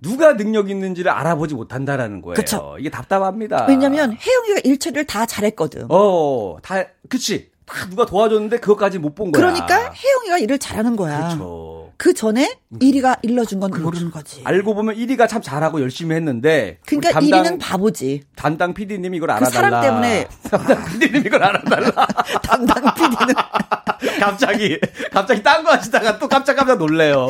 [0.00, 2.34] 누가 능력 있는지를 알아보지 못한다라는 거예요.
[2.34, 2.76] 그쵸.
[2.78, 3.66] 이게 답답합니다.
[3.68, 5.86] 왜냐면 혜영이가 일처리를 다 잘했거든.
[5.88, 7.50] 어, 다, 그치.
[7.66, 9.40] 다 누가 도와줬는데 그것까지 못 본 거야.
[9.40, 11.28] 그러니까 혜영이가 일을 잘하는 거야.
[11.28, 11.83] 그렇죠.
[11.96, 13.84] 그 전에 1위가 일러준 건 그렇죠.
[13.84, 14.40] 모르는 거지.
[14.44, 16.78] 알고 보면 1위가 참 잘하고 열심히 했는데.
[16.86, 18.22] 그러니까 담당, 1위는 바보지.
[18.36, 19.48] 담당 PD님 이걸 그 알아달라.
[19.48, 20.26] 그 사람 때문에.
[20.50, 22.06] 담당 PD님 이걸 알아달라.
[22.42, 23.34] 담당 PD는.
[24.20, 24.78] 갑자기,
[25.12, 27.26] 갑자기 딴 거 하시다가 또 깜짝깜짝 놀래요.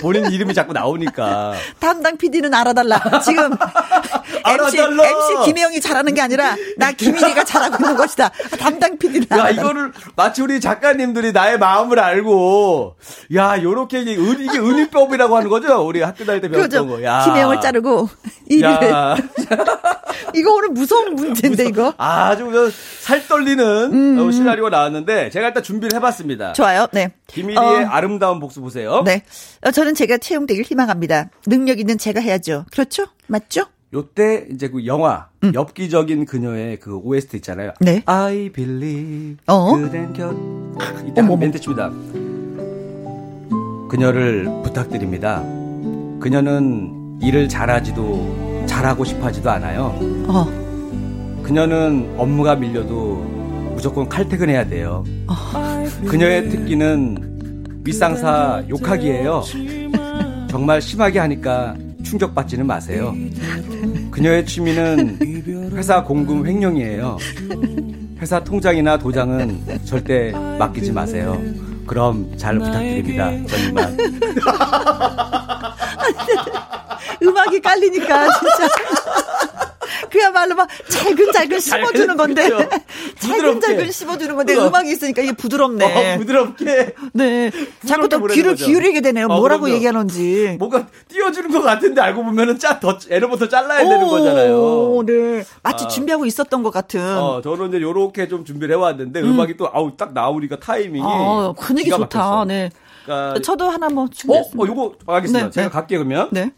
[0.00, 1.54] 본인 이름이 자꾸 나오니까.
[1.78, 3.20] 담당 PD는 알아달라.
[3.24, 3.50] 지금.
[4.46, 8.30] MC, MC 김혜영이 잘하는 게 아니라 나 김일이가 잘하고 있는 것이다.
[8.58, 12.96] 담당 PD는 야, 이거를 마치 우리 작가님들이 나의 마음을 알고,
[13.34, 15.86] 야, 요렇게 이게, 은, 이게 은유법이라고 하는 거죠?
[15.86, 16.86] 우리 학교 다닐 때 배웠던 그렇죠.
[16.86, 17.02] 거.
[17.02, 17.24] 야.
[17.24, 18.08] 김혜영을 자르고,
[18.50, 19.28] 1위를.
[20.34, 21.94] 이거 오늘 무서운 문제인데, 이거.
[21.96, 22.70] 아주
[23.00, 24.18] 살 떨리는 음.
[24.18, 26.52] 어, 시나리오가 나왔는데, 제가 일단 준비를 해봤습니다.
[26.54, 27.12] 좋아요, 네.
[27.26, 29.02] 김일이의 어, 아름다운 복수 보세요.
[29.04, 29.22] 네.
[29.66, 31.30] 어, 저는 제가 채용되길 희망합니다.
[31.46, 32.64] 능력 있는 제가 해야죠.
[32.70, 33.06] 그렇죠?
[33.26, 33.66] 맞죠?
[33.94, 35.52] 요때 이제 그 영화 음.
[35.54, 37.72] 엽기적인 그녀의 그 OST 있잖아요.
[37.80, 38.02] 네.
[38.06, 39.76] I believe 어?
[39.76, 40.34] 그댄 곁
[41.06, 41.92] 이때 한 멘트 칩니다.
[43.94, 45.40] 그녀를 부탁드립니다.
[46.18, 49.96] 그녀는 일을 잘하지도 잘하고 싶어하지도 않아요.
[50.26, 51.40] 어.
[51.44, 55.04] 그녀는 업무가 밀려도 무조건 칼퇴근해야 돼요.
[55.28, 55.34] 어.
[56.08, 59.44] 그녀의 특기는 윗상사 욕하기예요.
[60.50, 63.14] 정말 심하게 하니까 충격받지는 마세요.
[64.10, 67.16] 그녀의 취미는 회사 공금 횡령이에요.
[68.20, 71.40] 회사 통장이나 도장은 절대 맡기지 마세요.
[71.86, 73.30] 그럼 잘 부탁드립니다.
[73.46, 73.96] 저님만.
[77.22, 78.68] 음악이 깔리니까 진짜.
[80.10, 82.50] 그야말로 막 잘근잘근 씹어주는 건데.
[83.18, 84.66] 잘근잘근 씹어주는 건데 어.
[84.66, 86.14] 음악이 있으니까 이게 부드럽네.
[86.14, 86.94] 어, 부드럽게.
[87.12, 87.50] 네.
[87.86, 88.66] 자꾸 또 귀를 거죠.
[88.66, 89.26] 기울이게 되네요.
[89.26, 89.76] 어, 뭐라고 그럼요.
[89.76, 90.56] 얘기하는지.
[90.58, 95.02] 뭔가 띄워주는 것 같은데 알고 보면은 짜, 더, 애로부터 잘라야 오, 되는 거잖아요.
[95.06, 95.44] 네.
[95.62, 95.88] 마치 아.
[95.88, 97.00] 준비하고 있었던 것 같은.
[97.00, 99.40] 어, 저는 이제 요렇게 좀 준비를 해왔는데 음.
[99.40, 101.04] 악이 또, 아우, 딱 나오니까 타이밍이.
[101.04, 102.18] 아, 분위기 좋다.
[102.18, 102.44] 막혔어.
[102.46, 102.70] 네.
[103.04, 104.60] 그러니까 저도 하나 뭐 준비했습니다.
[104.60, 105.46] 어, 어 요거 알겠습니다.
[105.46, 105.72] 네, 제가 네.
[105.72, 106.28] 갈게요 그러면.
[106.32, 106.50] 네.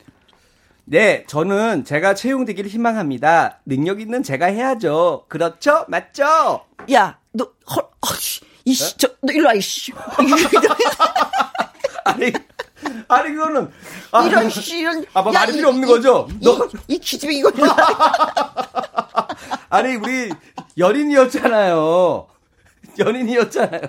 [0.89, 3.59] 네, 저는 제가 채용되기를 희망합니다.
[3.67, 5.25] 능력 있는 제가 해야죠.
[5.27, 5.85] 그렇죠?
[5.89, 6.65] 맞죠?
[6.93, 9.93] 야, 너, 헐, 어, 씨, 이씨, 저, 너 일로 와, 이씨.
[12.05, 12.33] 아니,
[13.09, 13.69] 아니, 그거는.
[14.13, 15.05] 아, 이런, 씨, 이런.
[15.13, 16.29] 아, 뭐 말이 필요 없는 거죠?
[16.31, 16.69] 이, 너.
[16.87, 17.51] 이, 이 기집애 이거.
[19.69, 20.31] 아니, 우리
[20.79, 22.29] 연인이었잖아요.
[23.01, 23.81] 연인이었잖아요.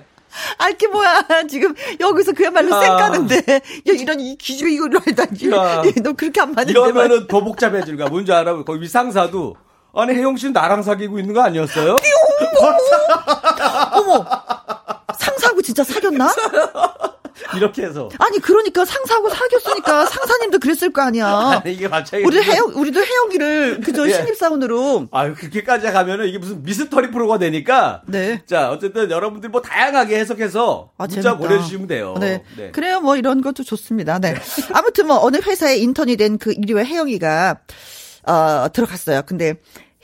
[0.57, 1.23] 알게 뭐야.
[1.49, 2.81] 지금 여기서 그야말로 아.
[2.81, 3.35] 쌩까는데.
[3.37, 5.47] 야, 이런 이 기집애 이거를 알다니.
[6.01, 6.71] 너 그렇게 안 맞는데.
[6.71, 8.07] 이러면은 더 복잡해질 거야.
[8.07, 8.63] 뭔지 알아?
[8.63, 9.55] 거기 위상사도.
[9.93, 11.95] 아니, 혜영 씨는 나랑 사귀고 있는 거 아니었어요?
[13.93, 14.25] 어머!
[15.17, 16.31] 상사하고 진짜 사귀었나?
[17.55, 18.09] 이렇게 해서.
[18.19, 21.27] 아니 그러니까 상사하고 사귀었으니까 상사님도 그랬을 거 아니야.
[21.63, 24.13] 아니, 이게 갑자기 우리 해영 우리도 해영이를 그저 예.
[24.13, 25.07] 신입 사원으로.
[25.11, 28.01] 아 그렇게까지 가면은 이게 무슨 미스터리 프로가 되니까.
[28.07, 28.41] 네.
[28.45, 31.37] 자 어쨌든 여러분들 뭐 다양하게 해석해서 아, 문자 재밌다.
[31.37, 32.15] 보내주시면 돼요.
[32.19, 32.43] 네.
[32.57, 32.71] 네.
[32.71, 34.19] 그래요 뭐 이런 것도 좋습니다.
[34.19, 34.35] 네.
[34.73, 37.57] 아무튼 뭐 어느 회사에 인턴이 된그 이리와 해영이가
[38.27, 39.21] 어 들어갔어요.
[39.25, 39.55] 근데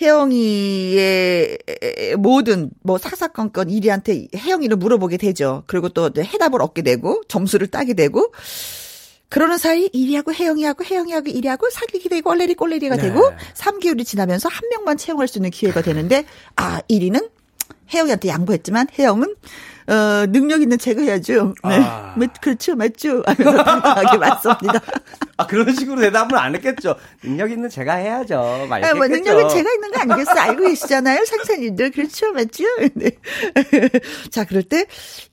[0.04, 1.58] 혜영이의
[2.18, 5.64] 모든 뭐 사사건건 이리한테 혜영이를 물어보게 되죠.
[5.68, 8.32] 그리고 또 해답을 얻게 되고 점수를 따게 되고
[9.30, 13.04] 그러는 사이 이리하고 혜영이하고 혜영이하고 이리하고 사귀게 되고 얼레리 꼴레리가 네.
[13.04, 16.26] 되고 3개월이 지나면서 한 명만 채용할 수 있는 기회가 되는데
[16.56, 17.30] 아 1위는
[17.92, 19.36] 혜영이한테 양보했지만 혜영은
[19.88, 21.54] 어, 능력 있는 제거해야죠.
[21.68, 21.80] 네.
[21.84, 22.16] 아.
[22.42, 23.22] 그렇죠, 맞죠.
[23.28, 24.82] 하면서 당당하게 맞습니다.
[25.38, 26.96] 아, 그런 식으로 대답을 안 했겠죠.
[27.24, 28.36] 능력 있는 제가 해야죠.
[28.70, 30.40] 아, 뭐, 능력은 제가 있는 거 아니겠어요?
[30.42, 31.92] 알고 계시잖아요, 상사님들.
[31.92, 32.64] 그렇죠, 맞죠?
[32.94, 33.12] 네.
[34.30, 34.86] 자, 그럴 때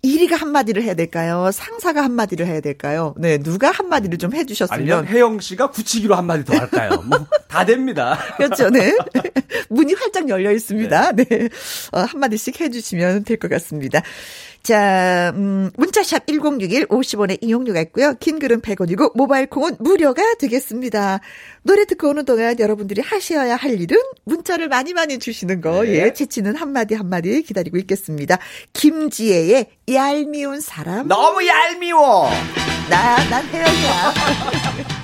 [0.03, 1.51] 1위가 한마디를 해야 될까요?
[1.53, 3.15] 상사가 한마디를 해야 될까요?
[3.19, 4.79] 네, 누가 한마디를 좀 해주셨으면.
[4.81, 7.03] 아니면 혜영 씨가 굳히기로 한마디 더 할까요?
[7.07, 8.19] 뭐, 다 됩니다.
[8.37, 8.97] 그렇죠, 네.
[9.69, 11.13] 문이 활짝 열려 있습니다.
[11.13, 11.25] 네.
[11.25, 11.49] 네.
[11.93, 14.03] 어, 한마디씩 해주시면 될 것 같습니다.
[14.63, 18.15] 자, 음, 문자샵 1061 50원의 이용료가 있고요.
[18.21, 21.21] 긴 글은 100원이고 모바일 콩은 무료가 되겠습니다.
[21.63, 25.83] 노래 듣고 오는 동안 여러분들이 하셔야 할 일은 문자를 많이 많이 주시는 거.
[25.83, 26.07] 네.
[26.07, 28.39] 예, 채치는 한마디 한마디 기다리고 있겠습니다.
[28.73, 31.09] 김지혜의 얄미운 사람.
[31.09, 32.31] 너무 얄미워.
[32.89, 35.00] 나, 난 혜영이야.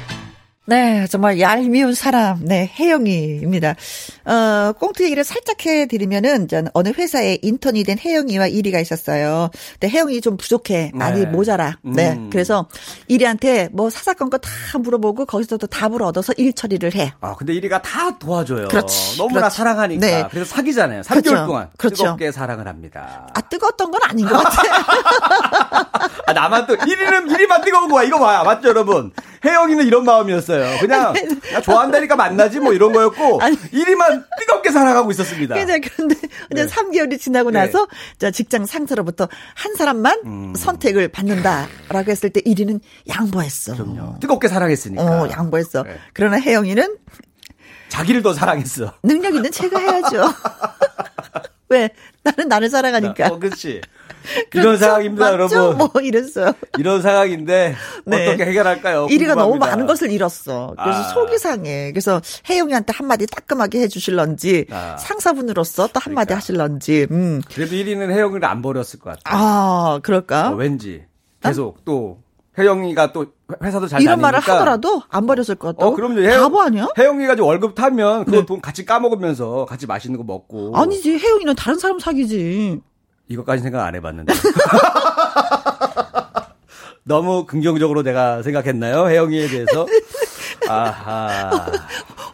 [0.68, 3.76] 네, 정말 얄미운 사람, 네, 혜영이입니다.
[4.24, 9.50] 어, 꽁트 얘기를 살짝 해드리면은, 전 어느 회사에 인턴이 된 혜영이와 이리가 있었어요.
[9.78, 10.90] 근데 혜영이 좀 부족해.
[10.92, 11.26] 많이 네.
[11.26, 11.78] 모자라.
[11.82, 12.14] 네.
[12.14, 12.30] 음.
[12.32, 12.66] 그래서
[13.06, 17.12] 이리한테 뭐 사사건거 다 물어보고 거기서도 답을 얻어서 일 처리를 해.
[17.20, 18.66] 아, 근데 이리가 다 도와줘요.
[18.66, 19.18] 그렇지.
[19.18, 19.56] 너무나 그렇지.
[19.56, 20.04] 사랑하니까.
[20.04, 20.24] 네.
[20.32, 21.02] 그래서 사귀잖아요.
[21.02, 21.46] 3개월 그렇죠.
[21.46, 21.68] 동안.
[21.76, 22.02] 그렇죠.
[22.02, 23.28] 뜨겁게 사랑을 합니다.
[23.32, 24.62] 아, 뜨거웠던 건 아닌 것 같아.
[26.26, 28.02] 아, 나만 또, 이리는, 이리만 뜨거운 거야.
[28.02, 28.42] 이거 봐요.
[28.42, 29.12] 맞죠, 여러분?
[29.44, 30.55] 혜영이는 이런 마음이었어요.
[30.80, 35.54] 그냥, 그냥 좋아한다니까 만나지 뭐 이런 거였고 아니, 1위만 뜨겁게 살아가고 있었습니다.
[35.54, 36.16] 그런데 그런데
[36.50, 36.66] 네.
[36.66, 37.60] 3개월이 지나고 네.
[37.60, 37.86] 나서
[38.18, 40.54] 자 직장 상사로부터 한 사람만 음.
[40.54, 43.74] 선택을 받는다라고 했을 때 1위는 양보했어.
[43.74, 44.18] 그럼요.
[44.20, 45.02] 뜨겁게 사랑했으니까.
[45.02, 45.82] 어, 양보했어.
[45.82, 45.98] 네.
[46.12, 46.96] 그러나 혜영이는
[47.88, 48.94] 자기를 더 사랑했어.
[49.02, 50.24] 능력 있는 제가 해야죠.
[51.68, 51.90] 왜?
[52.22, 53.28] 나는 나를 사랑하니까.
[53.28, 53.80] 어, 그렇지.
[54.54, 55.76] 이런 상황입니다, 여러분.
[55.76, 56.52] 뭐 이랬어요.
[56.78, 57.74] 이런 상황인데
[58.06, 58.28] 네.
[58.28, 59.06] 어떻게 해결할까요?
[59.06, 60.74] 1위가 너무 많은 것을 잃었어.
[60.78, 61.02] 그래서 아.
[61.04, 61.92] 속이 상해.
[61.92, 64.96] 그래서 혜영이한테 한마디 따끔하게 해주실런지 아.
[64.96, 66.36] 상사분으로서 또 한마디 그러니까.
[66.36, 67.06] 하실런지.
[67.10, 67.42] 음.
[67.54, 69.22] 그래도 1위는 혜영이를 안 버렸을 것 같아요.
[69.24, 70.50] 아, 그럴까?
[70.50, 71.04] 어, 왠지
[71.42, 71.82] 계속 아?
[71.84, 72.18] 또
[72.58, 73.26] 혜영이가 또
[73.62, 74.26] 회사도 잘 이런 다니니까.
[74.26, 75.86] 말을 하더라도 안 버렸을 것 같다.
[75.86, 76.20] 어, 그럼요.
[76.20, 76.88] 혜영, 바보 아니야?
[76.98, 78.60] 혜영이가 월급 타면 그돈 네.
[78.62, 80.72] 같이 까먹으면서 같이 맛있는 거 먹고.
[80.74, 81.18] 아니지.
[81.18, 82.80] 혜영이는 다른 사람 사귀지.
[83.28, 84.32] 이것까지 생각 안 해봤는데.
[87.04, 89.08] 너무 긍정적으로 내가 생각했나요?
[89.08, 89.86] 혜영이에 대해서?
[90.68, 91.70] 아하.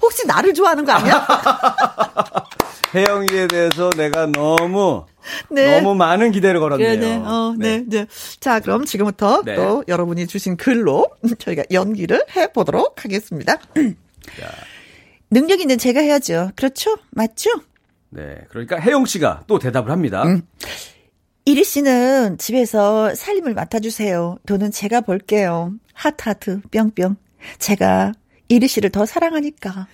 [0.00, 1.26] 혹시 나를 좋아하는 거 아니야?
[2.94, 5.04] 혜영이에 대해서 내가 너무
[5.50, 5.80] 네.
[5.80, 7.00] 너무 많은 기대를 걸었네요.
[7.00, 7.78] 네, 어, 네.
[7.78, 8.06] 네, 네.
[8.40, 9.56] 자, 그럼 지금부터 네.
[9.56, 11.06] 또 여러분이 주신 글로
[11.38, 13.56] 저희가 연기를 해 보도록 하겠습니다.
[15.30, 16.50] 능력 있는 제가 해야죠.
[16.56, 16.96] 그렇죠?
[17.10, 17.50] 맞죠?
[18.12, 18.38] 네.
[18.50, 20.22] 그러니까 혜영 씨가 또 대답을 합니다.
[20.24, 20.42] 음.
[21.44, 24.38] 이리 씨는 집에서 살림을 맡아주세요.
[24.46, 25.72] 돈은 제가 벌게요.
[25.92, 27.16] 하트 하트, 뿅뿅.
[27.58, 28.12] 제가
[28.48, 29.88] 이리 씨를 더 사랑하니까.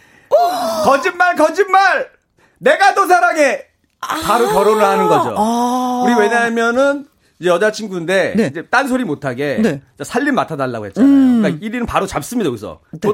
[0.84, 2.10] 거짓말, 거짓말!
[2.58, 3.64] 내가 더 사랑해!
[4.00, 5.34] 바로 아~ 결혼을 하는 거죠.
[5.36, 7.06] 아~ 우리 왜냐하면은,
[7.42, 8.46] 여자친구인데, 네.
[8.48, 9.80] 이제 딴소리 못하게, 네.
[10.02, 11.10] 살림 맡아달라고 했잖아요.
[11.10, 11.42] 음.
[11.42, 12.80] 그러니까 1위는 바로 잡습니다, 여기서.
[12.92, 13.08] 네.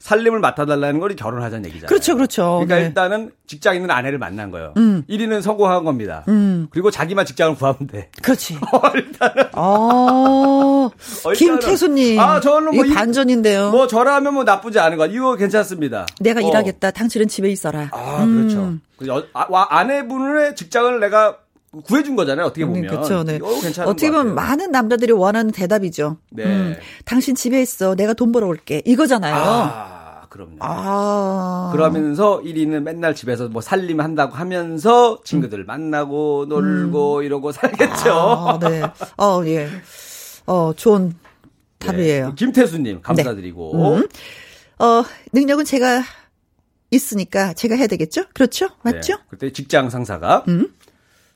[0.00, 1.88] 살림을 맡아달라는 걸 결혼하자는 얘기잖아요.
[1.88, 2.64] 그렇죠, 그렇죠.
[2.64, 2.82] 그러니까 네.
[2.86, 4.72] 일단은 직장 있는 아내를 만난 거예요.
[4.78, 5.04] 음.
[5.08, 6.24] 1위는 성공한 겁니다.
[6.28, 6.68] 음.
[6.70, 8.10] 그리고 자기만 직장을 구하면 돼.
[8.22, 8.56] 그렇지.
[8.72, 9.44] 어, 일단은.
[9.54, 10.90] 어,
[11.36, 12.18] 김태수님.
[12.18, 12.84] 아, 저는 뭐.
[12.94, 13.70] 반전인데요.
[13.70, 15.06] 뭐 저라면 뭐 나쁘지 않은 거.
[15.06, 16.06] 이거 괜찮습니다.
[16.18, 16.48] 내가 어.
[16.48, 16.90] 일하겠다.
[16.92, 17.90] 당신은 집에 있어라.
[17.92, 18.76] 아, 그렇죠.
[18.96, 21.36] 그 아, 아내분의 직장을 내가
[21.84, 22.46] 구해준 거잖아요.
[22.46, 22.86] 어떻게 보면.
[22.88, 23.22] 그렇죠.
[23.22, 23.38] 네.
[23.84, 26.16] 어떻게 보면 많은 남자들이 원하는 대답이죠.
[26.30, 26.44] 네.
[26.44, 27.94] 음, 당신 집에 있어.
[27.94, 28.82] 내가 돈 벌어올게.
[28.84, 29.34] 이거잖아요.
[29.36, 30.56] 아, 그럼요.
[30.58, 31.70] 아.
[31.72, 35.66] 그러면서 1위는 맨날 집에서 뭐 살림 한다고 하면서 친구들 음.
[35.66, 37.22] 만나고 놀고 음.
[37.24, 38.12] 이러고 살겠죠.
[38.12, 38.82] 아, 네.
[39.16, 39.68] 어, 예.
[40.46, 41.14] 어, 좋은
[41.78, 42.28] 답이에요.
[42.30, 42.34] 네.
[42.34, 43.72] 김태수님, 감사드리고.
[43.76, 43.96] 네.
[44.00, 44.08] 음.
[44.84, 46.02] 어, 능력은 제가
[46.90, 48.24] 있으니까 제가 해야 되겠죠?
[48.34, 48.70] 그렇죠?
[48.82, 49.14] 맞죠?
[49.14, 49.22] 네.
[49.28, 50.44] 그때 직장 상사가.
[50.48, 50.74] 음?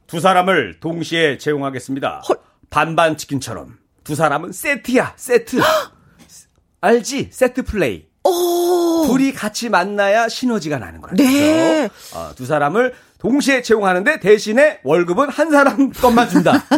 [0.07, 2.23] 두 사람을 동시에 채용하겠습니다.
[2.29, 2.37] 헐.
[2.71, 3.79] 반반 치킨처럼.
[4.03, 5.61] 두 사람은 세트야, 세트.
[6.81, 7.31] 알지?
[7.33, 8.07] 세트 플레이.
[8.25, 9.07] 오.
[9.07, 11.15] 둘이 같이 만나야 시너지가 나는 거예요.
[11.17, 11.89] 네.
[12.15, 16.53] 어, 두 사람을 동시에 채용하는데 대신에 월급은 한 사람 것만 준다.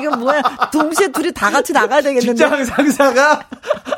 [0.00, 0.42] 이건 뭐야?
[0.72, 2.34] 동시에 둘이 다 같이 나가야 되겠는데.
[2.34, 3.42] 직장 상사가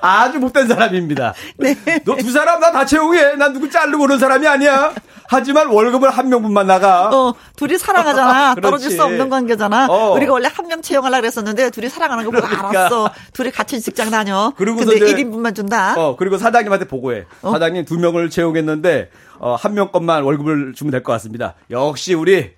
[0.01, 1.35] 아주 못된 사람입니다.
[1.59, 1.77] 네.
[2.05, 3.37] 너 두 사람 다다 채용해.
[3.37, 4.93] 난 누구 자르고 오는 사람이 아니야.
[5.27, 7.09] 하지만 월급을 한 명분만 나가.
[7.09, 8.57] 어, 둘이 사랑하잖아.
[8.63, 9.87] 떨어질 수 없는 관계잖아.
[9.89, 10.13] 어.
[10.13, 12.69] 우리가 원래 한 명 채용하려고 그랬었는데 둘이 사랑하는 거 보고 그러니까.
[12.81, 13.11] 알았어.
[13.33, 14.53] 둘이 같이 직장 다녀.
[14.57, 15.95] 그리고 근데 1인분만 준다.
[15.97, 17.25] 어, 그리고 사장님한테 보고해.
[17.43, 17.53] 어?
[17.53, 21.55] 사장님 두 명을 채용했는데 어, 한 명 것만 월급을 주면 될 것 같습니다.
[21.71, 22.53] 역시 우리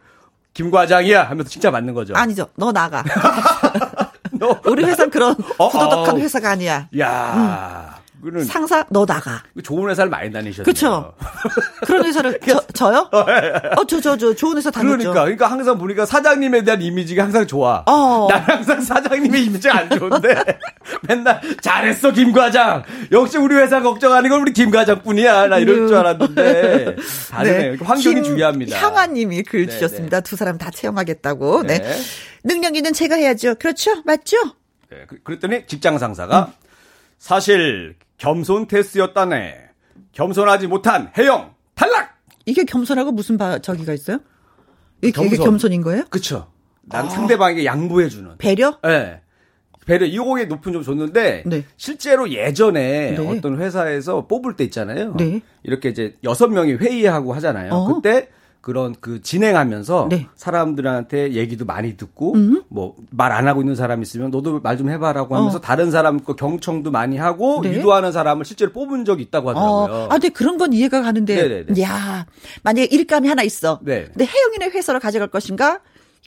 [0.57, 2.15] 김 과장이야 하면서 칭찬 받는 거죠.
[2.17, 2.49] 아니죠.
[2.57, 3.05] 너 나가.
[4.33, 6.89] 너 우리 회사는 그런 어, 후더덕한 어, 회사가 아니야.
[6.99, 7.93] 야.
[8.01, 8.06] 음.
[8.45, 9.43] 상사 너 나가.
[9.63, 10.65] 좋은 회사를 많이 다니셨어요.
[10.65, 11.13] 그렇죠.
[11.87, 13.09] 그런 회사를 저, 저요?
[13.13, 14.97] 어 저 저 저 좋은 회사 다녔죠.
[14.99, 17.83] 그러니까 그러니까 항상 보니까 사장님에 대한 이미지가 항상 좋아.
[17.87, 18.27] 어.
[18.31, 20.35] 난 항상 사장님의 이미지가 안 좋은데
[21.09, 22.83] 맨날 잘했어 김 과장.
[23.13, 25.47] 역시 우리 회사 걱정하는 건 우리 김 과장뿐이야.
[25.49, 26.97] 나 이럴 줄 알았는데
[27.31, 27.73] 다르네요.
[27.73, 27.79] 네.
[27.85, 28.77] 환경이 중요합니다.
[28.79, 30.21] 향아님이 글 네, 주셨습니다.
[30.21, 30.25] 네.
[30.29, 31.63] 두 사람 다 채용하겠다고.
[31.65, 31.79] 네.
[31.79, 31.97] 네.
[32.45, 33.57] 능력 있는 제가 해야죠.
[33.57, 34.37] 그렇죠, 맞죠?
[34.91, 34.99] 네.
[35.09, 36.67] 그, 그랬더니 직장 상사가 음.
[37.19, 39.57] 사실 겸손 테스트였다네.
[40.13, 42.17] 겸손하지 못한 해영 탈락.
[42.47, 44.19] 이게 겸손하고 무슨 바, 저기가 있어요?
[45.03, 45.45] 이게 겸손.
[45.45, 46.05] 겸손인 거예요?
[46.09, 46.51] 그쵸.
[46.83, 47.09] 난 아.
[47.09, 48.39] 상대방에게 양보해주는.
[48.39, 48.79] 배려?
[48.83, 49.21] 네.
[49.87, 51.65] 배려 이호공의 높은 좀 줬는데 네.
[51.77, 53.19] 실제로 예전에 네.
[53.19, 55.15] 어떤 회사에서 뽑을 때 있잖아요.
[55.17, 55.41] 네.
[55.63, 57.73] 이렇게 이제 여섯 명이 회의하고 하잖아요.
[57.73, 57.95] 어?
[57.95, 58.29] 그때
[58.67, 60.27] 그런 그 진행하면서 네.
[60.35, 62.65] 사람들한테 얘기도 많이 듣고 음?
[62.67, 65.61] 뭐말 안 하고 있는 사람 있으면 너도 말 좀 해봐라고 하면서 어.
[65.61, 67.75] 다른 사람 거 경청도 많이 하고 네.
[67.75, 69.95] 유도하는 사람을 실제로 뽑은 적이 있다고 하더라고요.
[69.95, 70.05] 어.
[70.07, 71.81] 아, 근데 그런 건 이해가 가는데, 네네네.
[71.81, 72.27] 야
[72.65, 73.79] 만약에 일감이 하나 있어.
[73.85, 74.07] 네.
[74.07, 75.79] 근데 혜영이네 회사로 가져갈 것인가?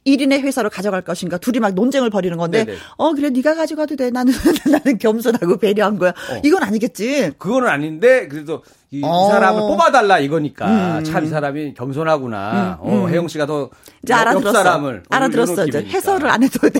[0.07, 2.77] 1인의 회사로 가져갈 것인가 둘이 막 논쟁을 벌이는 건데 네네.
[2.95, 4.31] 어 그래 네가 가져가도 돼 나는
[4.71, 6.41] 나는 겸손하고 배려한 거야 어.
[6.45, 9.27] 이건 아니겠지 그거는 아닌데 그래도 이, 어.
[9.27, 11.03] 이 사람을 뽑아달라 이거니까 음.
[11.03, 12.87] 참이 사람이 겸손하구나 음.
[12.87, 13.09] 어, 음.
[13.09, 13.69] 혜영 씨가 더
[14.03, 16.71] 이제 알아들었어 사람을 알아들었어 이제 해설을 안 해도 돼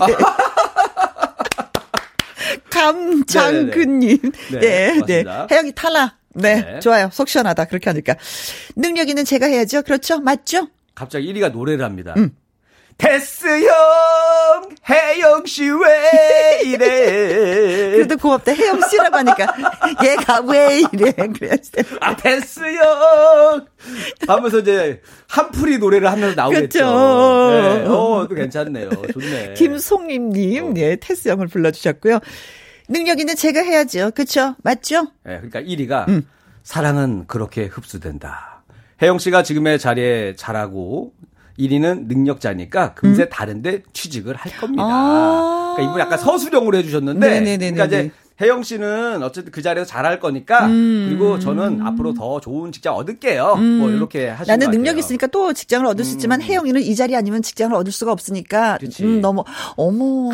[2.70, 4.18] 감장근님.
[4.52, 5.22] 네, 네.
[5.22, 5.46] 네.
[5.50, 6.16] 혜영이 탈락.
[6.34, 7.10] 네, 네, 좋아요.
[7.12, 7.66] 속 시원하다.
[7.66, 8.14] 그렇게 하니까.
[8.76, 9.82] 능력 있는 제가 해야죠.
[9.82, 10.20] 그렇죠?
[10.20, 10.68] 맞죠?
[10.94, 12.14] 갑자기 1위가 노래를 합니다.
[12.16, 12.30] 음.
[13.00, 17.92] 테스 형, 혜영 씨 왜 이래?
[17.96, 18.52] 그래도 고맙다.
[18.52, 19.46] 혜영 씨라고 하니까
[20.04, 21.10] 얘가 왜 이래?
[21.12, 21.70] 그래야지.
[22.00, 23.66] 아 테스 형
[24.28, 26.78] 하면서 이제 한풀이 노래를 하면서 나오겠죠.
[26.78, 27.86] 네.
[27.86, 28.90] 어, 또 괜찮네요.
[28.90, 29.54] 좋네.
[29.54, 30.72] 김송림님, 어.
[30.74, 32.18] 네, 테스 형을 불러주셨고요.
[32.88, 34.10] 능력 있는 제가 해야죠.
[34.14, 34.56] 그렇죠?
[34.62, 35.04] 맞죠?
[35.24, 36.28] 네, 그러니까 1위가 음.
[36.64, 38.62] 사랑은 그렇게 흡수된다.
[39.00, 41.14] 혜영 씨가 지금의 자리에 잘하고
[41.60, 43.28] 1위는 능력자니까 금세 음?
[43.30, 44.82] 다른데 취직을 할 겁니다.
[44.84, 47.72] 아~ 그러니까 이분 약간 서술형으로 해주셨는데, 네네네네.
[47.72, 48.10] 그러니까 이제
[48.40, 51.06] 혜영 씨는 어쨌든 그 자리에서 잘할 거니까 음.
[51.08, 53.54] 그리고 저는 앞으로 더 좋은 직장 얻을게요.
[53.58, 53.78] 음.
[53.78, 56.46] 뭐 이렇게 하시는 나는 능력 있으니까 또 직장을 얻을 수 있지만 음.
[56.46, 59.44] 혜영이는 이 자리 아니면 직장을 얻을 수가 없으니까 음, 너무
[59.76, 60.30] 어머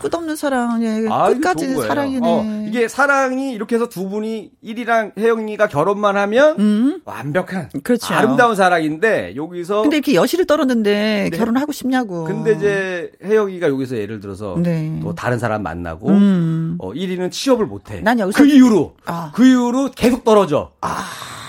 [0.00, 2.26] 끝없는 사랑에 아, 끝까지 사랑이네.
[2.26, 7.00] 어, 이게 사랑이 이렇게 해서 두 분이 1이랑 혜영이가 결혼만 하면 음.
[7.04, 8.14] 완벽한 그렇죠.
[8.14, 11.36] 아름다운 사랑인데 여기서 근데 이렇게 여실히 떨었는데 네.
[11.36, 12.24] 결혼하고 싶냐고.
[12.24, 14.98] 근데 이제 혜영이가 여기서 예를 들어서 네.
[15.02, 16.76] 또 다른 사람 만나고 음.
[16.78, 18.00] 어 1위는 자기는 취업을 못해.
[18.00, 19.32] 난 여기서 그 이후로 아.
[19.34, 20.72] 그 이후로 계속 떨어져.
[20.80, 21.04] 아.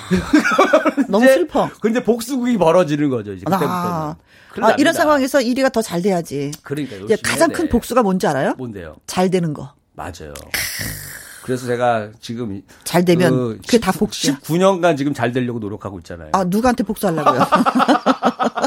[1.10, 1.70] 너무 슬퍼.
[1.82, 3.72] 근데 복수극이 벌어지는 거죠 이제 그때부터는.
[3.74, 4.16] 아.
[4.60, 6.52] 아, 이런 상황에서 1위가 더 잘 돼야지.
[6.64, 8.56] 그러니까 가장 큰 복수가 뭔지 알아요?
[8.58, 8.96] 뭔데요?
[9.06, 9.74] 잘 되는 거.
[9.94, 10.34] 맞아요.
[11.44, 14.34] 그래서 제가 지금 잘 되면 그 그게 다 복수.
[14.34, 16.30] 19년간 지금 잘 되려고 노력하고 있잖아요.
[16.34, 17.40] 아 누구한테 복수하려고요?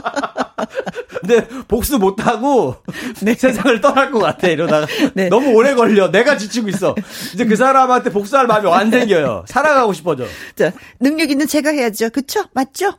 [1.20, 2.76] 근데 복수 못하고
[3.22, 3.34] 네.
[3.34, 5.28] 세상을 떠날 것 같아 이러다가 네.
[5.28, 6.10] 너무 오래 걸려.
[6.10, 6.94] 내가 지치고 있어.
[7.34, 9.44] 이제 그 사람한테 복수할 마음이 안 생겨요.
[9.46, 10.26] 살아가고 싶어져.
[10.56, 12.10] 자 능력 있는 제가 해야죠.
[12.10, 12.44] 그쵸?
[12.52, 12.94] 맞죠?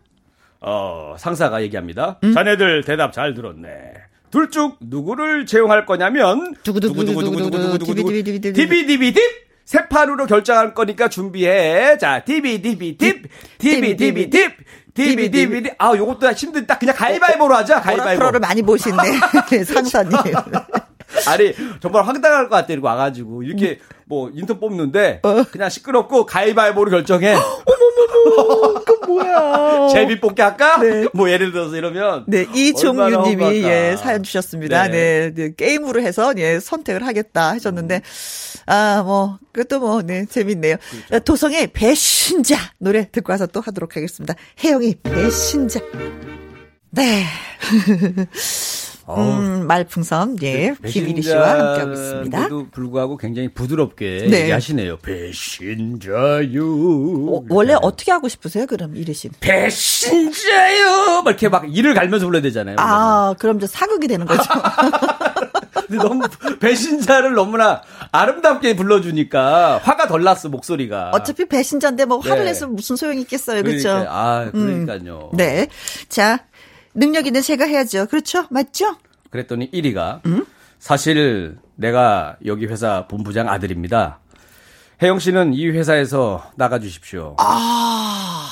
[0.60, 2.20] 어 상사가 얘기합니다.
[2.24, 2.34] 음?
[2.34, 3.70] 자네들 대답 잘 들었네.
[4.30, 8.12] 둘 중 누구를 채용할 거냐면 두구두구두구두구두구두구두구
[8.54, 9.22] 디비디비딥
[9.66, 11.98] 세 판으로 결정할 거니까 준비해.
[11.98, 13.24] 자, 디비디비딥
[13.58, 14.52] 디비디비딥
[14.94, 18.20] 디비 디비 아 요것도 힘들다 그냥 가위바위보로 하자 가위바위보.
[18.20, 18.98] 프로를 많이 보시네
[19.66, 20.18] 상사님
[21.28, 25.44] 아니 정말 황당할 것 같아 이러고 와가지고 이렇게 뭐 인턴 뽑는데 어.
[25.52, 31.08] 그냥 시끄럽고 가위바위보로 결정해 어머머머 그 뭐야 제비 뽑기 할까 네.
[31.14, 35.32] 뭐 예를 들어서 이러면 네 이종유님이 예 사연 주셨습니다 네.
[35.32, 35.34] 네.
[35.34, 38.02] 네 게임으로 해서 예 선택을 하겠다 하셨는데 음.
[38.66, 40.78] 아, 뭐, 그것도 뭐, 네, 재밌네요.
[41.08, 41.24] 그렇죠.
[41.26, 44.36] 도성의 배신자 노래 듣고 와서 또 하도록 하겠습니다.
[44.64, 45.80] 혜영이 배신자.
[46.92, 47.26] 네.
[49.18, 52.48] 음, 말풍선, 예, 김일희 씨와 함께하고 있습니다.
[52.48, 54.42] 도 불구하고 굉장히 부드럽게 네.
[54.42, 54.98] 얘기하시네요.
[54.98, 56.62] 배신자유.
[57.34, 59.30] 어, 원래 어떻게 하고 싶으세요, 그럼 이리 씨?
[59.40, 61.22] 배신자유!
[61.24, 62.76] 막 이렇게 막 이를 갈면서 불러야 되잖아요.
[62.80, 64.44] 아, 그럼 저 사극이 되는 거죠.
[65.98, 66.24] 너무
[66.60, 67.82] 배신자를 너무나
[68.12, 71.12] 아름답게 불러주니까 화가 덜 났어 목소리가.
[71.14, 72.52] 어차피 배신자인데 뭐 화를 네.
[72.52, 73.90] 내서 무슨 소용이 있겠어요, 그렇죠?
[73.90, 75.30] 그러니까, 아, 그러니까요.
[75.34, 75.38] 음.
[75.38, 75.68] 네,
[76.08, 76.40] 자
[76.94, 78.46] 능력 있는 제가 해야죠, 그렇죠?
[78.50, 78.96] 맞죠?
[79.30, 80.46] 그랬더니 1위가 음?
[80.80, 84.20] 사실 내가 여기 회사 본부장 아들입니다.
[85.02, 87.36] 혜영 씨는 이 회사에서 나가 주십시오.
[87.40, 88.48] 아.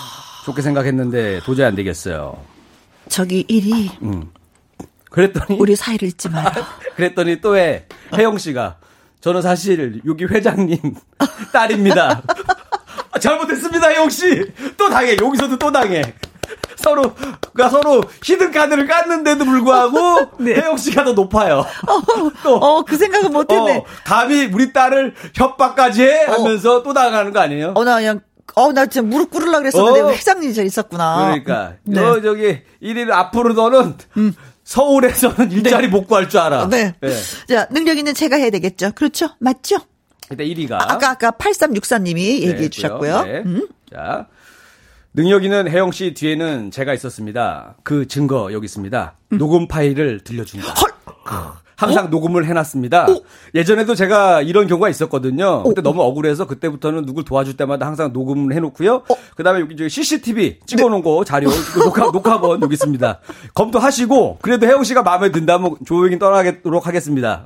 [0.45, 2.43] 좋게 생각했는데 도저히 안 되겠어요.
[3.07, 4.01] 저기 1위.
[4.03, 4.31] 음.
[5.11, 6.49] 그랬더니 우리 사이를 잊지 마요.
[6.95, 7.85] 그랬더니 또 해
[8.15, 8.77] 혜영 씨가
[9.21, 10.77] 저는 사실 여기 회장님
[11.51, 12.21] 딸입니다.
[13.11, 14.45] 아, 잘못했습니다, 혜영 씨.
[14.77, 15.17] 또 당해.
[15.21, 16.01] 여기서도 또 당해.
[16.79, 20.55] 서로가 서로 히든 카드를 깠는데도 불구하고 네.
[20.55, 21.59] 혜영 씨가 더 높아요.
[21.59, 22.01] 어,
[22.43, 23.77] 또, 어, 그 생각은 못했네.
[23.77, 26.83] 어, 감히 우리 딸을 협박까지 해 하면서 어.
[26.83, 27.73] 또 당하는 거 아니에요?
[27.75, 28.21] 어, 나 그냥
[28.55, 30.09] 어, 나 진짜 무릎 꿇으려고 그랬었는데 어.
[30.11, 31.25] 회장님이 저 있었구나.
[31.25, 31.73] 그러니까.
[31.83, 32.01] 네.
[32.01, 34.33] 너 저기 1일 앞으로 너는 음.
[34.63, 35.91] 서울에서는 일자리 네.
[35.91, 36.67] 못 구할 줄 알아.
[36.67, 36.93] 네.
[37.01, 37.09] 네.
[37.47, 38.91] 자, 능력 있는 제가 해야 되겠죠.
[38.95, 39.29] 그렇죠?
[39.39, 39.77] 맞죠?
[40.29, 40.73] 일단 1위가.
[40.73, 43.23] 아 까, 아까 8364님이 얘기해 네, 주셨고요.
[43.23, 43.43] 네.
[43.45, 43.67] 음.
[43.91, 44.27] 자.
[45.13, 47.75] 능력 있는 혜영 씨 뒤에는 제가 있었습니다.
[47.83, 49.15] 그 증거 여기 있습니다.
[49.33, 49.37] 음.
[49.37, 50.67] 녹음 파일을 들려준다.
[50.73, 50.89] 헐!
[51.79, 52.07] 항상 어?
[52.09, 53.05] 녹음을 해놨습니다.
[53.05, 53.21] 어?
[53.55, 55.63] 예전에도 제가 이런 경우가 있었거든요.
[55.63, 55.83] 그때 어?
[55.83, 58.95] 너무 억울해서 그때부터는 누굴 도와줄 때마다 항상 녹음을 해놓고요.
[58.95, 59.15] 어?
[59.35, 61.03] 그 다음에 여기 저기 CCTV 찍어놓은 네.
[61.03, 61.49] 거 자료
[61.81, 63.19] 녹화 녹화본 여기 있습니다.
[63.53, 67.45] 검토하시고 그래도 혜영 씨가 마음에 든다면 조용히 떠나도록 하겠습니다.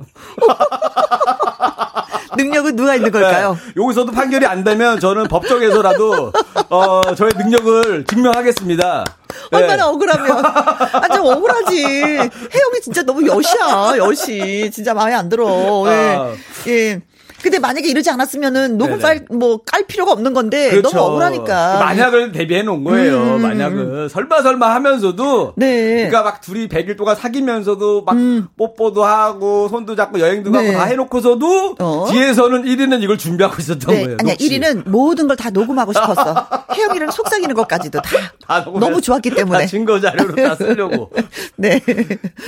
[2.36, 3.58] 능력은 누가 있는 걸까요?
[3.74, 6.32] 네, 여기서도 판결이 안 되면 저는 법정에서라도
[6.70, 9.04] 어, 저의 능력을 증명하겠습니다.
[9.50, 9.58] 네.
[9.58, 10.44] 얼마나 억울하면.
[10.44, 11.84] 아, 좀 억울하지.
[11.84, 14.70] 혜영이 진짜 너무 여시야, 여시.
[14.72, 15.84] 진짜 마음에 안 들어.
[15.88, 16.16] 예.
[16.18, 16.32] 아.
[16.68, 17.00] 예.
[17.44, 20.88] 근데 만약에 이러지 않았으면은 녹음 파일 뭐 깔 필요가 없는 건데 그렇죠.
[20.96, 21.78] 너무 억울하니까.
[21.78, 23.18] 만약을 대비해 놓은 거예요.
[23.36, 23.42] 음.
[23.42, 26.06] 만약을 설마 설마 하면서도 네.
[26.08, 28.46] 그러니까 막 둘이 100일 동안 사귀면서도 막 음.
[28.56, 30.68] 뽀뽀도 하고 손도 잡고 여행도 네.
[30.72, 32.06] 가고 다 해놓고서도 어?
[32.10, 34.02] 뒤에서는 1위는 이걸 준비하고 있었던 네.
[34.04, 34.16] 거예요.
[34.20, 36.46] 아니야 1위는 모든 걸 다 녹음하고 싶었어.
[36.74, 38.10] 혜영이랑 속삭이는 것까지도 다,
[38.46, 39.66] 다 너무 좋았기 때문에.
[39.66, 41.10] 증거 자료로 다 쓰려고.
[41.56, 41.80] 네.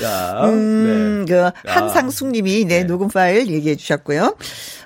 [0.01, 1.35] 자, 음, 네.
[1.35, 4.37] 그 한상숙님이 네, 네, 녹음 파일 얘기해 주셨고요.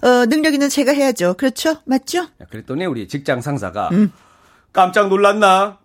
[0.02, 1.34] 어, 능력 있는 제가 해야죠.
[1.34, 1.76] 그렇죠?
[1.84, 2.26] 맞죠?
[2.50, 4.12] 그랬더니 우리 직장 상사가 음.
[4.72, 5.78] 깜짝 놀랐나?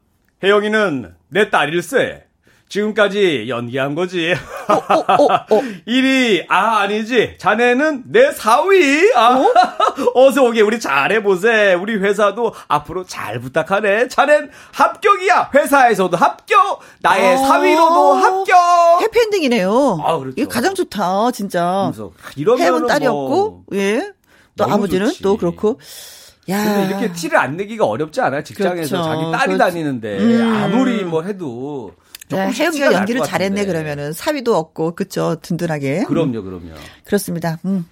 [0.43, 2.24] 혜영이는 내 딸일세.
[2.67, 4.33] 지금까지 연기한 거지.
[4.67, 5.61] 어, 어, 어, 어.
[5.87, 7.35] 1위, 아, 아니지.
[7.37, 9.15] 자네는 내 4위.
[9.15, 10.31] 아, 어?
[10.33, 10.61] 서 오게.
[10.61, 11.75] 우리 잘해보세.
[11.75, 14.07] 우리 회사도 앞으로 잘 부탁하네.
[14.07, 15.51] 자넨 합격이야.
[15.53, 16.79] 회사에서도 합격.
[17.01, 19.01] 나의 아, 4위로도 합격.
[19.03, 19.99] 해피엔딩이네요.
[20.03, 20.33] 아, 그렇죠.
[20.37, 21.91] 이거 가장 좋다, 진짜.
[22.35, 24.11] 이러면 딸이었고, 뭐 예.
[24.57, 25.21] 또 아버지는 좋지.
[25.21, 25.79] 또 그렇고.
[26.49, 26.63] 야.
[26.63, 28.43] 근데 이렇게 티를 안 내기가 어렵지 않아요?
[28.43, 29.03] 직장에서 그렇죠.
[29.03, 29.57] 자기 딸이 그렇지.
[29.57, 30.53] 다니는데 음.
[30.63, 31.93] 아무리 뭐 해도
[32.29, 36.05] 네, 혜영이가 연기를 잘했네 그러면은 사위도 없고 그쵸 든든하게.
[36.07, 36.71] 그럼요, 그럼요.
[37.03, 37.59] 그렇습니다.
[37.65, 37.85] 음.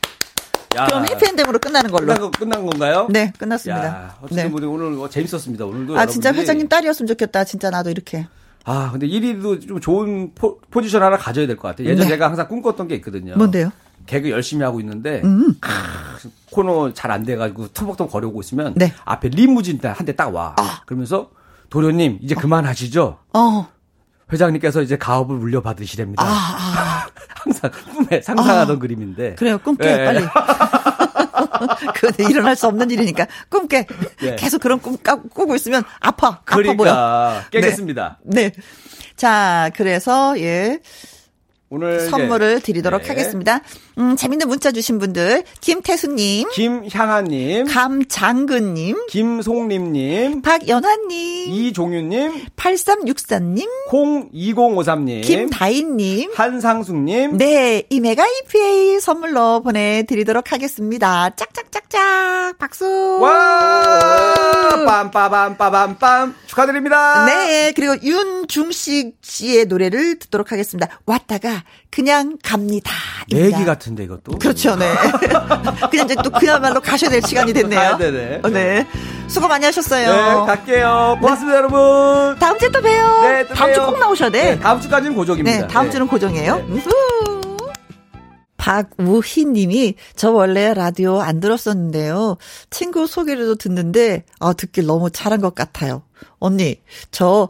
[0.75, 0.87] 야.
[0.87, 2.07] 그럼 해피엔딩으로 끝나는 걸로.
[2.15, 3.07] 끝난, 끝난 건가요?
[3.11, 3.85] 네, 끝났습니다.
[3.85, 4.49] 야, 어쨌든 네.
[4.49, 5.65] 뭐 오늘 뭐 재밌었습니다.
[5.65, 5.97] 오늘도.
[5.99, 7.43] 아, 진짜 회장님 딸이었으면 좋겠다.
[7.43, 8.25] 진짜 나도 이렇게.
[8.65, 11.87] 아, 근데 1위도 좀 좋은 포, 지션 하나 가져야 될 것 같아요.
[11.89, 12.13] 예전에 네.
[12.15, 13.35] 제가 항상 꿈꿨던 게 있거든요.
[13.35, 13.71] 뭔데요?
[14.07, 15.53] 개그 열심히 하고 있는데 음.
[15.61, 15.69] 크,
[16.51, 18.93] 코너 잘 안 돼가지고 투벅투벅 거려오고 있으면 네.
[19.05, 20.55] 앞에 리무진 한 대 딱 와.
[20.57, 20.81] 아.
[20.87, 21.29] 그러면서
[21.69, 23.19] 도련님 이제 그만하시죠.
[23.33, 23.67] 어.
[24.33, 26.23] 회장님께서 이제 가업을 물려받으시렵니다.
[26.23, 27.07] 아, 아.
[27.43, 29.35] 항상 꿈에 상상하던 아, 그림인데.
[29.35, 30.05] 그래요, 꿈깨, 네.
[30.05, 30.25] 빨리.
[31.95, 33.85] 그건 일어날 수 없는 일이니까 꿈깨.
[34.21, 34.35] 네.
[34.35, 36.41] 계속 그런 꿈 꾸고 있으면 아파.
[36.43, 37.41] 그러니까 아파 보여.
[37.51, 38.19] 깨겠습니다.
[38.23, 38.49] 네.
[38.49, 38.61] 네.
[39.15, 40.79] 자, 그래서, 예.
[41.73, 43.07] 오늘 선물을 드리도록 네.
[43.07, 43.61] 하겠습니다.
[43.97, 57.37] 음, 재밌는 문자 주신 분들 김태수님, 김향아님, 감장근님, 김송림님, 박연하님, 이종윤님, 8364님, 02053님, 김다인님, 한상숙님,
[57.39, 61.31] 네 이메가 EPA 선물로 보내드리도록 하겠습니다.
[61.31, 62.85] 짝짝짝짝 박수.
[63.19, 64.35] 와
[64.85, 67.25] 빰빠밤빠밤빰 축하드립니다.
[67.25, 70.87] 네 그리고 윤중식 씨의 노래를 듣도록 하겠습니다.
[71.05, 72.91] 왔다가 그냥 갑니다.
[73.31, 74.37] 얘기 같은데 이것도.
[74.39, 74.91] 그렇죠, 네.
[75.89, 77.79] 그냥 이제 또 그야말로 가셔야 될 시간이 됐네요.
[77.79, 78.41] 아, 네네.
[78.43, 78.87] 어, 네.
[79.27, 80.07] 수고 많이 하셨어요.
[80.07, 81.17] 네, 갈게요.
[81.19, 81.57] 고맙습니다, 네.
[81.57, 82.39] 여러분.
[82.39, 83.21] 다음 주에 또 봬요.
[83.23, 84.43] 네, 또 다음 주 꼭 나오셔야 돼.
[84.55, 85.61] 네, 다음 주까지는 고정입니다.
[85.61, 85.91] 네, 다음 네.
[85.91, 86.65] 주는 고정이에요.
[86.69, 86.83] 네.
[88.57, 92.37] 박우희 님이 저 원래 라디오 안 들었었는데요.
[92.69, 96.03] 친구 소개로도 듣는데 아 듣길 너무 잘한 것 같아요.
[96.39, 96.81] 언니,
[97.11, 97.49] 저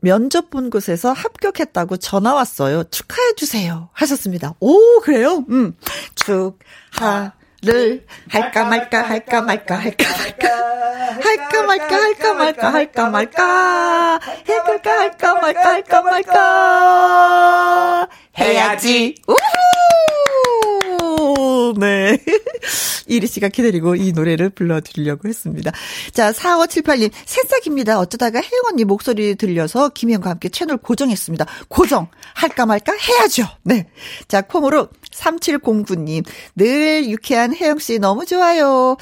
[0.00, 2.84] 면접 본 곳에서 합격했다고 전화 왔어요.
[2.84, 3.88] 축하해 주세요.
[3.92, 4.54] 하셨습니다.
[4.60, 5.44] 오, 그래요?
[5.48, 5.76] 음.
[6.14, 7.32] 축하
[7.64, 10.48] 를 할까 말까 할까 말까 할까 말까
[11.22, 18.08] 할까 말까 할까 말까 할까 말까 할까 할까 말까 할까 말까
[18.38, 19.14] 해야지.
[19.28, 19.38] 우후!
[21.78, 22.18] 네.
[23.06, 25.72] 이리 씨가 기다리고 이 노래를 불러드리려고 했습니다.
[26.12, 27.98] 자, 4578님, 새싹입니다.
[27.98, 31.46] 어쩌다가 혜영 언니 목소리 들려서 김혜영과 함께 채널 고정했습니다.
[31.68, 32.08] 고정!
[32.34, 33.44] 할까 말까 해야죠.
[33.62, 33.88] 네.
[34.28, 36.24] 자, 콩으로 3709님,
[36.56, 38.96] 늘 유쾌한 혜영 씨 너무 좋아요.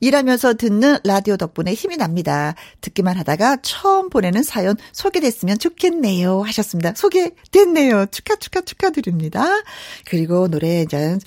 [0.00, 2.54] 일하면서 듣는 라디오 덕분에 힘이 납니다.
[2.80, 6.42] 듣기만 하다가 처음 보내는 사연 소개됐으면 좋겠네요.
[6.42, 6.94] 하셨습니다.
[6.94, 8.06] 소개됐네요.
[8.06, 9.44] 축하, 축하, 축하드립니다.
[10.06, 11.18] 그리고 노래 이제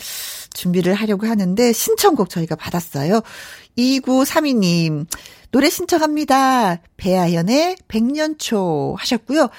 [0.54, 3.22] 준비를 하려고 하는데 신청곡 저희가 받았어요.
[3.78, 5.06] 2932님,
[5.52, 6.80] 노래 신청합니다.
[6.98, 9.50] 배아연의 백년초 하셨고요.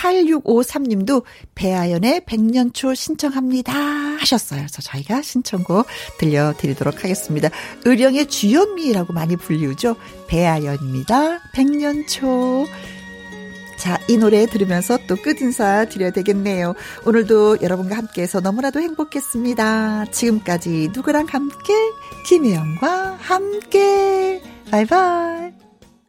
[0.00, 1.24] 8653님도
[1.54, 4.60] 배아연의 백년초 신청합니다 하셨어요.
[4.60, 5.86] 그래서 저희가 신청곡
[6.18, 7.50] 들려드리도록 하겠습니다.
[7.84, 9.96] 의령의 주현미라고 많이 불리우죠.
[10.28, 11.40] 배아연입니다.
[11.52, 12.66] 백년초.
[13.78, 16.74] 자, 이 노래 들으면서 또 끝인사 드려야 되겠네요.
[17.06, 20.06] 오늘도 여러분과 함께해서 너무나도 행복했습니다.
[20.10, 21.72] 지금까지 누구랑 함께?
[22.26, 24.42] 김혜영과 함께.
[24.70, 25.69] 바이바이.